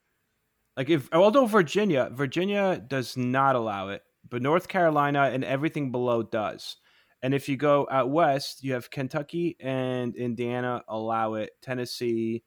Like 0.76 0.88
if 0.88 1.08
although 1.12 1.46
Virginia, 1.46 2.08
Virginia 2.10 2.82
does 2.84 3.16
not 3.16 3.54
allow 3.54 3.90
it, 3.90 4.02
but 4.28 4.40
North 4.40 4.66
Carolina 4.66 5.30
and 5.32 5.44
everything 5.44 5.92
below 5.92 6.22
does. 6.22 6.76
And 7.22 7.34
if 7.34 7.50
you 7.50 7.56
go 7.56 7.86
out 7.90 8.10
west, 8.10 8.64
you 8.64 8.72
have 8.72 8.90
Kentucky 8.90 9.56
and 9.60 10.16
Indiana 10.16 10.82
allow 10.88 11.34
it. 11.34 11.50
Tennessee, 11.60 12.42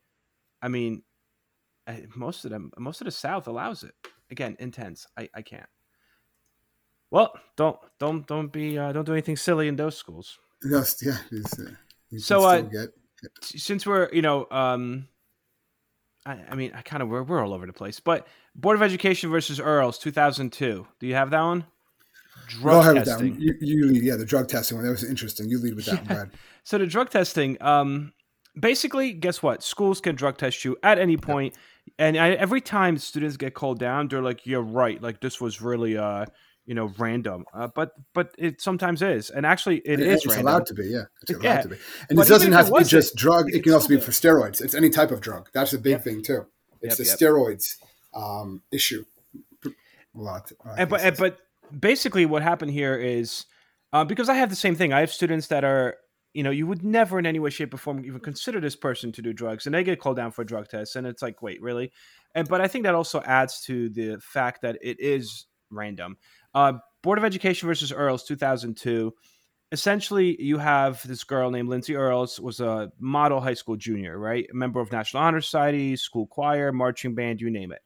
I 0.61 0.67
mean, 0.67 1.03
most 2.15 2.43
of 2.43 2.51
them, 2.51 2.71
most 2.77 3.01
of 3.01 3.05
the 3.05 3.11
South 3.11 3.47
allows 3.47 3.83
it. 3.83 3.93
Again, 4.31 4.57
intense. 4.59 5.05
I, 5.15 5.29
I 5.35 5.43
can't. 5.43 5.69
Well, 7.11 7.33
don't 7.55 7.77
don't 7.99 8.25
don't 8.25 8.51
be 8.51 8.77
uh, 8.79 8.93
don't 8.93 9.05
do 9.05 9.13
anything 9.13 9.37
silly 9.37 9.67
in 9.67 9.75
those 9.75 9.95
schools. 9.95 10.39
Yes, 10.63 10.97
yeah. 11.03 11.17
Uh, 12.13 12.19
so 12.19 12.43
uh, 12.43 12.61
get... 12.61 12.89
since 13.41 13.85
we're 13.85 14.09
you 14.11 14.21
know 14.21 14.47
um 14.51 15.07
I, 16.25 16.39
I 16.49 16.55
mean 16.55 16.71
I 16.75 16.81
kind 16.81 17.03
of 17.03 17.09
we're, 17.09 17.23
we're 17.23 17.43
all 17.43 17.53
over 17.53 17.65
the 17.65 17.73
place 17.73 17.99
but 17.99 18.27
Board 18.55 18.75
of 18.75 18.81
Education 18.81 19.29
versus 19.29 19.59
Earls 19.59 19.97
2002 19.99 20.87
do 20.99 21.07
you 21.07 21.15
have 21.15 21.29
that 21.31 21.41
one? 21.41 21.65
Drug 22.47 22.95
no, 22.95 23.03
testing. 23.03 23.39
you, 23.39 23.53
you, 23.59 23.85
lead 23.85 24.03
yeah 24.03 24.15
the 24.15 24.25
drug 24.25 24.47
testing 24.47 24.77
one. 24.77 24.85
That 24.85 24.91
was 24.91 25.03
interesting. 25.03 25.49
You 25.49 25.59
lead 25.59 25.75
with 25.75 25.85
that 25.85 25.93
yeah. 25.93 25.99
one 25.99 26.07
Brad. 26.07 26.31
so 26.63 26.77
the 26.77 26.87
drug 26.87 27.09
testing 27.09 27.61
um 27.61 28.13
basically 28.59 29.13
guess 29.13 29.43
what? 29.43 29.63
Schools 29.63 30.01
can 30.01 30.15
drug 30.15 30.37
test 30.37 30.65
you 30.65 30.77
at 30.83 30.97
any 30.97 31.17
point 31.17 31.55
and 31.97 32.17
I, 32.17 32.31
every 32.31 32.61
time 32.61 32.97
students 32.97 33.37
get 33.37 33.53
called 33.53 33.79
down 33.79 34.07
they're 34.07 34.21
like 34.21 34.45
you're 34.45 34.61
right. 34.61 35.01
Like 35.01 35.21
this 35.21 35.39
was 35.39 35.61
really 35.61 35.97
uh 35.97 36.25
you 36.69 36.75
know 36.75 36.93
random 36.99 37.45
uh, 37.55 37.67
but 37.73 37.93
but 38.13 38.35
it 38.37 38.61
sometimes 38.61 39.01
is 39.01 39.31
and 39.31 39.43
actually 39.43 39.77
it, 39.77 39.99
it 39.99 40.01
is 40.01 40.17
it's 40.17 40.27
random. 40.27 40.47
allowed 40.47 40.65
to 40.67 40.75
be 40.75 40.85
yeah. 40.85 41.05
It's 41.23 41.31
allowed 41.31 41.43
yeah. 41.43 41.61
to 41.63 41.67
be. 41.69 41.75
And 42.09 42.15
but 42.15 42.27
it 42.27 42.29
doesn't 42.29 42.51
have 42.51 42.67
to 42.67 42.75
be 42.75 42.83
just 42.83 43.15
drug 43.15 43.51
it 43.51 43.63
can 43.63 43.73
also 43.73 43.87
be 43.87 43.99
for 43.99 44.11
steroids. 44.11 44.61
It's 44.61 44.75
any 44.75 44.91
type 44.91 45.09
of 45.09 45.19
drug. 45.19 45.49
That's 45.51 45.73
a 45.73 45.79
big 45.79 45.93
yep. 45.93 46.03
thing 46.03 46.21
too. 46.21 46.45
It's 46.81 46.99
yep, 46.99 47.07
the 47.19 47.25
yep. 47.25 47.33
steroids 47.33 47.77
um, 48.13 48.61
issue. 48.71 49.03
A 49.65 49.69
lot, 50.13 50.51
and, 50.77 50.89
but, 50.89 51.01
and, 51.01 51.17
but 51.17 51.39
basically 51.79 52.25
what 52.25 52.43
happened 52.43 52.71
here 52.71 52.95
is 52.95 53.45
uh, 53.93 54.03
because 54.03 54.27
i 54.27 54.33
have 54.33 54.49
the 54.49 54.55
same 54.55 54.75
thing 54.75 54.91
i 54.91 54.99
have 54.99 55.11
students 55.11 55.47
that 55.47 55.63
are 55.63 55.97
you 56.33 56.41
know 56.41 56.49
you 56.49 56.65
would 56.65 56.83
never 56.83 57.19
in 57.19 57.27
any 57.27 57.37
way 57.37 57.51
shape 57.51 57.73
or 57.73 57.77
form 57.77 58.03
even 58.03 58.19
consider 58.19 58.59
this 58.59 58.75
person 58.75 59.11
to 59.11 59.21
do 59.21 59.33
drugs 59.33 59.67
and 59.67 59.75
they 59.75 59.83
get 59.83 59.99
called 59.99 60.17
down 60.17 60.31
for 60.31 60.41
a 60.41 60.45
drug 60.45 60.67
test 60.67 60.95
and 60.95 61.05
it's 61.05 61.21
like 61.21 61.43
wait 61.43 61.61
really? 61.61 61.91
And 62.33 62.49
but 62.49 62.59
i 62.59 62.67
think 62.67 62.85
that 62.85 62.95
also 62.95 63.21
adds 63.21 63.61
to 63.65 63.89
the 63.89 64.17
fact 64.19 64.63
that 64.63 64.77
it 64.81 64.99
is 64.99 65.45
random 65.69 66.17
uh, 66.59 66.73
Board 67.01 67.17
of 67.17 67.23
Education 67.23 67.67
versus 67.67 67.91
Earls, 67.91 68.23
2002. 68.25 69.13
Essentially, 69.71 70.41
you 70.41 70.57
have 70.57 71.07
this 71.07 71.23
girl 71.23 71.51
named 71.51 71.69
Lindsay 71.69 71.95
Earls, 71.95 72.39
was 72.39 72.59
a 72.59 72.91
model 72.99 73.39
high 73.39 73.53
school 73.53 73.77
junior, 73.77 74.17
right? 74.17 74.45
A 74.51 74.55
member 74.55 74.81
of 74.81 74.91
National 74.91 75.23
Honor 75.23 75.41
Society, 75.41 75.95
school 75.95 76.27
choir, 76.27 76.71
marching 76.71 77.15
band, 77.15 77.39
you 77.39 77.49
name 77.49 77.71
it. 77.71 77.81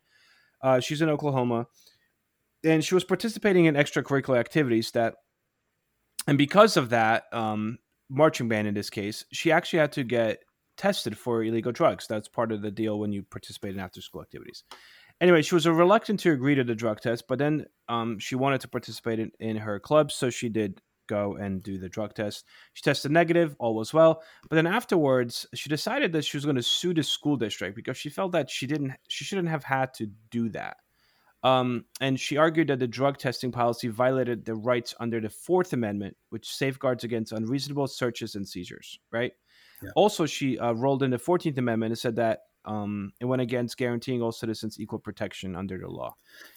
Uh, 0.62 0.80
she's 0.80 1.02
in 1.02 1.10
Oklahoma, 1.10 1.68
and 2.64 2.84
she 2.84 2.96
was 2.96 3.04
participating 3.04 3.66
in 3.66 3.76
extracurricular 3.76 4.40
activities 4.40 4.92
that, 4.92 5.16
and 6.26 6.38
because 6.38 6.78
of 6.78 6.90
that, 6.90 7.26
um, 7.34 7.78
marching 8.10 8.48
band 8.48 8.68
in 8.68 8.74
this 8.74 8.90
case, 8.90 9.26
she 9.34 9.52
actually 9.52 9.80
had 9.80 9.92
to 9.92 10.04
get 10.04 10.40
tested 10.78 11.18
for 11.18 11.44
illegal 11.44 11.74
drugs. 11.74 12.08
That's 12.08 12.30
part 12.30 12.52
of 12.52 12.62
the 12.62 12.72
deal 12.72 12.98
when 12.98 13.12
you 13.12 13.24
participate 13.24 13.76
in 13.76 13.82
after 13.82 14.02
school 14.02 14.22
activities 14.22 14.64
anyway, 15.22 15.42
she 15.42 15.56
was 15.56 15.68
reluctant 15.68 16.20
to 16.22 16.32
agree 16.32 16.56
to 16.56 16.64
the 16.64 16.76
drug 16.76 17.02
test, 17.02 17.26
but 17.28 17.40
then 17.40 17.66
um, 17.90 18.20
she 18.20 18.36
wanted 18.36 18.62
to 18.62 18.68
participate 18.68 19.20
in, 19.20 19.32
in 19.40 19.58
her 19.58 19.80
club, 19.80 20.12
so 20.12 20.30
she 20.30 20.50
did 20.50 20.82
go 21.08 21.36
and 21.36 21.62
do 21.62 21.78
the 21.78 21.90
drug 21.90 22.14
test. 22.14 22.46
She 22.74 22.82
tested 22.82 23.12
negative, 23.12 23.56
all 23.60 23.76
was 23.76 23.94
well. 23.94 24.24
But 24.50 24.56
then 24.56 24.68
afterwards, 24.68 25.46
she 25.54 25.70
decided 25.70 26.14
that 26.14 26.26
she 26.26 26.38
was 26.38 26.46
going 26.46 26.56
to 26.56 26.64
sue 26.64 26.94
the 26.94 27.04
school 27.04 27.36
district 27.36 27.76
because 27.76 27.98
she 27.98 28.10
felt 28.10 28.32
that 28.32 28.50
she 28.50 28.68
didn't, 28.68 28.94
she 29.10 29.26
shouldn't 29.26 29.50
have 29.50 29.64
had 29.64 29.94
to 29.96 30.08
do 30.32 30.50
that. 30.50 30.78
Um, 31.44 31.86
and 32.00 32.18
she 32.18 32.38
argued 32.38 32.70
that 32.70 32.80
the 32.80 32.88
drug 32.88 33.18
testing 33.18 33.52
policy 33.52 33.90
violated 33.90 34.46
the 34.46 34.56
rights 34.56 34.96
under 35.00 35.20
the 35.20 35.30
Fourth 35.30 35.74
Amendment, 35.74 36.16
which 36.30 36.50
safeguards 36.50 37.04
against 37.04 37.34
unreasonable 37.34 37.88
searches 37.88 38.36
and 38.36 38.48
seizures. 38.48 38.98
Right. 39.12 39.34
Yeah. 39.82 39.90
Also, 39.98 40.26
she 40.26 40.58
uh, 40.58 40.72
rolled 40.72 41.04
in 41.04 41.12
the 41.12 41.20
Fourteenth 41.20 41.58
Amendment 41.58 41.92
and 41.92 42.00
said 42.00 42.16
that 42.16 42.40
um, 42.66 43.12
it 43.20 43.26
went 43.26 43.42
against 43.42 43.78
guaranteeing 43.78 44.22
all 44.22 44.32
citizens 44.32 44.80
equal 44.80 45.00
protection 45.00 45.56
under 45.56 45.78
the 45.78 45.88
law. 45.88 46.16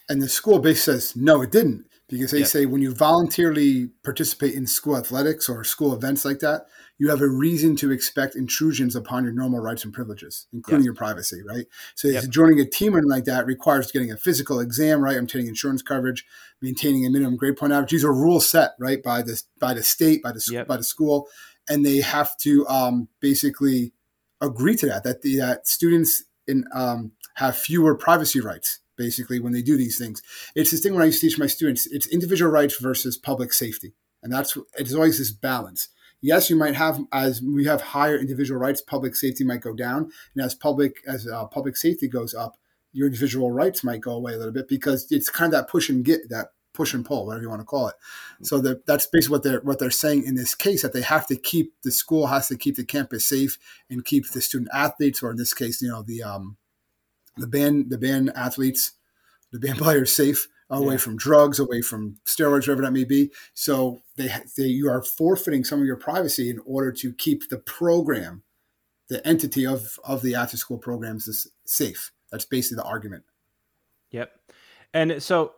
And 0.08 0.22
the 0.22 0.28
school 0.28 0.58
base 0.58 0.84
says 0.84 1.16
no, 1.16 1.42
it 1.42 1.50
didn't, 1.50 1.86
because 2.08 2.30
they 2.30 2.38
Yep. 2.40 2.46
say 2.48 2.66
when 2.66 2.80
you 2.80 2.94
voluntarily 2.94 3.88
participate 4.04 4.54
in 4.54 4.66
school 4.66 4.96
athletics 4.96 5.48
or 5.48 5.64
school 5.64 5.92
events 5.92 6.24
like 6.24 6.38
that, 6.40 6.66
you 6.98 7.10
have 7.10 7.20
a 7.20 7.28
reason 7.28 7.76
to 7.76 7.90
expect 7.90 8.36
intrusions 8.36 8.94
upon 8.96 9.24
your 9.24 9.32
normal 9.32 9.60
rights 9.60 9.84
and 9.84 9.92
privileges, 9.92 10.46
including 10.52 10.84
your 10.84 10.94
privacy, 10.94 11.42
right? 11.42 11.66
So 11.94 12.08
Yep. 12.08 12.28
joining 12.28 12.60
a 12.60 12.64
team 12.64 12.94
or 12.96 13.02
like 13.02 13.24
that 13.24 13.46
requires 13.46 13.90
getting 13.90 14.12
a 14.12 14.16
physical 14.16 14.60
exam, 14.60 15.00
right? 15.00 15.16
Obtaining 15.18 15.48
insurance 15.48 15.82
coverage, 15.82 16.24
maintaining 16.62 17.04
a 17.04 17.10
minimum 17.10 17.36
grade 17.36 17.56
point 17.56 17.72
average. 17.72 17.90
These 17.90 18.04
are 18.04 18.14
rules 18.14 18.48
set, 18.48 18.72
right, 18.78 19.02
by 19.02 19.22
the 19.22 19.42
by 19.58 19.74
the 19.74 19.82
state, 19.82 20.22
by 20.22 20.32
the 20.32 20.42
Yep. 20.50 20.68
by 20.68 20.76
the 20.76 20.84
school, 20.84 21.28
and 21.68 21.84
they 21.84 21.98
have 22.00 22.36
to 22.38 22.66
um, 22.68 23.08
basically 23.20 23.92
agree 24.40 24.76
to 24.76 24.86
that. 24.86 25.04
That 25.04 25.22
the 25.22 25.36
that 25.36 25.66
students 25.66 26.24
in 26.46 26.64
um, 26.72 27.12
have 27.34 27.56
fewer 27.56 27.94
privacy 27.94 28.40
rights 28.40 28.80
basically 28.96 29.38
when 29.38 29.52
they 29.52 29.62
do 29.62 29.76
these 29.76 29.98
things. 29.98 30.22
It's 30.54 30.70
this 30.70 30.80
thing 30.80 30.94
when 30.94 31.02
I 31.02 31.06
used 31.06 31.20
to 31.20 31.28
teach 31.28 31.38
my 31.38 31.46
students. 31.46 31.86
It's 31.86 32.06
individual 32.06 32.50
rights 32.50 32.78
versus 32.80 33.16
public 33.16 33.52
safety, 33.52 33.94
and 34.22 34.32
that's 34.32 34.56
it's 34.78 34.94
always 34.94 35.18
this 35.18 35.32
balance. 35.32 35.88
Yes, 36.22 36.48
you 36.48 36.56
might 36.56 36.74
have 36.74 37.00
as 37.12 37.42
we 37.42 37.66
have 37.66 37.80
higher 37.80 38.16
individual 38.16 38.58
rights, 38.58 38.80
public 38.80 39.14
safety 39.14 39.44
might 39.44 39.60
go 39.60 39.74
down, 39.74 40.10
and 40.34 40.44
as 40.44 40.54
public 40.54 40.96
as 41.06 41.26
uh, 41.26 41.44
public 41.46 41.76
safety 41.76 42.08
goes 42.08 42.34
up, 42.34 42.56
your 42.92 43.06
individual 43.06 43.52
rights 43.52 43.84
might 43.84 44.00
go 44.00 44.12
away 44.12 44.32
a 44.32 44.38
little 44.38 44.52
bit 44.52 44.68
because 44.68 45.06
it's 45.10 45.28
kind 45.28 45.52
of 45.52 45.60
that 45.60 45.70
push 45.70 45.88
and 45.88 46.04
get 46.04 46.28
that 46.30 46.48
push 46.76 46.94
and 46.94 47.04
pull, 47.04 47.26
whatever 47.26 47.42
you 47.42 47.48
want 47.48 47.60
to 47.60 47.66
call 47.66 47.88
it. 47.88 47.94
So 48.42 48.60
that 48.60 48.86
that's 48.86 49.06
basically 49.06 49.32
what 49.34 49.42
they're 49.42 49.60
what 49.60 49.78
they're 49.78 49.90
saying 49.90 50.24
in 50.24 50.34
this 50.34 50.54
case 50.54 50.82
that 50.82 50.92
they 50.92 51.02
have 51.02 51.26
to 51.28 51.36
keep 51.36 51.72
the 51.82 51.90
school 51.90 52.26
has 52.26 52.48
to 52.48 52.56
keep 52.56 52.76
the 52.76 52.84
campus 52.84 53.26
safe 53.26 53.58
and 53.90 54.04
keep 54.04 54.30
the 54.30 54.40
student 54.40 54.70
athletes, 54.72 55.22
or 55.22 55.30
in 55.30 55.36
this 55.36 55.54
case, 55.54 55.82
you 55.82 55.88
know, 55.88 56.02
the 56.02 56.22
um, 56.22 56.56
the 57.36 57.46
band 57.46 57.90
the 57.90 57.98
band 57.98 58.30
athletes, 58.36 58.92
the 59.50 59.58
band 59.58 59.78
players 59.86 60.12
safe 60.12 60.48
away 60.68 60.94
Yeah. 60.94 60.98
from 60.98 61.16
drugs, 61.16 61.58
away 61.58 61.80
from 61.80 62.16
steroids, 62.26 62.66
whatever 62.66 62.82
that 62.82 62.92
may 62.92 63.04
be. 63.04 63.30
So 63.54 64.02
they, 64.16 64.30
they 64.56 64.64
you 64.64 64.88
are 64.90 65.02
forfeiting 65.02 65.64
some 65.64 65.80
of 65.80 65.86
your 65.86 65.96
privacy 65.96 66.50
in 66.50 66.60
order 66.66 66.92
to 66.92 67.12
keep 67.12 67.48
the 67.48 67.58
program, 67.58 68.42
the 69.08 69.26
entity 69.26 69.66
of 69.66 69.98
of 70.04 70.22
the 70.22 70.34
after 70.34 70.56
school 70.56 70.78
programs 70.78 71.28
is 71.28 71.46
safe. 71.64 72.12
That's 72.30 72.44
basically 72.44 72.76
the 72.82 72.88
argument. 72.88 73.24
Yep. 74.10 74.32
And 74.92 75.22
so, 75.22 75.52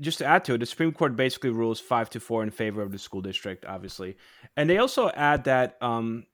just 0.00 0.18
to 0.18 0.26
add 0.26 0.44
to 0.46 0.54
it, 0.54 0.58
the 0.58 0.66
Supreme 0.66 0.92
Court 0.92 1.16
basically 1.16 1.50
rules 1.50 1.80
five 1.80 2.10
to 2.10 2.20
four 2.20 2.42
in 2.42 2.50
favor 2.50 2.82
of 2.82 2.92
the 2.92 2.98
school 2.98 3.20
district, 3.20 3.64
obviously, 3.64 4.16
and 4.56 4.68
they 4.68 4.78
also 4.78 5.10
add 5.10 5.44
that 5.44 5.76
um, 5.80 6.24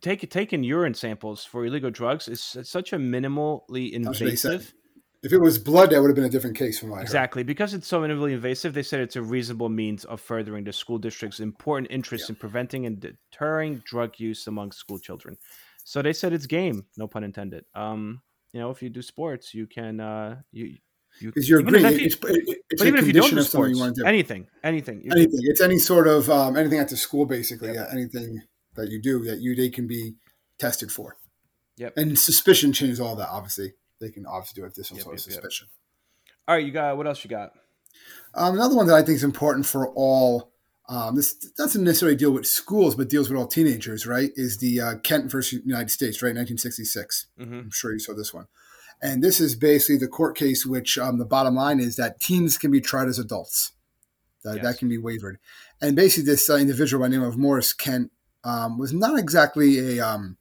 take 0.00 0.28
taking 0.30 0.62
urine 0.62 0.94
samples 0.94 1.44
for 1.44 1.66
illegal 1.66 1.90
drugs 1.90 2.28
is 2.28 2.42
such 2.62 2.92
a 2.92 2.96
minimally 2.96 3.92
That's 3.92 4.20
what 4.20 4.28
they 4.28 4.36
said. 4.36 4.52
invasive. 4.52 4.74
If 5.22 5.32
it 5.32 5.40
was 5.40 5.56
blood, 5.56 5.90
that 5.90 6.00
would 6.00 6.08
have 6.08 6.16
been 6.16 6.24
a 6.24 6.28
different 6.28 6.56
case 6.56 6.80
from 6.80 6.90
what. 6.90 7.00
Exactly, 7.00 7.44
because 7.44 7.74
it's 7.74 7.86
so 7.86 8.00
minimally 8.00 8.32
invasive, 8.32 8.74
they 8.74 8.82
said 8.82 8.98
it's 8.98 9.14
a 9.14 9.22
reasonable 9.22 9.68
means 9.68 10.04
of 10.06 10.20
furthering 10.20 10.64
the 10.64 10.72
school 10.72 10.98
district's 10.98 11.38
important 11.38 11.92
interest 11.92 12.28
in 12.28 12.34
preventing 12.34 12.86
and 12.86 12.98
deterring 12.98 13.80
drug 13.86 14.18
use 14.18 14.48
among 14.48 14.72
school 14.72 14.98
children. 14.98 15.36
So 15.84 16.02
they 16.02 16.12
said 16.12 16.32
it's 16.32 16.46
game, 16.46 16.86
no 16.96 17.06
pun 17.06 17.22
intended. 17.22 17.64
Um, 17.72 18.20
you 18.52 18.58
know, 18.58 18.70
if 18.70 18.82
you 18.82 18.90
do 18.90 19.00
sports, 19.00 19.54
you 19.54 19.68
can 19.68 20.00
uh, 20.00 20.40
you 20.50 20.76
you 21.20 21.28
Because 21.28 21.48
you're 21.48 21.60
agreeing, 21.60 21.84
you- 21.98 22.06
it's, 22.06 22.16
it's 22.70 22.82
even 22.82 22.98
if 22.98 23.06
you 23.06 23.12
don't 23.12 23.30
do 23.30 23.38
of 23.38 23.46
sports, 23.46 23.74
you 23.74 23.80
want 23.80 23.94
to 23.96 24.02
do. 24.02 24.06
anything, 24.06 24.46
anything, 24.64 25.02
anything. 25.10 25.40
It's 25.42 25.60
any 25.60 25.78
sort 25.78 26.06
of 26.08 26.28
um, 26.30 26.56
anything 26.56 26.78
at 26.78 26.88
the 26.88 26.96
school, 26.96 27.26
basically. 27.26 27.72
Yeah, 27.74 27.86
anything 27.92 28.42
that 28.74 28.88
you 28.90 29.00
do 29.00 29.22
that 29.24 29.40
you 29.40 29.54
they 29.54 29.68
can 29.70 29.86
be 29.86 30.14
tested 30.58 30.90
for. 30.90 31.16
Yep. 31.76 31.94
And 31.96 32.18
suspicion 32.18 32.72
changes 32.72 33.00
all 33.00 33.16
that. 33.16 33.28
Obviously, 33.30 33.72
they 34.00 34.10
can 34.10 34.26
obviously 34.26 34.60
do 34.60 34.66
it 34.66 34.74
there's 34.74 34.88
some 34.88 34.96
Yep, 34.96 35.04
sort 35.04 35.14
of 35.18 35.20
yep, 35.20 35.26
yep. 35.26 35.34
suspicion. 35.34 35.68
All 36.48 36.54
right, 36.56 36.64
you 36.64 36.72
got 36.72 36.96
what 36.96 37.06
else 37.06 37.22
you 37.24 37.30
got? 37.30 37.52
Um, 38.34 38.54
another 38.54 38.74
one 38.74 38.86
that 38.86 38.94
I 38.94 39.02
think 39.02 39.16
is 39.16 39.24
important 39.24 39.66
for 39.66 39.88
all. 39.88 40.50
Um, 40.88 41.14
this 41.14 41.34
doesn't 41.34 41.84
necessarily 41.84 42.16
deal 42.16 42.32
with 42.32 42.46
schools, 42.46 42.94
but 42.96 43.08
deals 43.08 43.30
with 43.30 43.38
all 43.38 43.46
teenagers. 43.46 44.06
Right? 44.06 44.30
Is 44.34 44.58
the 44.58 44.80
uh, 44.80 44.94
Kent 45.04 45.30
versus 45.30 45.60
United 45.64 45.90
States, 45.90 46.22
right? 46.22 46.28
1966. 46.34 47.26
Mm-hmm. 47.38 47.54
I'm 47.54 47.70
sure 47.70 47.92
you 47.92 47.98
saw 47.98 48.14
this 48.14 48.34
one. 48.34 48.46
And 49.02 49.22
this 49.22 49.40
is 49.40 49.56
basically 49.56 49.96
the 49.98 50.06
court 50.08 50.36
case, 50.36 50.64
which 50.64 50.96
um, 50.96 51.18
the 51.18 51.24
bottom 51.24 51.56
line 51.56 51.80
is 51.80 51.96
that 51.96 52.20
teens 52.20 52.56
can 52.56 52.70
be 52.70 52.80
tried 52.80 53.08
as 53.08 53.18
adults. 53.18 53.72
That, 54.44 54.56
Yes. 54.56 54.64
that 54.64 54.78
can 54.78 54.88
be 54.88 54.98
wavered. 54.98 55.38
And 55.80 55.94
basically, 55.96 56.24
this 56.30 56.48
uh, 56.48 56.54
individual 56.56 57.02
by 57.02 57.08
the 57.08 57.16
name 57.16 57.26
of 57.26 57.36
Morris 57.36 57.72
Kent 57.72 58.10
um, 58.44 58.78
was 58.78 58.92
not 58.92 59.18
exactly 59.18 59.98
a. 59.98 60.06
Um, 60.06 60.36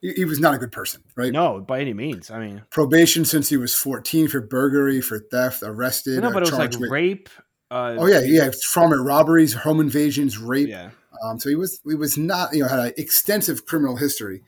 he, 0.00 0.12
he 0.12 0.24
was 0.24 0.38
not 0.38 0.54
a 0.54 0.58
good 0.58 0.70
person, 0.72 1.02
right? 1.16 1.32
No, 1.32 1.60
by 1.60 1.80
any 1.80 1.92
means. 1.92 2.30
I 2.30 2.38
mean, 2.38 2.62
Probation 2.70 3.24
since 3.24 3.48
he 3.48 3.56
was 3.56 3.74
14 3.74 4.28
for 4.28 4.40
burglary, 4.40 5.00
for 5.00 5.18
theft, 5.18 5.62
arrested. 5.62 6.20
no, 6.22 6.28
uh, 6.28 6.32
but 6.32 6.42
it 6.42 6.46
was 6.46 6.52
like 6.52 6.58
charged 6.70 6.80
with- 6.80 6.90
rape. 6.90 7.28
Uh, 7.70 7.96
Oh 7.98 8.06
yeah, 8.06 8.20
yeah, 8.20 8.50
trauma, 8.62 8.96
robberies, 8.96 9.52
home 9.52 9.80
invasions, 9.80 10.38
rape. 10.38 10.68
yeah. 10.68 10.90
Um, 11.24 11.38
so 11.38 11.48
he 11.50 11.54
was 11.56 11.80
he 11.86 11.94
was 11.94 12.16
not 12.16 12.54
you 12.54 12.62
know 12.62 12.68
had 12.68 12.78
an 12.78 12.92
extensive 12.96 13.66
criminal 13.66 13.96
history, 13.96 14.42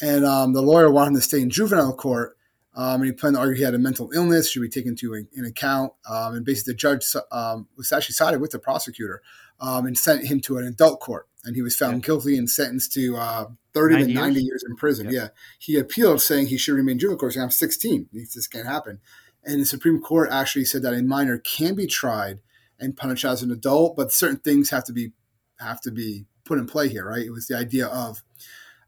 and 0.00 0.24
um, 0.24 0.52
the 0.54 0.62
lawyer 0.62 0.90
wanted 0.90 1.08
him 1.08 1.14
to 1.16 1.20
stay 1.22 1.40
in 1.42 1.50
juvenile 1.50 1.94
court. 1.94 2.36
Um, 2.74 3.02
and 3.02 3.04
he 3.06 3.12
planned 3.12 3.36
to 3.36 3.40
argue 3.40 3.56
he 3.56 3.62
had 3.62 3.74
a 3.74 3.78
mental 3.78 4.10
illness, 4.12 4.50
should 4.50 4.62
be 4.62 4.68
taken 4.68 4.90
into 4.90 5.14
in, 5.14 5.28
in 5.34 5.44
account. 5.44 5.92
Um, 6.08 6.34
and 6.36 6.44
basically, 6.44 6.72
the 6.72 6.78
judge 6.78 7.04
um, 7.30 7.68
was 7.76 7.92
actually 7.92 8.14
sided 8.14 8.40
with 8.40 8.52
the 8.52 8.58
prosecutor 8.58 9.22
um, 9.60 9.86
and 9.86 9.96
sent 9.96 10.26
him 10.26 10.40
to 10.40 10.56
an 10.56 10.64
adult 10.66 11.00
court. 11.00 11.28
And 11.44 11.54
he 11.54 11.62
was 11.62 11.76
found 11.76 11.96
Yeah. 11.96 12.06
guilty 12.06 12.38
and 12.38 12.48
sentenced 12.48 12.92
to 12.94 13.16
uh, 13.16 13.46
30 13.74 13.96
90 13.96 14.12
to 14.12 14.20
90 14.20 14.34
years? 14.34 14.46
years 14.46 14.64
in 14.68 14.76
prison. 14.76 15.06
Yeah. 15.06 15.12
Yeah. 15.12 15.28
He 15.58 15.78
appealed 15.78 16.22
saying 16.22 16.46
he 16.46 16.56
should 16.56 16.74
remain 16.74 16.98
juvenile 16.98 17.18
court. 17.18 17.36
I'm 17.36 17.50
16. 17.50 18.08
This 18.12 18.46
can't 18.46 18.66
happen. 18.66 19.00
And 19.44 19.60
the 19.60 19.66
Supreme 19.66 20.00
Court 20.00 20.30
actually 20.30 20.64
said 20.64 20.82
that 20.82 20.94
a 20.94 21.02
minor 21.02 21.36
can 21.38 21.74
be 21.74 21.86
tried 21.86 22.38
and 22.78 22.96
punished 22.96 23.24
as 23.24 23.42
an 23.42 23.50
adult, 23.50 23.96
but 23.96 24.12
certain 24.12 24.38
things 24.38 24.70
have 24.70 24.84
to 24.84 24.92
be 24.92 25.12
have 25.58 25.80
to 25.82 25.90
be 25.90 26.26
put 26.44 26.58
in 26.58 26.66
play 26.66 26.88
here, 26.88 27.08
right? 27.08 27.24
It 27.24 27.30
was 27.30 27.46
the 27.46 27.56
idea 27.56 27.86
of 27.86 28.22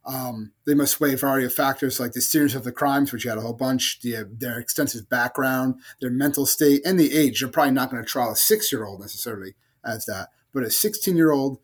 um, 0.06 0.52
they 0.66 0.74
must 0.74 1.00
weigh 1.00 1.14
a 1.14 1.16
variety 1.16 1.46
of 1.46 1.54
factors 1.54 1.98
like 1.98 2.12
the 2.12 2.20
seriousness 2.20 2.58
of 2.58 2.64
the 2.64 2.72
crimes, 2.72 3.12
which 3.12 3.24
you 3.24 3.30
had 3.30 3.38
a 3.38 3.42
whole 3.42 3.54
bunch, 3.54 4.00
the, 4.00 4.28
their 4.30 4.58
extensive 4.58 5.08
background, 5.08 5.76
their 6.00 6.10
mental 6.10 6.46
state, 6.46 6.82
and 6.84 7.00
the 7.00 7.16
age. 7.16 7.40
You're 7.40 7.50
probably 7.50 7.72
not 7.72 7.90
going 7.90 8.02
to 8.02 8.08
trial 8.08 8.32
a 8.32 8.36
six 8.36 8.70
year 8.70 8.84
old 8.84 9.00
necessarily 9.00 9.54
as 9.84 10.04
that, 10.06 10.28
but 10.52 10.62
a 10.62 10.70
16 10.70 11.16
year 11.16 11.32
old, 11.32 11.58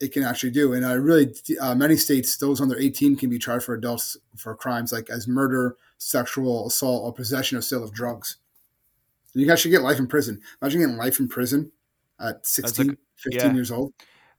it 0.00 0.12
can 0.12 0.22
actually 0.22 0.50
do. 0.50 0.72
And 0.72 0.86
I 0.86 0.92
really, 0.92 1.34
uh, 1.60 1.74
many 1.74 1.96
states, 1.96 2.36
those 2.36 2.60
under 2.60 2.78
18 2.78 3.16
can 3.16 3.28
be 3.28 3.38
tried 3.38 3.62
for 3.62 3.74
adults 3.74 4.16
for 4.36 4.54
crimes 4.54 4.92
like 4.92 5.10
as 5.10 5.28
murder, 5.28 5.76
sexual 5.98 6.68
assault, 6.68 7.04
or 7.04 7.12
possession 7.12 7.58
or 7.58 7.62
sale 7.62 7.84
of 7.84 7.92
drugs. 7.92 8.36
You 9.34 9.46
guys 9.46 9.60
should 9.60 9.70
get 9.70 9.82
life 9.82 9.98
in 9.98 10.06
prison. 10.06 10.40
Imagine 10.62 10.80
getting 10.80 10.96
life 10.96 11.20
in 11.20 11.28
prison 11.28 11.72
at 12.18 12.46
16, 12.46 12.88
like- 12.88 12.98
15 13.16 13.40
yeah. 13.40 13.54
years 13.54 13.70
old, 13.70 13.92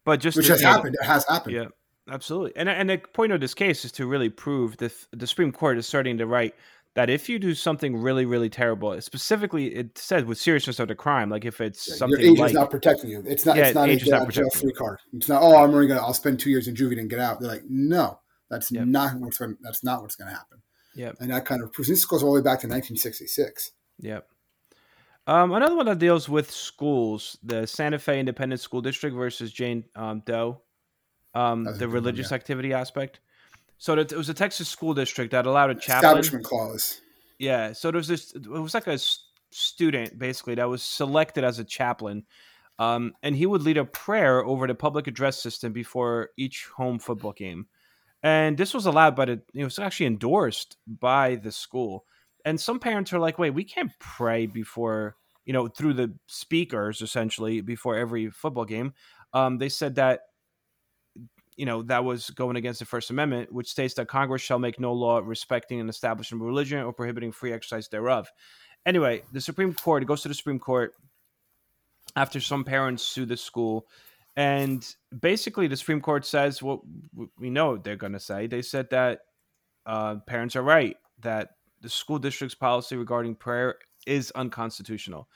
But 0.03 0.19
just 0.19 0.35
which 0.35 0.47
has 0.47 0.61
happened. 0.61 0.95
It 0.99 1.05
has 1.05 1.25
happened. 1.27 1.55
Yeah, 1.55 1.65
absolutely. 2.09 2.53
And 2.55 2.69
and 2.69 2.89
the 2.89 2.97
point 2.97 3.31
of 3.31 3.39
this 3.39 3.53
case 3.53 3.85
is 3.85 3.91
to 3.93 4.05
really 4.05 4.29
prove 4.29 4.77
that 4.77 4.93
the 5.11 5.27
Supreme 5.27 5.51
Court 5.51 5.77
is 5.77 5.87
starting 5.87 6.17
to 6.17 6.25
write 6.25 6.55
that 6.95 7.09
if 7.09 7.29
you 7.29 7.39
do 7.39 7.53
something 7.53 7.95
really 7.95 8.25
really 8.25 8.49
terrible, 8.49 8.99
specifically 9.01 9.67
it 9.75 9.97
says 9.97 10.23
with 10.25 10.37
seriousness 10.37 10.79
of 10.79 10.87
the 10.87 10.95
crime, 10.95 11.29
like 11.29 11.45
if 11.45 11.61
it's 11.61 11.87
Yeah, 11.87 11.95
something 11.95 12.19
your 12.21 12.31
age 12.31 12.39
like 12.39 12.49
is 12.49 12.55
not 12.55 12.71
protecting 12.71 13.09
you. 13.09 13.23
It's 13.25 13.45
not. 13.45 13.57
Yeah, 13.57 13.67
it's 13.67 13.75
not 13.75 13.89
a 13.89 13.91
age 13.91 14.03
is 14.03 14.09
not 14.09 14.21
out 14.23 14.27
of 14.27 14.33
jail 14.33 14.43
protecting 14.45 14.69
free 14.69 14.73
card. 14.73 14.99
It's 15.13 15.29
not. 15.29 15.41
Oh, 15.41 15.55
I'm 15.55 15.73
only 15.73 15.87
gonna. 15.87 16.01
I'll 16.01 16.13
spend 16.13 16.39
two 16.39 16.49
years 16.49 16.67
in 16.67 16.75
juvie 16.75 16.99
and 16.99 17.09
get 17.09 17.19
out. 17.19 17.39
They're 17.39 17.49
like, 17.49 17.63
no, 17.69 18.19
that's 18.49 18.71
Yep. 18.71 18.87
not 18.87 19.15
what's 19.19 19.37
going. 19.37 19.57
That's 19.61 19.83
not 19.83 20.01
what's 20.01 20.15
going 20.15 20.29
to 20.29 20.35
happen. 20.35 20.61
Yep. 20.95 21.17
And 21.19 21.31
that 21.31 21.45
kind 21.45 21.63
of 21.63 21.71
proves. 21.71 21.89
This 21.89 22.05
goes 22.05 22.23
all 22.23 22.33
the 22.33 22.39
way 22.39 22.43
back 22.43 22.59
to 22.61 22.67
1966. 22.67 23.71
Yep. 23.99 24.27
Um, 25.27 25.51
another 25.51 25.75
one 25.75 25.85
that 25.85 25.99
deals 25.99 26.27
with 26.27 26.49
schools, 26.49 27.37
the 27.43 27.67
Santa 27.67 27.99
Fe 27.99 28.19
Independent 28.19 28.61
School 28.61 28.81
District 28.81 29.15
versus 29.15 29.51
Jane 29.51 29.83
um, 29.95 30.23
Doe, 30.25 30.61
um, 31.33 31.63
the 31.63 31.73
good 31.73 31.81
one, 31.87 31.91
religious 31.91 32.31
yeah. 32.31 32.35
activity 32.35 32.73
aspect. 32.73 33.19
So 33.77 33.97
it 33.97 34.11
was 34.13 34.29
a 34.29 34.33
Texas 34.33 34.67
school 34.67 34.93
district 34.93 35.31
that 35.31 35.45
allowed 35.45 35.69
a 35.69 35.75
chaplain. 35.75 36.19
Establishment 36.19 36.45
clause. 36.45 37.01
Yeah. 37.37 37.71
So 37.71 37.91
there 37.91 37.97
was 37.97 38.09
this. 38.09 38.33
It 38.33 38.47
was 38.47 38.73
like 38.73 38.87
a 38.87 38.99
student 39.51 40.19
basically 40.19 40.55
that 40.55 40.69
was 40.69 40.83
selected 40.83 41.43
as 41.43 41.59
a 41.59 41.63
chaplain, 41.63 42.25
um, 42.77 43.13
and 43.23 43.35
he 43.35 43.45
would 43.45 43.61
lead 43.61 43.77
a 43.77 43.85
prayer 43.85 44.43
over 44.43 44.67
the 44.67 44.75
public 44.75 45.07
address 45.07 45.41
system 45.41 45.71
before 45.71 46.29
each 46.37 46.67
home 46.75 46.99
football 46.99 47.31
game. 47.31 47.67
And 48.21 48.57
this 48.57 48.73
was 48.73 48.85
allowed 48.85 49.15
by 49.15 49.25
the. 49.25 49.41
It 49.53 49.63
was 49.63 49.79
actually 49.79 50.07
endorsed 50.07 50.75
by 50.85 51.35
the 51.35 51.51
school. 51.51 52.05
And 52.43 52.59
some 52.59 52.79
parents 52.79 53.13
are 53.13 53.19
like, 53.19 53.39
"Wait, 53.39 53.51
we 53.51 53.63
can't 53.63 53.91
pray 53.99 54.45
before 54.45 55.15
you 55.45 55.53
know 55.53 55.67
through 55.67 55.93
the 55.93 56.13
speakers 56.27 57.01
essentially 57.01 57.61
before 57.61 57.95
every 57.95 58.29
football 58.29 58.65
game." 58.65 58.93
Um, 59.33 59.57
they 59.57 59.69
said 59.69 59.95
that 59.95 60.21
you 61.59 61.65
know 61.65 61.81
that 61.83 62.05
was 62.05 62.29
going 62.29 62.55
against 62.55 62.79
the 62.79 62.85
First 62.85 63.09
Amendment, 63.09 63.51
which 63.51 63.69
states 63.69 63.93
that 63.95 64.07
Congress 64.07 64.41
shall 64.41 64.59
make 64.59 64.79
no 64.79 64.93
law 64.93 65.19
respecting 65.23 65.81
an 65.81 65.89
establishment 65.89 66.41
of 66.41 66.47
religion 66.47 66.79
or 66.79 66.93
prohibiting 66.93 67.33
free 67.33 67.51
exercise 67.51 67.89
thereof. 67.89 68.31
Anyway, 68.85 69.23
the 69.33 69.41
Supreme 69.41 69.73
Court 69.73 70.01
it 70.01 70.05
goes 70.05 70.21
to 70.21 70.29
the 70.29 70.33
Supreme 70.33 70.59
Court 70.59 70.93
after 72.15 72.39
some 72.39 72.63
parents 72.63 73.03
sue 73.03 73.25
the 73.25 73.35
school, 73.37 73.85
And 74.39 74.95
basically, 75.19 75.67
the 75.67 75.75
Supreme 75.75 75.99
Court 75.99 76.25
says 76.25 76.63
what 76.63 76.79
we 77.37 77.49
know 77.49 77.75
they're 77.75 77.97
going 77.97 78.13
to 78.13 78.21
say. 78.21 78.47
They 78.47 78.61
said 78.61 78.89
that 78.91 79.21
uh, 79.85 80.15
parents 80.27 80.55
are 80.55 80.61
right 80.61 80.95
that 81.21 81.55
the 81.81 81.89
school 81.89 82.19
district's 82.19 82.55
policy 82.55 82.95
regarding 82.95 83.35
prayer 83.35 83.75
is 84.07 84.31
unconstitutional. 84.35 85.27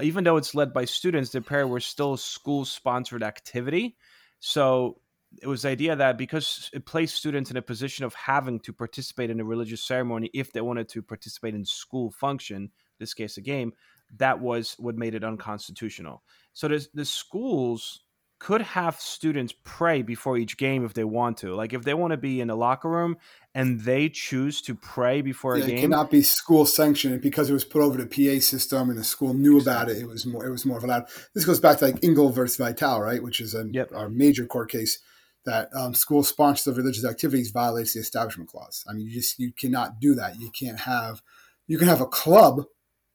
Even 0.00 0.24
though 0.24 0.38
it's 0.38 0.54
led 0.54 0.72
by 0.72 0.86
students, 0.86 1.30
the 1.30 1.42
prayer 1.42 1.66
was 1.66 1.84
still 1.84 2.14
a 2.14 2.18
school-sponsored 2.18 3.22
activity. 3.22 3.96
So 4.40 5.00
it 5.42 5.46
was 5.46 5.62
the 5.62 5.68
idea 5.68 5.96
that 5.96 6.18
because 6.18 6.70
it 6.72 6.86
placed 6.86 7.16
students 7.16 7.50
in 7.50 7.56
a 7.56 7.62
position 7.62 8.04
of 8.04 8.14
having 8.14 8.60
to 8.60 8.72
participate 8.72 9.30
in 9.30 9.40
a 9.40 9.44
religious 9.44 9.86
ceremony 9.86 10.30
if 10.34 10.52
they 10.52 10.60
wanted 10.60 10.88
to 10.90 11.02
participate 11.02 11.54
in 11.54 11.64
school 11.64 12.10
function, 12.10 12.70
this 12.98 13.14
case 13.14 13.36
a 13.36 13.40
game, 13.40 13.72
that 14.18 14.40
was 14.40 14.76
what 14.78 14.96
made 14.96 15.14
it 15.14 15.24
unconstitutional. 15.24 16.22
So 16.52 16.68
the, 16.68 16.86
the 16.94 17.04
schools 17.04 18.02
could 18.38 18.60
have 18.60 19.00
students 19.00 19.54
pray 19.64 20.02
before 20.02 20.36
each 20.36 20.58
game 20.58 20.84
if 20.84 20.92
they 20.92 21.04
want 21.04 21.38
to. 21.38 21.54
Like 21.54 21.72
if 21.72 21.84
they 21.84 21.94
want 21.94 22.10
to 22.10 22.18
be 22.18 22.40
in 22.40 22.48
the 22.48 22.56
locker 22.56 22.88
room 22.88 23.16
and 23.54 23.80
they 23.80 24.10
choose 24.10 24.60
to 24.62 24.74
pray 24.74 25.22
before 25.22 25.56
yeah, 25.56 25.64
a 25.64 25.68
game, 25.68 25.78
it 25.78 25.80
cannot 25.80 26.10
be 26.10 26.22
school 26.22 26.66
sanctioned 26.66 27.22
because 27.22 27.48
it 27.48 27.54
was 27.54 27.64
put 27.64 27.80
over 27.80 28.02
the 28.02 28.06
PA 28.06 28.40
system 28.40 28.90
and 28.90 28.98
the 28.98 29.04
school 29.04 29.32
knew 29.32 29.58
about 29.58 29.88
it. 29.88 29.96
It 29.96 30.06
was 30.06 30.26
more 30.26 30.44
it 30.44 30.50
was 30.50 30.66
more 30.66 30.76
of 30.76 30.84
allowed. 30.84 31.04
This 31.34 31.46
goes 31.46 31.60
back 31.60 31.78
to 31.78 31.86
like 31.86 32.04
Engel 32.04 32.28
versus 32.28 32.58
Vitale, 32.58 33.00
right? 33.00 33.22
Which 33.22 33.40
is 33.40 33.54
a 33.54 33.66
Yep. 33.72 33.92
our 33.94 34.10
major 34.10 34.44
court 34.44 34.70
case 34.70 34.98
that 35.46 35.70
um, 35.74 35.94
school 35.94 36.22
sponsors 36.22 36.66
of 36.66 36.76
religious 36.76 37.04
activities 37.04 37.50
violates 37.50 37.94
the 37.94 38.00
Establishment 38.00 38.50
Clause. 38.50 38.84
I 38.88 38.92
mean, 38.92 39.06
you 39.06 39.12
just 39.12 39.38
you 39.38 39.52
cannot 39.52 40.00
do 40.00 40.14
that. 40.16 40.38
You 40.38 40.50
can't 40.50 40.80
have 40.80 41.22
you 41.66 41.78
can 41.78 41.88
have 41.88 42.00
a 42.00 42.06
club 42.06 42.64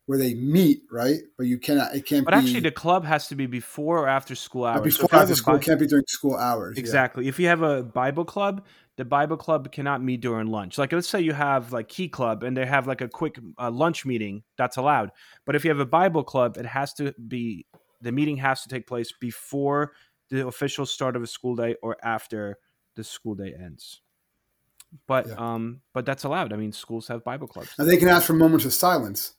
where 0.08 0.18
they 0.18 0.34
meet, 0.34 0.82
right? 0.92 1.20
But 1.38 1.48
you 1.48 1.60
cannot. 1.60 1.96
It 1.96 2.06
can't 2.06 2.26
but 2.26 2.32
be 2.32 2.38
actually 2.38 2.62
the 2.62 2.72
club 2.72 3.06
has 3.06 3.28
to 3.28 3.36
be 3.36 3.46
before 3.46 4.00
or 4.00 4.08
after 4.08 4.36
school 4.36 4.66
hours. 4.66 4.98
Before 4.98 5.10
have 5.12 5.22
after 5.24 5.36
school. 5.36 5.56
Bi- 5.56 5.64
Can't 5.64 5.80
be 5.80 5.88
during 5.88 6.06
school 6.08 6.36
hours. 6.36 6.76
yeah. 6.76 6.82
Exactly. 6.82 7.28
If 7.28 7.40
you 7.40 7.48
have 7.48 7.62
a 7.62 7.84
Bible 7.84 8.26
club, 8.26 8.66
the 8.98 9.06
Bible 9.06 9.38
club 9.38 9.72
cannot 9.72 10.04
meet 10.04 10.22
during 10.22 10.48
lunch. 10.48 10.78
Like 10.78 10.92
let's 10.92 11.08
say 11.08 11.22
you 11.22 11.34
have 11.34 11.72
like 11.72 11.88
Key 11.88 12.10
Club 12.10 12.44
and 12.44 12.58
they 12.58 12.66
have 12.66 12.88
like 12.88 13.02
a 13.02 13.08
quick 13.08 13.40
uh, 13.60 13.72
lunch 13.72 14.06
meeting, 14.06 14.44
that's 14.58 14.78
allowed. 14.78 15.12
But 15.46 15.56
if 15.56 15.64
you 15.64 15.70
have 15.70 15.80
a 15.80 15.86
Bible 15.86 16.24
club, 16.24 16.58
it 16.58 16.66
has 16.66 16.94
to 16.96 17.14
be 17.28 17.66
the 18.02 18.12
meeting 18.12 18.38
has 18.38 18.64
to 18.64 18.70
take 18.70 18.88
place 18.88 19.14
before 19.20 19.94
the 20.32 20.48
official 20.48 20.86
start 20.88 21.16
of 21.16 21.22
a 21.22 21.28
school 21.28 21.56
day 21.56 21.76
or 21.84 21.96
after 22.04 22.58
the 22.96 23.04
school 23.04 23.36
day 23.36 23.54
ends. 23.54 24.02
But 25.08 25.28
Yeah. 25.28 25.36
um 25.36 25.82
but 25.94 26.06
that's 26.06 26.24
allowed. 26.24 26.52
I 26.54 26.58
mean, 26.58 26.72
schools 26.72 27.08
have 27.10 27.24
Bible 27.24 27.48
clubs. 27.48 27.70
And 27.78 27.88
they 27.88 27.98
can 27.98 28.08
ask 28.08 28.26
for 28.26 28.34
moments 28.34 28.66
of 28.66 28.74
silence, 28.74 29.36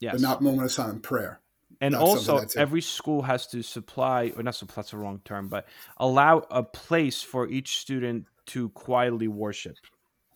Yes. 0.00 0.12
but 0.14 0.20
not 0.20 0.42
moment 0.42 0.64
of 0.64 0.72
silent 0.72 1.02
prayer. 1.02 1.40
and 1.82 1.94
something 1.94 2.08
also 2.08 2.46
every 2.60 2.80
school 2.82 3.22
has 3.22 3.46
to 3.46 3.62
supply 3.62 4.32
or 4.36 4.42
not 4.42 4.54
supply 4.54 4.74
that's 4.82 4.92
a 4.92 4.96
wrong 4.98 5.20
term 5.24 5.48
but 5.48 5.66
allow 5.98 6.38
a 6.50 6.62
place 6.62 7.22
for 7.22 7.46
each 7.48 7.78
student 7.78 8.26
to 8.46 8.68
quietly 8.70 9.28
worship 9.28 9.76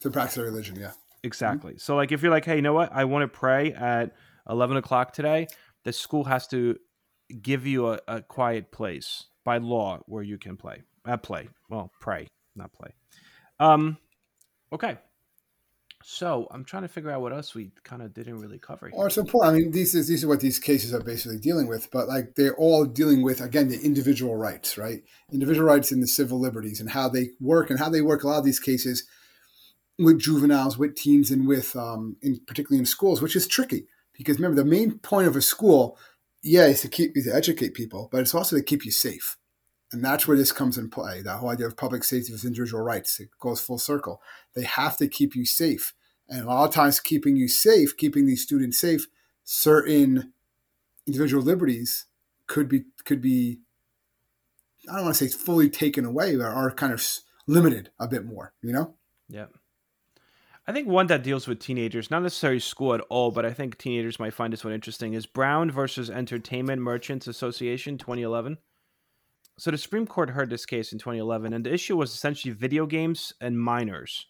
To 0.00 0.10
practice 0.10 0.36
their 0.36 0.44
religion, 0.46 0.76
yeah. 0.76 0.92
exactly 1.22 1.76
so 1.76 1.96
like 1.96 2.12
if 2.12 2.22
you're 2.22 2.30
like 2.30 2.44
hey 2.46 2.56
you 2.56 2.62
know 2.62 2.72
what 2.72 2.90
i 2.92 3.04
want 3.04 3.22
to 3.24 3.28
pray 3.38 3.72
at 3.74 4.14
11 4.48 4.76
o'clock 4.78 5.12
today 5.12 5.46
the 5.82 5.92
school 5.92 6.24
has 6.24 6.46
to 6.48 6.78
give 7.42 7.66
you 7.66 7.88
a, 7.88 7.98
a 8.08 8.22
quiet 8.22 8.70
place 8.70 9.24
by 9.44 9.58
law 9.58 10.00
where 10.06 10.22
you 10.22 10.38
can 10.38 10.56
play 10.56 10.82
uh, 11.06 11.16
play 11.16 11.48
well 11.68 11.90
pray 12.00 12.26
not 12.56 12.72
play 12.72 12.90
um 13.60 13.96
okay 14.72 14.98
so 16.02 16.46
i'm 16.50 16.64
trying 16.64 16.82
to 16.82 16.88
figure 16.88 17.10
out 17.10 17.20
what 17.20 17.32
else 17.32 17.54
we 17.54 17.70
kind 17.82 18.02
of 18.02 18.12
didn't 18.12 18.38
really 18.38 18.58
cover 18.58 18.88
here. 18.88 18.98
Or 18.98 19.06
it's 19.06 19.16
important. 19.16 19.54
I 19.54 19.58
mean, 19.58 19.70
these 19.70 19.94
is 19.94 20.06
these 20.06 20.22
are 20.22 20.28
what 20.28 20.40
these 20.40 20.58
cases 20.58 20.92
are 20.92 21.00
basically 21.00 21.38
dealing 21.38 21.66
with. 21.66 21.90
But 21.90 22.08
like 22.08 22.34
they're 22.34 22.56
all 22.56 22.84
dealing 22.84 23.22
with 23.22 23.40
again 23.40 23.68
the 23.68 23.80
individual 23.80 24.36
rights, 24.36 24.76
right? 24.76 25.02
Individual 25.32 25.66
rights 25.66 25.90
and 25.92 26.02
the 26.02 26.06
civil 26.06 26.38
liberties 26.38 26.78
and 26.78 26.90
how 26.90 27.08
they 27.08 27.30
work 27.40 27.70
and 27.70 27.78
how 27.78 27.88
they 27.88 28.02
work. 28.02 28.22
A 28.22 28.28
lot 28.28 28.38
of 28.38 28.44
these 28.44 28.60
cases 28.60 29.04
with 29.98 30.20
juveniles, 30.20 30.76
with 30.76 30.94
teens, 30.94 31.30
and 31.30 31.46
with 31.46 31.74
um, 31.74 32.16
in 32.20 32.38
particularly 32.46 32.80
in 32.80 32.86
schools, 32.86 33.22
which 33.22 33.34
is 33.34 33.46
tricky 33.46 33.86
because 34.16 34.38
remember 34.38 34.62
the 34.62 34.68
main 34.68 34.98
point 34.98 35.26
of 35.26 35.36
a 35.36 35.42
school, 35.42 35.98
yeah, 36.44 36.66
it's 36.66 36.82
to 36.82 36.88
keep 36.88 37.16
is 37.16 37.24
to 37.24 37.34
educate 37.34 37.74
people, 37.74 38.08
but 38.12 38.20
it's 38.20 38.34
also 38.34 38.56
to 38.56 38.62
keep 38.62 38.84
you 38.84 38.90
safe. 38.90 39.36
And 39.92 40.04
that's 40.04 40.28
where 40.28 40.36
this 40.36 40.52
comes 40.52 40.76
in 40.76 40.90
play. 40.90 41.22
That 41.22 41.38
whole 41.38 41.48
idea 41.48 41.66
of 41.66 41.76
public 41.76 42.04
safety 42.04 42.32
with 42.32 42.44
individual 42.44 42.82
rights. 42.82 43.18
It 43.18 43.30
goes 43.40 43.60
full 43.60 43.78
circle. 43.78 44.20
They 44.54 44.64
have 44.64 44.96
to 44.98 45.08
keep 45.08 45.34
you 45.34 45.46
safe. 45.46 45.94
And 46.28 46.42
a 46.42 46.46
lot 46.46 46.68
of 46.68 46.74
times, 46.74 47.00
keeping 47.00 47.36
you 47.36 47.48
safe, 47.48 47.96
keeping 47.96 48.26
these 48.26 48.42
students 48.42 48.78
safe, 48.78 49.06
certain 49.44 50.32
individual 51.06 51.42
liberties 51.42 52.06
could 52.46 52.68
be 52.68 52.84
could 53.04 53.22
be 53.22 53.60
I 54.88 54.96
don't 54.96 55.04
want 55.04 55.16
to 55.16 55.28
say 55.28 55.36
fully 55.36 55.70
taken 55.70 56.04
away, 56.04 56.36
but 56.36 56.44
are 56.44 56.70
kind 56.70 56.92
of 56.92 57.02
limited 57.46 57.90
a 57.98 58.06
bit 58.06 58.26
more. 58.26 58.52
You 58.62 58.72
know? 58.72 58.94
Yeah. 59.28 59.46
I 60.66 60.72
think 60.72 60.88
one 60.88 61.08
that 61.08 61.22
deals 61.22 61.46
with 61.46 61.58
teenagers, 61.58 62.10
not 62.10 62.22
necessarily 62.22 62.60
school 62.60 62.94
at 62.94 63.02
all, 63.10 63.30
but 63.30 63.44
I 63.44 63.52
think 63.52 63.76
teenagers 63.76 64.18
might 64.18 64.32
find 64.32 64.52
this 64.52 64.64
one 64.64 64.72
interesting, 64.72 65.12
is 65.12 65.26
Brown 65.26 65.70
versus 65.70 66.08
Entertainment 66.08 66.80
Merchants 66.80 67.26
Association 67.26 67.98
2011. 67.98 68.56
So 69.58 69.70
the 69.70 69.78
Supreme 69.78 70.06
Court 70.06 70.30
heard 70.30 70.48
this 70.48 70.64
case 70.64 70.92
in 70.92 70.98
2011, 70.98 71.52
and 71.52 71.66
the 71.66 71.72
issue 71.72 71.96
was 71.96 72.14
essentially 72.14 72.54
video 72.54 72.86
games 72.86 73.32
and 73.40 73.60
minors. 73.60 74.26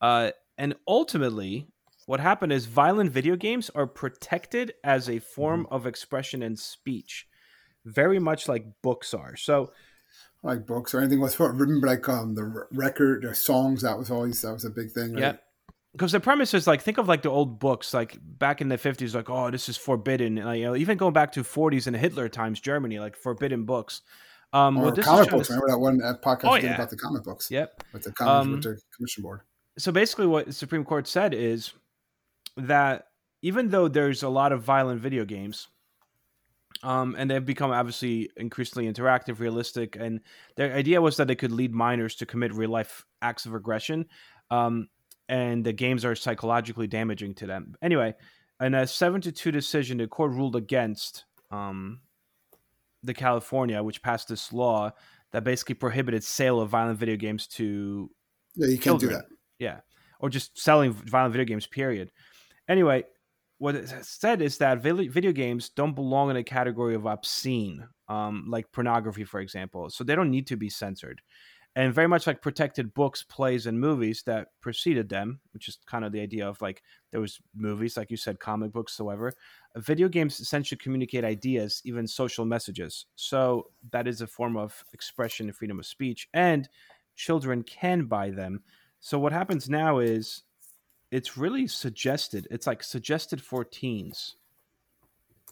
Uh, 0.00 0.30
and 0.56 0.74
ultimately, 0.86 1.66
what 2.06 2.20
happened 2.20 2.52
is 2.52 2.66
violent 2.66 3.10
video 3.10 3.34
games 3.34 3.70
are 3.74 3.86
protected 3.86 4.74
as 4.84 5.08
a 5.08 5.18
form 5.18 5.66
of 5.70 5.86
expression 5.86 6.42
and 6.42 6.58
speech, 6.58 7.26
very 7.84 8.18
much 8.18 8.46
like 8.48 8.64
books 8.82 9.12
are. 9.12 9.36
So 9.36 9.72
Like 10.42 10.66
books 10.66 10.94
or 10.94 11.00
anything 11.00 11.20
was 11.20 11.38
remember 11.40 11.86
like 11.86 12.08
um 12.08 12.34
the 12.34 12.66
record 12.70 13.24
or 13.24 13.34
songs 13.34 13.82
that 13.82 13.98
was 13.98 14.10
always 14.10 14.40
that 14.42 14.52
was 14.52 14.64
a 14.64 14.70
big 14.70 14.92
thing. 14.92 15.14
Right? 15.14 15.20
Yeah. 15.20 15.36
Because 15.94 16.10
the 16.10 16.18
premise 16.18 16.52
is 16.54 16.66
like 16.66 16.82
think 16.82 16.98
of 16.98 17.06
like 17.06 17.22
the 17.22 17.30
old 17.30 17.60
books, 17.60 17.94
like 17.94 18.18
back 18.20 18.60
in 18.60 18.68
the 18.68 18.76
fifties, 18.76 19.14
like 19.14 19.30
oh 19.30 19.50
this 19.50 19.68
is 19.68 19.76
forbidden. 19.76 20.34
Like, 20.36 20.58
you 20.58 20.64
know, 20.66 20.74
even 20.76 20.98
going 20.98 21.12
back 21.12 21.30
to 21.32 21.44
forties 21.44 21.86
and 21.86 21.94
Hitler 21.96 22.28
times, 22.28 22.60
Germany, 22.60 22.98
like 22.98 23.16
forbidden 23.16 23.64
books. 23.64 24.02
Um, 24.52 24.76
Or 24.78 24.90
this 24.90 25.04
comic 25.04 25.30
books. 25.30 25.48
to- 25.48 25.54
Remember 25.54 25.70
that 25.72 25.78
one 25.78 26.00
uh, 26.02 26.14
podcast 26.22 26.50
Oh, 26.50 26.54
yeah. 26.56 26.74
about 26.74 26.90
the 26.90 26.96
comic 26.96 27.22
books 27.24 27.50
Yep. 27.50 27.84
with 27.92 28.02
the 28.02 28.12
comic 28.12 28.30
Um, 28.32 28.50
with 28.52 28.62
the 28.64 28.80
commission 28.96 29.22
board. 29.22 29.40
So 29.78 29.90
basically, 29.92 30.26
what 30.26 30.46
the 30.46 30.52
Supreme 30.52 30.84
Court 30.84 31.06
said 31.08 31.32
is 31.34 31.72
that 32.56 33.06
even 33.42 33.70
though 33.70 33.88
there's 33.88 34.22
a 34.22 34.28
lot 34.28 34.52
of 34.52 34.62
violent 34.62 35.00
video 35.00 35.24
games, 35.24 35.68
um, 36.82 37.14
and 37.18 37.30
they've 37.30 37.44
become 37.44 37.70
obviously 37.70 38.30
increasingly 38.36 38.92
interactive, 38.92 39.38
realistic, 39.38 39.96
and 39.96 40.20
their 40.56 40.72
idea 40.74 41.00
was 41.00 41.16
that 41.16 41.28
they 41.28 41.34
could 41.36 41.52
lead 41.52 41.72
minors 41.72 42.14
to 42.16 42.26
commit 42.26 42.52
real 42.52 42.70
life 42.70 43.04
acts 43.22 43.46
of 43.46 43.54
aggression, 43.54 44.06
um, 44.50 44.88
and 45.28 45.64
the 45.64 45.72
games 45.72 46.04
are 46.04 46.14
psychologically 46.14 46.86
damaging 46.86 47.34
to 47.34 47.46
them. 47.46 47.74
Anyway, 47.82 48.14
in 48.60 48.74
a 48.74 48.86
seven 48.86 49.20
to 49.22 49.32
two 49.32 49.50
decision, 49.50 49.98
the 49.98 50.06
court 50.06 50.32
ruled 50.32 50.56
against 50.56 51.24
um, 51.50 52.00
the 53.02 53.14
California, 53.14 53.82
which 53.82 54.02
passed 54.02 54.28
this 54.28 54.52
law 54.52 54.90
that 55.32 55.44
basically 55.44 55.74
prohibited 55.74 56.22
sale 56.22 56.60
of 56.60 56.70
violent 56.70 56.98
video 56.98 57.16
games 57.16 57.46
to 57.46 58.10
Yeah, 58.54 58.68
you 58.68 58.78
can't 58.78 59.00
do 59.00 59.08
that. 59.08 59.24
yeah, 59.58 59.80
or 60.20 60.28
just 60.30 60.58
selling 60.58 60.92
violent 60.92 61.32
video 61.32 61.44
games. 61.44 61.66
Period. 61.66 62.12
Anyway, 62.68 63.04
what 63.58 63.74
it 63.74 63.88
said 64.04 64.42
is 64.42 64.58
that 64.58 64.82
video 64.82 65.32
games 65.32 65.70
don't 65.70 65.94
belong 65.94 66.30
in 66.30 66.36
a 66.36 66.44
category 66.44 66.94
of 66.94 67.06
obscene, 67.06 67.86
um, 68.08 68.46
like 68.48 68.70
pornography, 68.72 69.24
for 69.24 69.40
example. 69.40 69.90
So 69.90 70.04
they 70.04 70.14
don't 70.14 70.30
need 70.30 70.46
to 70.48 70.56
be 70.56 70.68
censored. 70.68 71.20
And 71.76 71.92
very 71.92 72.06
much 72.06 72.28
like 72.28 72.40
protected 72.40 72.94
books, 72.94 73.24
plays, 73.24 73.66
and 73.66 73.80
movies 73.80 74.22
that 74.26 74.48
preceded 74.60 75.08
them, 75.08 75.40
which 75.52 75.68
is 75.68 75.78
kind 75.86 76.04
of 76.04 76.12
the 76.12 76.20
idea 76.20 76.48
of 76.48 76.62
like 76.62 76.82
there 77.10 77.20
was 77.20 77.40
movies, 77.54 77.96
like 77.96 78.12
you 78.12 78.16
said, 78.16 78.38
comic 78.38 78.72
books, 78.72 78.96
however, 78.96 79.34
video 79.76 80.08
games 80.08 80.38
essentially 80.38 80.78
communicate 80.78 81.24
ideas, 81.24 81.82
even 81.84 82.06
social 82.06 82.44
messages. 82.44 83.06
So 83.16 83.70
that 83.90 84.06
is 84.06 84.20
a 84.20 84.26
form 84.28 84.56
of 84.56 84.84
expression 84.92 85.46
and 85.46 85.56
freedom 85.56 85.80
of 85.80 85.86
speech, 85.86 86.28
and 86.32 86.68
children 87.16 87.64
can 87.64 88.04
buy 88.04 88.30
them. 88.30 88.62
So 89.00 89.18
what 89.18 89.32
happens 89.32 89.68
now 89.68 89.98
is 89.98 90.44
it's 91.10 91.36
really 91.36 91.66
suggested. 91.66 92.46
It's 92.50 92.68
like 92.68 92.84
suggested 92.84 93.42
for 93.42 93.64
teens. 93.64 94.36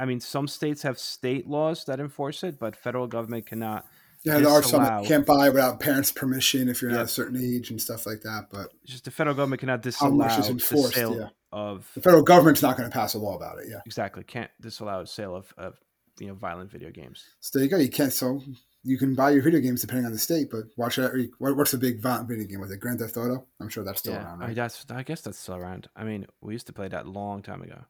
I 0.01 0.07
mean, 0.07 0.21
some 0.21 0.49
states 0.49 0.83
have 0.83 0.99
state 0.99 1.49
laws 1.49 1.85
that 1.85 2.01
enforce 2.01 2.45
it, 2.45 2.59
but 2.59 2.77
federal 2.77 3.07
government 3.07 3.47
cannot. 3.47 3.87
Yeah, 4.25 4.39
there 4.39 4.49
are 4.49 4.63
some 4.63 4.83
that 4.85 5.05
can't 5.05 5.27
buy 5.27 5.49
without 5.49 5.81
parents' 5.81 6.13
permission 6.13 6.69
if 6.69 6.81
you're 6.81 6.91
not 6.91 6.99
Yep. 6.99 7.07
a 7.07 7.11
certain 7.11 7.37
age 7.37 7.71
and 7.71 7.81
stuff 7.81 8.07
like 8.07 8.21
that. 8.23 8.49
But 8.51 8.73
Just 8.85 9.05
the 9.05 9.11
federal 9.11 9.35
government 9.35 9.61
cannot 9.61 9.79
How 9.79 9.83
disallow 9.83 10.15
much 10.15 10.39
is 10.39 10.49
the 10.49 10.89
sale 10.93 11.17
yeah. 11.17 11.29
of 11.51 11.91
the 11.95 12.01
federal 12.01 12.23
government's 12.23 12.63
not 12.63 12.77
going 12.77 12.89
to 12.89 12.93
pass 12.95 13.15
a 13.15 13.19
law 13.19 13.37
about 13.37 13.59
it. 13.59 13.67
Yeah. 13.69 13.81
exactly 13.85 14.23
can't 14.23 14.51
disallow 14.61 15.05
sale 15.05 15.35
of, 15.35 15.53
of 15.59 15.75
you 16.21 16.29
know 16.29 16.35
violent 16.35 16.71
video 16.71 16.91
games. 16.91 17.25
So 17.41 17.59
there 17.59 17.65
you 17.65 17.71
go. 17.71 17.79
You 17.79 17.89
can't. 17.89 18.13
So 18.13 18.41
you 18.85 18.99
can 18.99 19.15
buy 19.15 19.31
your 19.31 19.43
video 19.43 19.61
games 19.61 19.81
depending 19.81 20.07
on 20.07 20.13
the 20.13 20.19
state, 20.19 20.51
but 20.51 20.65
watch 20.77 20.97
that. 20.97 21.29
What's 21.39 21.73
the 21.73 21.79
big 21.79 22.01
violent 22.01 22.29
video 22.29 22.47
game? 22.47 22.61
Was 22.61 22.71
it 22.71 22.81
Grand 22.81 23.01
Theft 23.01 23.17
Auto? 23.17 23.47
I'm 23.61 23.69
sure 23.69 23.85
that's 23.85 24.01
still 24.01 24.15
yeah, 24.15 24.25
around. 24.25 24.43
I, 24.43 24.47
Right? 24.47 24.57
that's 24.57 24.85
I 24.91 25.03
guess 25.03 25.21
that's 25.21 25.39
still 25.39 25.57
around. 25.57 25.89
I 25.97 26.05
mean, 26.05 26.27
we 26.41 26.53
used 26.53 26.67
to 26.69 26.73
play 26.73 26.89
that 26.89 27.07
long 27.07 27.43
time 27.43 27.63
ago. 27.63 27.85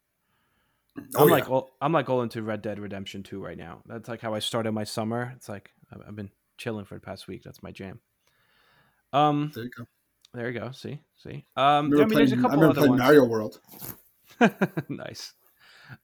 Oh, 1.17 1.23
I'm 1.23 1.29
yeah. 1.29 1.35
like 1.35 1.51
all, 1.51 1.71
I'm 1.81 1.93
like 1.93 2.09
all 2.11 2.23
into 2.23 2.43
Red 2.43 2.63
Dead 2.63 2.79
Redemption 2.79 3.23
2 3.23 3.43
right 3.43 3.57
now. 3.57 3.83
That's 3.87 4.09
like 4.09 4.21
how 4.21 4.35
I 4.35 4.41
started 4.41 4.73
my 4.73 4.85
summer. 4.85 5.33
It's 5.37 5.49
like 5.49 5.71
I've 6.07 6.17
been 6.17 6.31
chilling 6.59 6.85
for 6.85 6.95
the 6.95 7.01
past 7.01 7.29
week. 7.29 7.43
That's 7.43 7.63
my 7.63 7.71
jam. 7.71 8.01
Um, 9.13 9.53
There 9.55 9.65
you 9.65 9.71
go. 9.71 9.85
there 10.35 10.51
you 10.51 10.59
go. 10.59 10.71
See, 10.73 11.01
see. 11.17 11.45
Um, 11.57 11.93
I 11.95 12.05
mean, 12.05 12.09
there's 12.09 12.33
a 12.33 12.37
playing, 12.37 12.47
I 12.47 12.49
couple 12.49 12.71
other 12.71 12.89
ones. 12.89 13.01
Mario 13.01 13.25
World. 13.25 13.61
nice. 14.89 15.33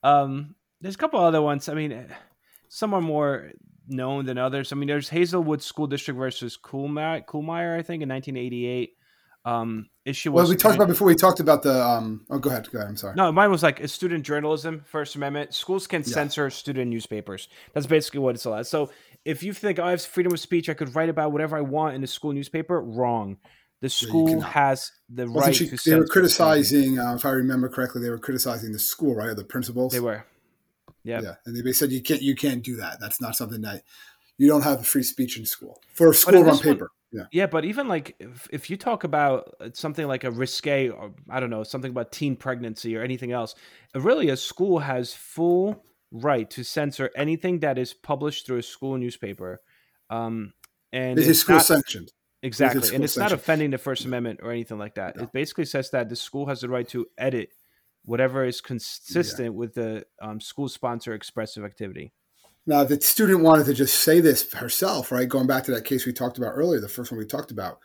Um, 0.03 0.55
there's 0.81 0.95
a 0.95 0.99
couple 0.99 1.21
other 1.21 1.43
ones. 1.43 1.69
I 1.69 1.75
mean, 1.75 1.93
eh, 1.93 2.05
some 2.69 2.95
are 2.95 3.01
more 3.01 3.53
known 3.89 4.27
than 4.27 4.39
others. 4.39 4.73
I 4.73 4.77
mean, 4.77 4.89
there's 4.89 5.09
Hazelwood 5.09 5.63
School 5.63 5.87
District 5.87 6.19
versus 6.19 6.59
Kuhlmeier, 6.63 7.25
Kuhlmeier 7.25 7.79
I 7.79 7.83
think, 7.83 8.03
in 8.03 8.09
1988. 8.09 8.95
Um, 9.45 9.89
issue 10.05 10.33
was 10.33 10.45
Well, 10.45 10.51
we 10.51 10.57
talked 10.57 10.77
about 10.77 10.89
before. 10.89 11.07
We 11.07 11.15
talked 11.15 11.41
about 11.41 11.63
the. 11.63 11.83
Um, 11.83 12.27
oh, 12.29 12.39
go 12.39 12.51
ahead. 12.51 12.69
Go 12.71 12.79
ahead. 12.79 12.89
I'm 12.89 12.97
sorry. 12.97 13.15
No, 13.15 13.33
mine 13.33 13.51
was 13.51 13.63
like 13.63 13.87
student 13.89 14.25
journalism, 14.25 14.85
First 14.87 15.17
Amendment. 15.17 15.55
Schools 15.55 15.87
can 15.87 16.03
Yeah. 16.03 16.13
censor 16.13 16.51
student 16.51 16.91
newspapers. 16.91 17.49
That's 17.73 17.87
basically 17.87 18.21
what 18.21 18.35
it's 18.35 18.45
allowed. 18.45 18.67
So 18.67 18.91
if 19.25 19.43
you 19.43 19.53
think 19.53 19.79
oh, 19.79 19.85
I 19.85 19.91
have 19.91 20.03
freedom 20.03 20.33
of 20.33 20.41
speech, 20.41 20.69
I 20.69 20.75
could 20.75 20.95
write 20.95 21.09
about 21.09 21.33
whatever 21.33 21.57
I 21.57 21.63
want 21.63 21.95
in 21.95 22.01
the 22.01 22.07
school 22.07 22.33
newspaper. 22.33 22.81
Wrong. 22.81 23.39
The 23.81 23.89
school 23.89 24.41
has 24.41 24.91
the 25.09 25.29
right 25.29 25.55
she, 25.55 25.69
to. 25.69 25.77
they 25.91 25.97
were 25.97 26.07
criticizing, 26.07 26.99
uh, 26.99 27.15
if 27.15 27.25
I 27.25 27.31
remember 27.31 27.69
correctly, 27.69 28.03
they 28.03 28.11
were 28.11 28.19
criticizing 28.19 28.73
the 28.73 28.79
school, 28.79 29.15
right, 29.15 29.29
or 29.29 29.35
the 29.35 29.45
principals. 29.45 29.93
They 29.93 30.01
were. 30.01 30.25
Yep. 31.05 31.23
Yeah, 31.23 31.35
and 31.47 31.57
they 31.57 31.73
said 31.73 31.93
you 31.93 32.03
can't 32.03 32.21
you 32.21 32.35
can't 32.35 32.63
do 32.63 32.77
that. 32.77 32.99
That's 33.01 33.21
not 33.21 33.37
something 33.37 33.61
that 33.63 33.85
you 34.37 34.49
don't 34.49 34.63
have 34.63 34.85
free 34.85 35.05
speech 35.05 35.39
in 35.39 35.47
school 35.47 35.81
for 35.95 36.11
a 36.11 36.15
school 36.15 36.43
run 36.43 36.47
this 36.47 36.65
one- 36.65 36.75
paper. 36.75 36.91
Yeah, 37.13 37.25
Yeah, 37.33 37.47
but 37.47 37.65
even 37.65 37.89
like 37.89 38.17
if, 38.19 38.49
if 38.53 38.71
you 38.71 38.77
talk 38.77 39.05
about 39.05 39.55
uh, 39.61 39.71
something 39.73 40.07
like 40.07 40.25
a 40.25 40.31
risque 40.31 40.89
or 40.89 41.13
I 41.31 41.41
don't 41.41 41.51
know 41.51 41.63
something 41.63 41.91
about 41.91 42.13
teen 42.13 42.37
pregnancy 42.37 42.97
or 42.97 43.03
anything 43.03 43.33
else, 43.33 43.55
really 43.95 44.29
a 44.29 44.37
school 44.37 44.81
has 44.81 45.15
full 45.15 45.85
right 46.11 46.49
to 46.51 46.65
censor 46.65 47.11
anything 47.17 47.61
that 47.61 47.79
is 47.79 47.95
published 47.95 48.47
through 48.47 48.59
a 48.59 48.63
school 48.63 48.97
newspaper. 48.97 49.61
Um, 50.11 50.53
and 50.93 51.17
this 51.19 51.25
is 51.25 51.31
it's 51.31 51.41
school 51.41 51.57
not- 51.57 51.65
sanctioned. 51.65 52.13
exactly, 52.43 52.83
school 52.83 52.97
and 52.97 53.05
it's 53.05 53.17
not 53.17 53.33
offending 53.33 53.71
the 53.71 53.79
First 53.79 54.05
Amendment 54.05 54.41
or 54.43 54.51
anything 54.51 54.79
like 54.79 54.95
that. 54.95 55.17
No. 55.17 55.25
It 55.25 55.33
basically 55.33 55.67
says 55.67 55.91
that 55.91 56.09
the 56.09 56.17
school 56.17 56.47
has 56.47 56.61
the 56.61 56.69
right 56.69 56.89
to 56.89 57.07
edit 57.17 57.51
whatever 58.05 58.45
is 58.45 58.63
consistent 58.63 59.55
with 59.55 59.75
the 59.75 60.05
um, 60.23 60.41
school 60.41 60.69
sponsor 60.69 61.13
expressive 61.13 61.65
activity. 61.65 62.13
Now, 62.69 62.83
if 62.83 62.89
the 62.91 63.01
student 63.01 63.41
wanted 63.41 63.65
to 63.65 63.73
just 63.73 64.01
say 64.01 64.21
this 64.21 64.53
herself, 64.53 65.11
right, 65.11 65.27
going 65.27 65.47
back 65.47 65.65
to 65.65 65.71
that 65.73 65.87
case 65.87 66.05
we 66.05 66.13
talked 66.13 66.37
about 66.37 66.53
earlier, 66.55 66.79
the 66.79 66.87
first 66.87 67.11
one 67.11 67.19
we 67.19 67.25
talked 67.25 67.51
about, 67.51 67.79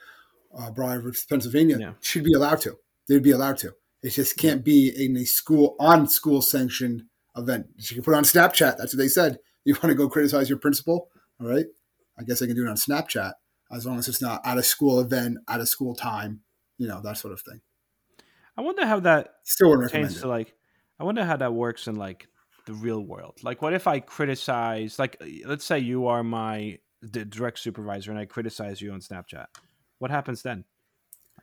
uh, 0.53 0.71
Briar 0.71 0.99
versus 0.99 1.25
Pennsylvania, 1.25 1.77
Yeah. 1.79 1.93
she'd 2.01 2.25
be 2.25 2.33
allowed 2.33 2.59
to. 2.61 2.77
They'd 3.07 3.23
be 3.23 3.31
allowed 3.31 3.57
to. 3.59 3.73
It 4.01 4.09
just 4.09 4.37
can't 4.37 4.61
be 4.61 4.89
in 4.89 5.15
a 5.15 5.23
school 5.23 5.77
on 5.79 6.09
school 6.09 6.41
sanctioned 6.41 7.03
event. 7.37 7.67
She 7.79 7.95
can 7.95 8.03
put 8.03 8.11
it 8.11 8.17
on 8.17 8.25
Snapchat. 8.25 8.75
That's 8.77 8.93
what 8.93 8.97
they 8.97 9.07
said. 9.07 9.39
You 9.65 9.75
want 9.75 9.91
to 9.91 9.95
go 9.95 10.09
criticize 10.09 10.49
your 10.49 10.59
principal? 10.59 11.07
All 11.39 11.47
right. 11.47 11.67
I 12.19 12.23
guess 12.23 12.39
they 12.39 12.47
can 12.47 12.55
do 12.57 12.65
it 12.65 12.69
on 12.69 12.75
Snapchat 12.75 13.31
as 13.71 13.85
long 13.85 13.97
as 13.97 14.09
it's 14.09 14.21
not 14.21 14.41
at 14.43 14.57
a 14.57 14.63
school 14.63 14.99
event, 14.99 15.37
at 15.47 15.61
a 15.61 15.65
school 15.65 15.95
time, 15.95 16.41
you 16.77 16.85
know, 16.85 16.99
that 17.01 17.17
sort 17.17 17.31
of 17.31 17.39
thing. 17.39 17.61
I 18.57 18.61
wonder 18.61 18.85
how 18.85 18.99
that 18.99 19.35
Still 19.43 19.77
pertains 19.77 20.19
to 20.19 20.27
like 20.27 20.53
i 20.99 21.05
wonder 21.05 21.23
how 21.23 21.37
that 21.37 21.53
works 21.53 21.87
in 21.87 21.95
like 21.95 22.27
the 22.65 22.73
real 22.73 23.01
world 23.01 23.37
like 23.43 23.61
what 23.61 23.73
if 23.73 23.87
i 23.87 23.99
criticize 23.99 24.97
like 24.99 25.21
let's 25.45 25.65
say 25.65 25.79
you 25.79 26.07
are 26.07 26.23
my 26.23 26.77
the 27.01 27.25
direct 27.25 27.59
supervisor 27.59 28.11
and 28.11 28.19
i 28.19 28.25
criticize 28.25 28.81
you 28.81 28.91
on 28.91 28.99
snapchat 28.99 29.47
what 29.99 30.11
happens 30.11 30.41
then 30.41 30.63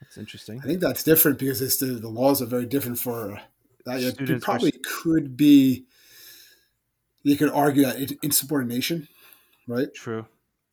that's 0.00 0.16
interesting 0.16 0.60
I 0.60 0.66
think 0.66 0.80
that's 0.80 1.02
different 1.02 1.38
because 1.38 1.60
it's 1.60 1.76
the, 1.76 1.86
the 1.86 2.08
laws 2.08 2.40
are 2.40 2.46
very 2.46 2.66
different 2.66 2.98
for 2.98 3.32
uh, 3.32 3.40
that. 3.84 4.00
It 4.00 4.42
probably 4.42 4.72
could 4.72 5.36
be. 5.36 5.84
You 7.22 7.36
could 7.36 7.50
argue 7.50 7.84
that 7.84 8.00
it, 8.00 8.12
insubordination, 8.22 9.08
right? 9.66 9.92
true 9.94 10.26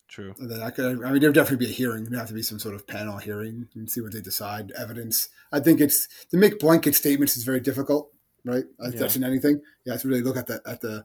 true 0.08 0.34
And 0.38 0.50
then 0.50 0.62
I 0.62 0.70
could. 0.70 1.04
I 1.04 1.10
mean, 1.10 1.20
there 1.20 1.28
would 1.28 1.34
definitely 1.34 1.66
be 1.66 1.72
a 1.72 1.74
hearing. 1.74 2.04
There'd 2.04 2.18
have 2.18 2.28
to 2.28 2.34
be 2.34 2.42
some 2.42 2.58
sort 2.58 2.74
of 2.74 2.86
panel 2.86 3.18
hearing 3.18 3.68
and 3.74 3.90
see 3.90 4.00
what 4.00 4.12
they 4.12 4.22
decide. 4.22 4.72
Evidence. 4.72 5.28
I 5.52 5.60
think 5.60 5.80
it's 5.80 6.08
to 6.30 6.38
make 6.38 6.58
blanket 6.58 6.94
statements 6.94 7.36
is 7.36 7.44
very 7.44 7.60
difficult, 7.60 8.10
right? 8.44 8.64
Yeah. 8.80 8.90
That's 8.90 9.16
in 9.16 9.24
anything. 9.24 9.60
You 9.84 9.92
have 9.92 10.02
to 10.02 10.08
really 10.08 10.22
look 10.22 10.36
at 10.36 10.46
the 10.46 10.60
at 10.66 10.80
the 10.80 11.04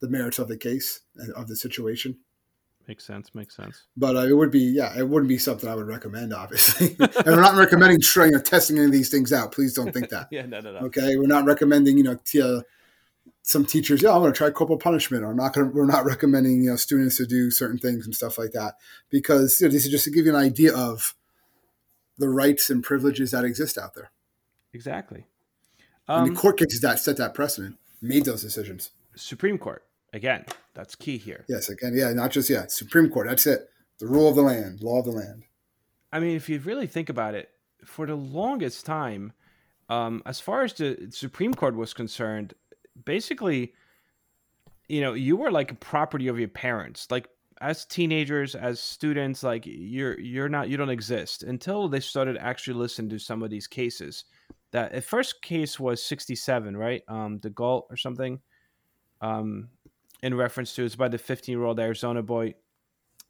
the 0.00 0.08
merits 0.08 0.38
of 0.38 0.48
the 0.48 0.56
case 0.56 1.00
and 1.16 1.32
of 1.34 1.48
the 1.48 1.56
situation. 1.56 2.18
makes 2.86 3.04
sense 3.04 3.34
makes 3.34 3.56
sense 3.56 3.86
But 3.96 4.16
uh, 4.16 4.20
it 4.20 4.34
would 4.34 4.50
be, 4.50 4.60
yeah, 4.60 4.96
it 4.96 5.08
wouldn't 5.08 5.28
be 5.28 5.38
something 5.38 5.68
I 5.68 5.74
would 5.74 5.86
recommend, 5.86 6.32
obviously. 6.32 6.96
and 6.98 7.26
we're 7.26 7.40
not 7.40 7.54
recommending 7.54 8.00
trying 8.00 8.34
or 8.34 8.40
testing 8.40 8.76
any 8.76 8.86
of 8.86 8.92
these 8.92 9.10
things 9.10 9.32
out. 9.32 9.52
Please 9.52 9.74
don't 9.74 9.92
think 9.92 10.10
that. 10.10 10.28
yeah 10.30 10.46
no 10.46 10.60
no 10.60 10.72
no 10.72 10.78
Okay, 10.86 11.16
we're 11.16 11.26
not 11.26 11.44
recommending, 11.44 11.96
you 11.96 12.04
know, 12.04 12.18
t- 12.24 12.42
uh, 12.42 12.60
some 13.42 13.64
teachers. 13.64 14.02
Yeah, 14.02 14.12
I'm 14.12 14.20
going 14.20 14.32
to 14.32 14.36
try 14.36 14.50
corporal 14.50 14.78
punishment, 14.78 15.24
or 15.24 15.30
I'm 15.30 15.36
not 15.36 15.54
going. 15.54 15.70
to 15.70 15.74
We're 15.74 15.86
not 15.86 16.04
recommending, 16.04 16.64
you 16.64 16.70
know, 16.70 16.76
students 16.76 17.16
to 17.16 17.26
do 17.26 17.50
certain 17.50 17.78
things 17.78 18.04
and 18.04 18.14
stuff 18.14 18.38
like 18.38 18.52
that, 18.52 18.74
because 19.08 19.60
you 19.60 19.66
know, 19.66 19.72
this 19.72 19.84
is 19.84 19.90
just 19.90 20.04
to 20.04 20.10
give 20.10 20.26
you 20.26 20.34
an 20.34 20.40
idea 20.40 20.74
of 20.76 21.14
the 22.18 22.28
rights 22.28 22.70
and 22.70 22.82
privileges 22.82 23.30
that 23.30 23.44
exist 23.44 23.78
out 23.78 23.94
there. 23.94 24.10
exactly 24.72 25.26
and 26.08 26.28
um, 26.28 26.34
the 26.34 26.40
court 26.40 26.58
cases 26.58 26.80
that 26.80 26.98
set 26.98 27.16
that 27.16 27.34
precedent 27.34 27.76
made 28.02 28.24
those 28.24 28.42
decisions. 28.42 28.90
supreme 29.14 29.58
court 29.58 29.84
again 30.12 30.44
that's 30.76 30.94
key 30.94 31.16
here 31.16 31.44
Yes, 31.48 31.70
again, 31.70 31.92
yeah, 31.96 32.12
not 32.12 32.30
just 32.30 32.50
yeah, 32.50 32.66
Supreme 32.68 33.08
Court. 33.08 33.26
That's 33.28 33.46
it. 33.46 33.70
The 33.98 34.06
rule 34.06 34.28
of 34.28 34.36
the 34.36 34.42
land, 34.42 34.82
law 34.82 34.98
of 34.98 35.06
the 35.06 35.10
land. 35.10 35.44
I 36.12 36.20
mean, 36.20 36.36
if 36.36 36.50
you 36.50 36.58
really 36.60 36.86
think 36.86 37.08
about 37.08 37.34
it, 37.34 37.48
for 37.84 38.06
the 38.06 38.14
longest 38.14 38.84
time, 38.84 39.32
um, 39.88 40.22
as 40.26 40.38
far 40.38 40.64
as 40.64 40.74
the 40.74 41.08
Supreme 41.10 41.54
Court 41.54 41.74
was 41.76 41.94
concerned, 41.94 42.52
basically, 43.06 43.72
you 44.88 45.00
know, 45.00 45.14
you 45.14 45.34
were 45.34 45.50
like 45.50 45.72
a 45.72 45.76
property 45.76 46.28
of 46.28 46.38
your 46.38 46.48
parents. 46.48 47.10
Like 47.10 47.26
as 47.62 47.86
teenagers, 47.86 48.54
as 48.54 48.78
students, 48.78 49.42
like 49.42 49.64
you're 49.64 50.20
you're 50.20 50.50
not 50.50 50.68
you 50.68 50.76
don't 50.76 50.90
exist 50.90 51.42
until 51.42 51.88
they 51.88 52.00
started 52.00 52.36
actually 52.36 52.74
listening 52.74 53.08
to 53.10 53.18
some 53.18 53.42
of 53.42 53.48
these 53.48 53.66
cases. 53.66 54.24
That 54.76 54.92
the 54.92 55.00
first 55.00 55.40
case 55.40 55.80
was 55.80 56.02
sixty 56.02 56.34
seven, 56.34 56.76
right? 56.76 57.02
Um, 57.08 57.38
the 57.40 57.50
Gault 57.50 57.86
or 57.88 57.96
something. 57.96 58.40
Um, 59.22 59.70
in 60.22 60.34
reference 60.34 60.74
to 60.74 60.84
it's 60.84 60.96
by 60.96 61.08
the 61.08 61.18
fifteen 61.18 61.56
year 61.56 61.64
old 61.64 61.80
Arizona 61.80 62.22
boy 62.22 62.54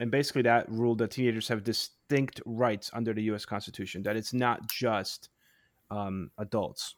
and 0.01 0.11
basically 0.11 0.43
that 0.43 0.71
ruled 0.71 0.99
that 0.99 1.11
teenagers 1.11 1.49
have 1.49 1.65
distinct 1.65 2.41
rights 2.45 2.91
under 2.93 3.15
the 3.15 3.23
U.S. 3.25 3.45
Constitution. 3.45 4.03
That 4.03 4.17
it's 4.17 4.35
not 4.35 4.69
just 4.69 5.31
um, 5.91 6.31
adults. 6.39 6.97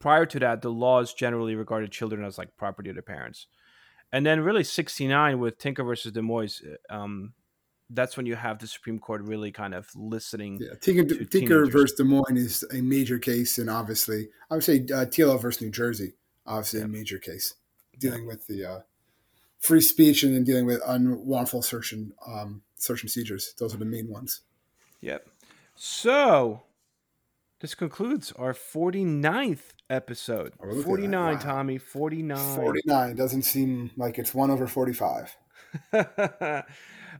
Prior 0.00 0.24
to 0.26 0.38
that, 0.40 0.62
the 0.62 0.70
laws 0.70 1.12
generally 1.12 1.54
regarded 1.54 1.90
children 1.90 2.24
as 2.24 2.38
like 2.38 2.56
property 2.56 2.90
of 2.90 2.94
their 2.94 3.02
parents, 3.02 3.46
and 4.12 4.24
then 4.24 4.40
really 4.40 4.64
'69 4.64 5.38
with 5.38 5.58
Tinker 5.58 5.84
versus 5.84 6.12
Des 6.12 6.22
Moines, 6.22 6.62
um, 6.88 7.32
that's 7.90 8.16
when 8.16 8.26
you 8.26 8.34
have 8.36 8.58
the 8.58 8.66
Supreme 8.66 8.98
Court 8.98 9.22
really 9.22 9.50
kind 9.52 9.74
of 9.74 9.88
listening. 9.94 10.58
Yeah, 10.60 10.74
Tinker, 10.80 11.04
to 11.04 11.24
Tinker 11.24 11.66
versus 11.66 11.96
Des 11.96 12.04
Moines 12.04 12.36
is 12.36 12.64
a 12.72 12.80
major 12.82 13.18
case, 13.18 13.58
and 13.58 13.70
obviously, 13.70 14.28
I 14.50 14.54
would 14.54 14.64
say 14.64 14.76
uh, 14.80 15.06
TLO 15.06 15.40
versus 15.40 15.62
New 15.62 15.70
Jersey, 15.70 16.14
obviously 16.46 16.80
Yeah. 16.80 16.86
a 16.86 16.88
major 16.88 17.18
case, 17.18 17.54
dealing 17.98 18.26
with 18.26 18.46
the 18.46 18.64
uh, 18.64 18.80
free 19.58 19.80
speech 19.80 20.22
and 20.22 20.34
then 20.34 20.44
dealing 20.44 20.66
with 20.66 20.80
unlawful 20.86 21.62
search 21.62 21.92
and 21.92 22.12
um, 22.26 22.62
search 22.76 23.02
and 23.02 23.10
seizures. 23.10 23.54
Those 23.58 23.74
are 23.74 23.78
the 23.78 23.84
main 23.84 24.08
ones. 24.08 24.42
Yep. 25.00 25.26
So 25.74 26.64
this 27.60 27.74
concludes 27.74 28.32
our 28.32 28.52
49th 28.52 29.72
episode. 29.88 30.52
Oh, 30.60 30.66
look 30.66 30.72
at 30.72 30.76
that. 30.78 30.84
49, 30.84 31.34
Wow. 31.34 31.40
Tommy. 31.40 31.78
49. 31.78 32.56
Forty 32.56 32.80
nine 32.84 33.16
doesn't 33.16 33.42
seem 33.42 33.90
like 33.96 34.18
it's 34.18 34.34
one 34.34 34.50
over 34.50 34.66
forty 34.66 34.92
five. 34.92 35.34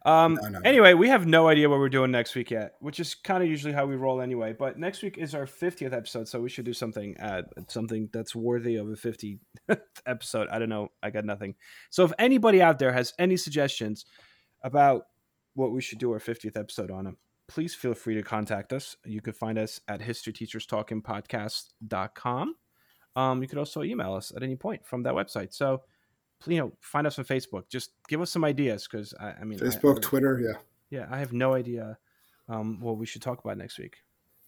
um, 0.05 0.39
No, 0.43 0.49
no. 0.49 0.61
Anyway, 0.65 0.95
we 0.95 1.09
have 1.09 1.27
no 1.27 1.49
idea 1.49 1.69
what 1.69 1.79
we're 1.79 1.89
doing 1.89 2.11
next 2.11 2.35
week 2.35 2.51
yet, 2.51 2.75
which 2.81 3.01
is 3.01 3.15
kind 3.15 3.43
of 3.43 3.49
usually 3.49 3.73
how 3.73 3.87
we 3.87 3.97
roll 3.97 4.21
anyway. 4.21 4.53
But 4.53 4.79
next 4.79 5.03
week 5.03 5.19
is 5.19 5.35
our 5.35 5.47
50th 5.47 5.93
episode, 5.93 6.29
so 6.29 6.41
we 6.41 6.49
should 6.49 6.65
do 6.65 6.73
something 6.73 7.17
at 7.19 7.47
something 7.69 8.09
that's 8.13 8.35
worthy 8.35 8.77
of 8.77 8.89
a 8.89 8.93
50th 8.93 9.39
episode. 10.07 10.49
I 10.49 10.59
don't 10.59 10.69
know. 10.69 10.89
I 11.03 11.11
got 11.11 11.25
nothing. 11.25 11.55
So 11.91 12.05
if 12.05 12.13
anybody 12.19 12.63
out 12.63 12.79
there 12.79 12.93
has 12.93 13.13
any 13.19 13.37
suggestions 13.37 14.05
about 14.63 15.07
what 15.55 15.73
we 15.73 15.81
should 15.81 15.99
do 15.99 16.13
our 16.13 16.21
50th 16.21 16.57
episode 16.57 16.91
on, 16.91 17.17
please 17.49 17.75
feel 17.75 17.95
free 17.95 18.15
to 18.15 18.23
contact 18.23 18.73
us. 18.73 18.97
You 19.05 19.21
can 19.21 19.33
find 19.33 19.59
us 19.59 19.81
at 19.89 20.01
historyteacherstalkingpodcast.com. 20.01 22.55
Um, 23.17 23.43
you 23.43 23.49
could 23.49 23.59
also 23.59 23.83
email 23.83 24.15
us 24.15 24.33
at 24.37 24.45
any 24.45 24.55
point 24.55 24.87
from 24.87 25.03
that 25.03 25.15
website. 25.15 25.53
So, 25.53 25.83
you 26.47 26.59
know, 26.59 26.73
find 26.81 27.07
us 27.07 27.19
on 27.19 27.25
Facebook. 27.25 27.69
Just 27.69 27.91
give 28.09 28.21
us 28.21 28.31
some 28.31 28.45
ideas 28.45 28.87
because 28.91 29.15
I, 29.21 29.33
I 29.41 29.45
mean, 29.45 29.59
Facebook, 29.59 29.97
I- 29.99 30.01
Twitter, 30.01 30.41
yeah. 30.41 30.59
yeah, 31.01 31.07
I 31.11 31.19
have 31.19 31.33
no 31.33 31.55
idea 31.55 31.99
um, 32.49 32.81
what 32.81 32.97
we 32.99 33.07
should 33.07 33.23
talk 33.23 33.43
about 33.45 33.57
next 33.59 33.79
week. 33.79 33.97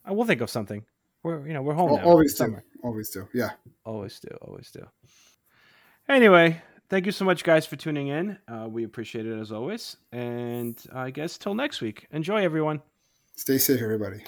I 0.05 0.13
will 0.13 0.25
think 0.25 0.41
of 0.41 0.51
something. 0.51 0.85
We're 1.23 1.47
you 1.47 1.53
know 1.53 1.61
we're 1.63 1.75
home 1.75 1.91
Al- 1.91 1.97
now. 1.99 2.05
always 2.05 2.33
do, 2.33 2.37
summer. 2.39 2.65
always 2.83 3.11
do. 3.11 3.29
Yeah. 3.35 3.51
Always 3.85 4.19
do. 4.21 4.29
Always 4.41 4.71
do. 4.71 4.87
Anyway, 6.09 6.61
thank 6.89 7.05
you 7.07 7.13
so 7.13 7.25
much, 7.25 7.45
guys, 7.45 7.67
for 7.67 7.77
tuning 7.77 8.09
in. 8.09 8.39
Uh, 8.49 8.67
we 8.71 8.85
appreciate 8.85 9.27
it 9.27 9.39
as 9.39 9.53
always. 9.53 9.97
And 10.13 10.83
I 10.93 11.11
guess 11.11 11.37
till 11.39 11.55
next 11.55 11.81
week. 11.83 12.07
Enjoy, 12.11 12.43
everyone. 12.43 12.81
Stay 13.37 13.59
safe, 13.59 13.81
everybody. 13.83 14.25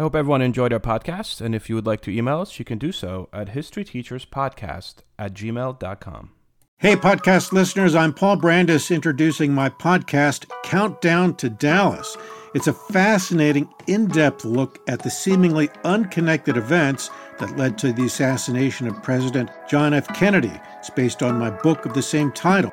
I 0.00 0.02
hope 0.02 0.16
everyone 0.16 0.40
enjoyed 0.40 0.72
our 0.72 0.80
podcast, 0.80 1.42
and 1.42 1.54
if 1.54 1.68
you 1.68 1.74
would 1.74 1.84
like 1.84 2.00
to 2.00 2.10
email 2.10 2.40
us, 2.40 2.58
you 2.58 2.64
can 2.64 2.78
do 2.78 2.90
so 2.90 3.28
at 3.34 3.48
historyteacherspodcast 3.48 4.94
at 5.18 5.34
gmail.com. 5.34 6.30
Hey, 6.78 6.96
podcast 6.96 7.52
listeners, 7.52 7.94
I'm 7.94 8.14
Paul 8.14 8.38
Brandus 8.38 8.94
introducing 8.94 9.52
my 9.52 9.68
podcast, 9.68 10.50
Countdown 10.64 11.34
to 11.34 11.50
Dallas. 11.50 12.16
It's 12.54 12.66
a 12.66 12.72
fascinating, 12.72 13.68
in 13.88 14.06
depth 14.06 14.46
look 14.46 14.78
at 14.88 15.02
the 15.02 15.10
seemingly 15.10 15.68
unconnected 15.84 16.56
events 16.56 17.10
that 17.38 17.58
led 17.58 17.76
to 17.76 17.92
the 17.92 18.06
assassination 18.06 18.86
of 18.86 19.02
President 19.02 19.50
John 19.68 19.92
F. 19.92 20.08
Kennedy. 20.14 20.58
It's 20.78 20.88
based 20.88 21.22
on 21.22 21.38
my 21.38 21.50
book 21.50 21.84
of 21.84 21.92
the 21.92 22.00
same 22.00 22.32
title. 22.32 22.72